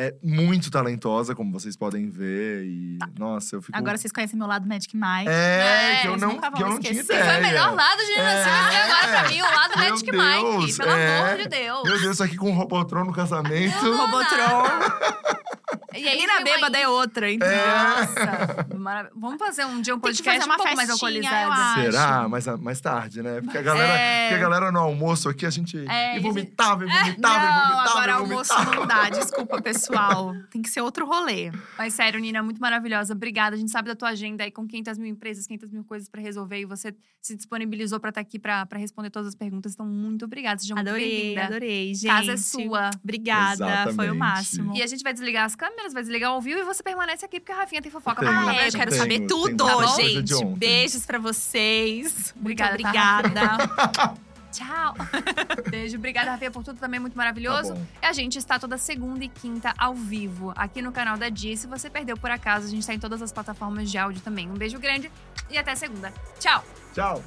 [0.00, 2.64] É muito talentosa, como vocês podem ver.
[2.64, 3.76] E, nossa, eu fico.
[3.76, 5.28] Agora vocês conhecem meu lado Magic Mike.
[5.28, 7.24] É, É, que eu não, nunca que eu não tinha ideia.
[7.24, 8.44] Foi o melhor lado de É.
[8.44, 10.76] Até agora pra mim, o lado Meu Magic Deus, Mike.
[10.76, 11.18] Pelo é.
[11.18, 11.82] amor de Deus.
[11.82, 13.92] Meu Deus, isso aqui com o Robotron no casamento.
[13.92, 15.48] Robotron.
[15.98, 17.48] E aí uma bêbada é outra, então.
[17.48, 20.88] Nossa, marav- vamos fazer um dia um Tem que podcast fazer um uma pouco mais
[20.90, 21.52] festinha, alcoolizado.
[21.52, 21.80] acho.
[21.92, 22.28] Será?
[22.28, 23.40] Mais, mais tarde, né?
[23.40, 24.28] Porque a galera, É.
[24.28, 27.30] porque a galera no almoço aqui, a gente É, e vomitava, e vomitava, e Não,
[27.70, 28.76] vomitava, agora e almoço vomitava.
[28.76, 29.08] não dá.
[29.10, 30.34] Desculpa, pessoal.
[30.50, 31.50] Tem que ser outro rolê.
[31.76, 33.12] Mas sério, Nina, muito maravilhosa.
[33.14, 33.56] Obrigada.
[33.56, 36.20] A gente sabe da tua agenda aí com 500 mil empresas, 500 mil coisas pra
[36.20, 36.60] resolver.
[36.60, 39.72] E você se disponibilizou pra estar aqui pra, pra responder todas as perguntas.
[39.72, 40.58] Então, muito obrigada.
[40.60, 41.44] Seja muito Adorei, bem-vinda.
[41.44, 42.06] adorei, gente.
[42.10, 42.90] Casa é sua.
[43.02, 44.10] Obrigada, foi Exatamente.
[44.10, 44.76] o máximo.
[44.76, 47.40] E a gente vai desligar as câmeras, vai desligar o vivo e você permanece aqui,
[47.40, 49.28] porque a Rafinha tem fofoca pra Tenho, contar Ah, é, eu quero Tenho, saber tenho
[49.28, 50.44] tudo, bastante coisa gente.
[50.56, 52.34] Beijos pra vocês.
[52.38, 54.14] Obrigada, Muito tá, obrigada.
[54.50, 54.94] Tchau.
[55.70, 55.96] Beijo.
[55.98, 57.74] Obrigada, Rafinha, por tudo também muito maravilhoso.
[57.74, 57.80] Tá.
[58.02, 61.56] E a gente está toda segunda e quinta ao vivo aqui no canal da Dia.
[61.56, 64.50] Se você perdeu por acaso, a gente está em todas as plataformas de áudio também.
[64.50, 65.10] Um beijo grande
[65.50, 66.12] e até segunda.
[66.40, 66.64] Tchau!
[66.94, 67.22] Tchau.